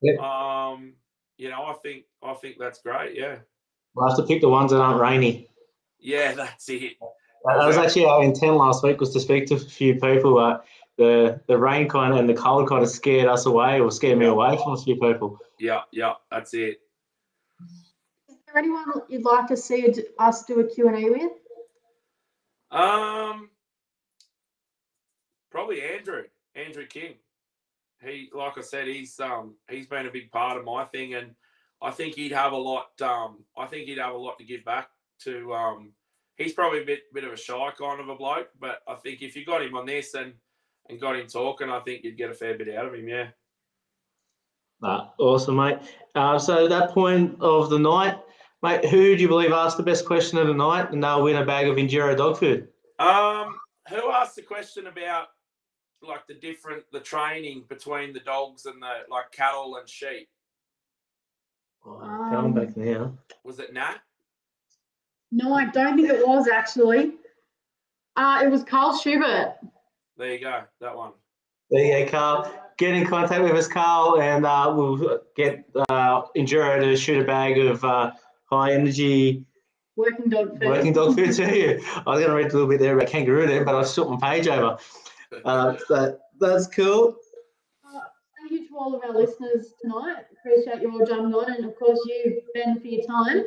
Yeah. 0.00 0.14
Um, 0.20 0.94
you 1.38 1.50
know, 1.50 1.64
I 1.64 1.74
think 1.82 2.04
I 2.22 2.34
think 2.34 2.56
that's 2.58 2.80
great. 2.82 3.16
Yeah, 3.16 3.36
We'll 3.94 4.08
have 4.08 4.16
to 4.16 4.24
pick 4.24 4.40
the 4.40 4.48
ones 4.48 4.70
that 4.72 4.80
aren't 4.80 5.00
rainy. 5.00 5.48
yeah, 5.98 6.32
that's 6.36 6.68
it. 6.68 6.92
That 7.44 7.66
was 7.66 7.76
actually 7.76 8.04
our 8.04 8.22
intent 8.22 8.54
last 8.54 8.84
week 8.84 9.00
was 9.00 9.12
to 9.14 9.20
speak 9.20 9.46
to 9.46 9.54
a 9.54 9.58
few 9.58 9.94
people, 9.94 10.34
but 10.34 10.64
the 10.98 11.40
the 11.48 11.58
rain 11.58 11.88
kind 11.88 12.12
of 12.12 12.20
and 12.20 12.28
the 12.28 12.34
cold 12.34 12.68
kind 12.68 12.82
of 12.82 12.88
scared 12.90 13.26
us 13.26 13.46
away, 13.46 13.80
or 13.80 13.90
scared 13.90 14.18
me 14.18 14.26
away 14.26 14.56
from 14.62 14.74
a 14.74 14.76
few 14.76 14.96
people. 14.96 15.38
Yeah, 15.58 15.80
yeah, 15.90 16.14
that's 16.30 16.54
it. 16.54 16.80
Is 18.52 18.54
there 18.54 18.64
anyone 18.64 18.84
you'd 19.08 19.24
like 19.24 19.46
to 19.46 19.56
see 19.56 19.94
us 20.18 20.44
do 20.44 20.60
a 20.60 20.64
Q&A 20.64 21.08
with? 21.08 21.32
Um, 22.70 23.48
probably 25.50 25.80
Andrew, 25.80 26.24
Andrew 26.54 26.84
King. 26.84 27.14
He, 28.04 28.28
like 28.34 28.58
I 28.58 28.60
said, 28.60 28.88
he's 28.88 29.18
um 29.20 29.54
he's 29.70 29.86
been 29.86 30.04
a 30.04 30.10
big 30.10 30.30
part 30.30 30.58
of 30.58 30.66
my 30.66 30.84
thing, 30.84 31.14
and 31.14 31.30
I 31.80 31.92
think 31.92 32.14
he'd 32.14 32.32
have 32.32 32.52
a 32.52 32.56
lot. 32.56 33.00
Um, 33.00 33.38
I 33.56 33.64
think 33.64 33.86
he'd 33.86 33.96
have 33.96 34.12
a 34.12 34.18
lot 34.18 34.38
to 34.38 34.44
give 34.44 34.66
back 34.66 34.88
to. 35.20 35.54
Um, 35.54 35.92
he's 36.36 36.52
probably 36.52 36.82
a 36.82 36.84
bit 36.84 37.04
bit 37.14 37.24
of 37.24 37.32
a 37.32 37.36
shy 37.38 37.70
kind 37.78 38.00
of 38.00 38.10
a 38.10 38.16
bloke, 38.16 38.50
but 38.60 38.80
I 38.86 38.96
think 38.96 39.22
if 39.22 39.34
you 39.34 39.46
got 39.46 39.62
him 39.62 39.76
on 39.76 39.86
this 39.86 40.12
and 40.12 40.34
and 40.90 41.00
got 41.00 41.16
him 41.16 41.26
talking, 41.26 41.70
I 41.70 41.80
think 41.80 42.04
you'd 42.04 42.18
get 42.18 42.28
a 42.28 42.34
fair 42.34 42.58
bit 42.58 42.74
out 42.76 42.84
of 42.84 42.94
him. 42.94 43.08
Yeah. 43.08 43.28
Nah, 44.82 45.10
awesome, 45.18 45.56
mate. 45.56 45.78
Uh, 46.14 46.38
so 46.38 46.64
at 46.64 46.70
that 46.70 46.90
point 46.90 47.40
of 47.40 47.70
the 47.70 47.78
night, 47.78 48.18
mate, 48.62 48.84
who 48.84 49.16
do 49.16 49.22
you 49.22 49.28
believe 49.28 49.52
asked 49.52 49.76
the 49.76 49.82
best 49.82 50.06
question 50.06 50.38
of 50.38 50.46
the 50.46 50.54
night, 50.54 50.92
and 50.92 51.02
they'll 51.02 51.22
win 51.22 51.36
a 51.36 51.44
bag 51.44 51.68
of 51.68 51.76
Enduro 51.76 52.16
dog 52.16 52.38
food? 52.38 52.68
Um, 52.98 53.58
who 53.88 54.10
asked 54.10 54.36
the 54.36 54.42
question 54.42 54.86
about 54.86 55.28
like 56.02 56.26
the 56.26 56.34
different 56.34 56.84
the 56.92 57.00
training 57.00 57.64
between 57.68 58.12
the 58.12 58.20
dogs 58.20 58.66
and 58.66 58.82
the 58.82 59.10
like 59.10 59.30
cattle 59.32 59.76
and 59.76 59.88
sheep? 59.88 60.28
Oh, 61.84 62.30
going 62.30 62.54
back 62.54 62.76
now. 62.76 63.16
Was 63.44 63.58
it 63.58 63.72
Nat? 63.72 63.98
No, 65.32 65.54
I 65.54 65.66
don't 65.66 65.96
think 65.96 66.10
it 66.10 66.26
was 66.26 66.48
actually. 66.48 67.14
Uh, 68.16 68.42
it 68.44 68.48
was 68.50 68.62
Carl 68.62 68.96
Schubert. 68.96 69.54
There 70.16 70.32
you 70.32 70.40
go, 70.40 70.62
that 70.80 70.94
one. 70.94 71.12
There 71.70 72.00
you 72.00 72.04
go, 72.04 72.10
Carl. 72.10 72.54
Get 72.76 72.94
in 72.94 73.06
contact 73.06 73.42
with 73.42 73.52
us, 73.52 73.66
Carl, 73.66 74.20
and 74.20 74.44
uh, 74.44 74.72
we'll 74.76 75.20
get 75.34 75.64
uh, 75.88 76.22
Enduro 76.36 76.80
to 76.80 76.96
shoot 76.96 77.22
a 77.22 77.24
bag 77.24 77.58
of 77.58 77.82
uh, 77.84 78.12
high 78.52 78.72
energy 78.72 79.44
Working 79.96 80.30
dog 80.30 80.58
food. 80.58 80.68
working 80.68 80.92
dog 80.94 81.14
food 81.16 81.32
to 81.34 81.58
you. 81.58 81.80
I 82.06 82.10
was 82.10 82.20
going 82.20 82.28
to 82.30 82.34
read 82.34 82.46
a 82.50 82.52
little 82.52 82.66
bit 82.68 82.80
there 82.80 82.96
about 82.96 83.08
kangaroo 83.08 83.46
there, 83.46 83.64
but 83.64 83.74
I 83.74 83.84
flipped 83.84 84.10
my 84.10 84.16
page 84.36 84.48
over. 84.48 84.78
Uh, 85.44 85.76
so 85.86 86.18
that's 86.40 86.66
cool. 86.68 87.16
Thank 88.38 88.50
you 88.52 88.68
to 88.68 88.76
all 88.78 88.94
of 88.94 89.02
our 89.04 89.12
listeners 89.12 89.74
tonight. 89.80 90.24
Appreciate 90.38 90.82
you 90.82 90.90
all 90.92 91.06
jumping 91.06 91.34
on, 91.34 91.52
and 91.52 91.64
of 91.64 91.76
course 91.78 91.98
you, 92.06 92.40
Ben, 92.54 92.80
for 92.80 92.86
your 92.86 93.04
time. 93.06 93.44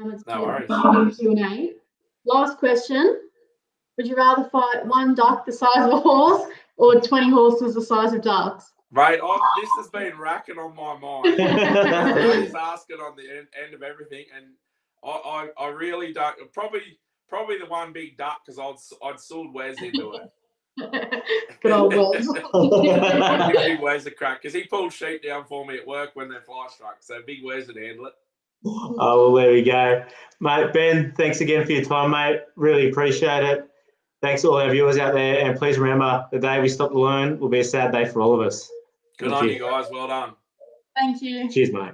Um, 0.00 0.12
it's 0.12 0.26
No 0.26 0.34
been 0.66 0.68
worries. 0.70 1.16
a 1.16 1.16
Q 1.18 1.30
and 1.32 1.38
A. 1.40 1.72
Last 2.26 2.58
question: 2.58 3.20
Would 3.96 4.06
you 4.06 4.14
rather 4.16 4.44
fight 4.50 4.84
one 4.86 5.14
duck 5.14 5.44
the 5.46 5.52
size 5.52 5.76
of 5.78 5.92
a 5.92 6.00
horse 6.00 6.50
or 6.76 7.00
twenty 7.00 7.30
horses 7.30 7.74
the 7.74 7.82
size 7.82 8.12
of 8.12 8.20
ducks? 8.22 8.72
Mate, 8.90 9.20
I, 9.22 9.38
this 9.60 9.70
has 9.76 9.88
been 9.90 10.18
racking 10.18 10.56
on 10.56 10.74
my 10.74 10.98
mind. 10.98 11.36
I 11.40 12.72
asking 12.72 12.96
on 12.96 13.16
the 13.16 13.38
end, 13.38 13.46
end 13.62 13.74
of 13.74 13.82
everything, 13.82 14.24
and 14.34 14.46
I, 15.04 15.08
I, 15.58 15.64
I 15.64 15.68
really 15.68 16.12
don't. 16.12 16.36
Probably, 16.54 16.98
probably 17.28 17.58
the 17.58 17.66
one 17.66 17.92
big 17.92 18.16
duck 18.16 18.40
because 18.46 18.58
I'd 18.58 19.06
I'd 19.06 19.20
sold 19.20 19.52
Wes 19.52 19.80
into 19.82 20.14
it. 20.14 20.30
Good 21.62 21.72
old 21.72 21.94
Wes. 21.94 22.26
big 23.52 23.80
Wes 23.80 24.06
a 24.06 24.10
crack 24.10 24.40
because 24.40 24.54
he 24.54 24.64
pulled 24.64 24.92
sheep 24.92 25.22
down 25.22 25.44
for 25.44 25.66
me 25.66 25.76
at 25.76 25.86
work 25.86 26.10
when 26.14 26.30
they're 26.30 26.40
fly 26.40 26.66
struck. 26.70 26.96
So 27.00 27.20
big 27.26 27.44
Wes 27.44 27.66
would 27.66 27.76
handle 27.76 28.06
it. 28.06 28.14
Oh, 28.64 29.32
well, 29.32 29.34
there 29.34 29.52
we 29.52 29.62
go. 29.62 30.04
Mate, 30.40 30.72
Ben, 30.72 31.12
thanks 31.16 31.40
again 31.40 31.64
for 31.64 31.72
your 31.72 31.84
time, 31.84 32.10
mate. 32.10 32.40
Really 32.56 32.88
appreciate 32.88 33.44
it. 33.44 33.68
Thanks 34.20 34.42
to 34.42 34.48
all 34.48 34.56
our 34.56 34.70
viewers 34.70 34.98
out 34.98 35.14
there. 35.14 35.44
And 35.44 35.56
please 35.56 35.78
remember, 35.78 36.26
the 36.32 36.40
day 36.40 36.60
we 36.60 36.68
stop 36.68 36.90
to 36.90 36.98
learn 36.98 37.38
will 37.38 37.48
be 37.48 37.60
a 37.60 37.64
sad 37.64 37.92
day 37.92 38.04
for 38.04 38.20
all 38.20 38.34
of 38.34 38.44
us. 38.44 38.68
Good 39.18 39.30
Thank 39.30 39.42
on 39.42 39.48
you. 39.48 39.54
you 39.54 39.60
guys. 39.60 39.86
Well 39.90 40.06
done. 40.08 40.34
Thank 40.96 41.22
you. 41.22 41.50
Cheers, 41.50 41.72
mate. 41.72 41.92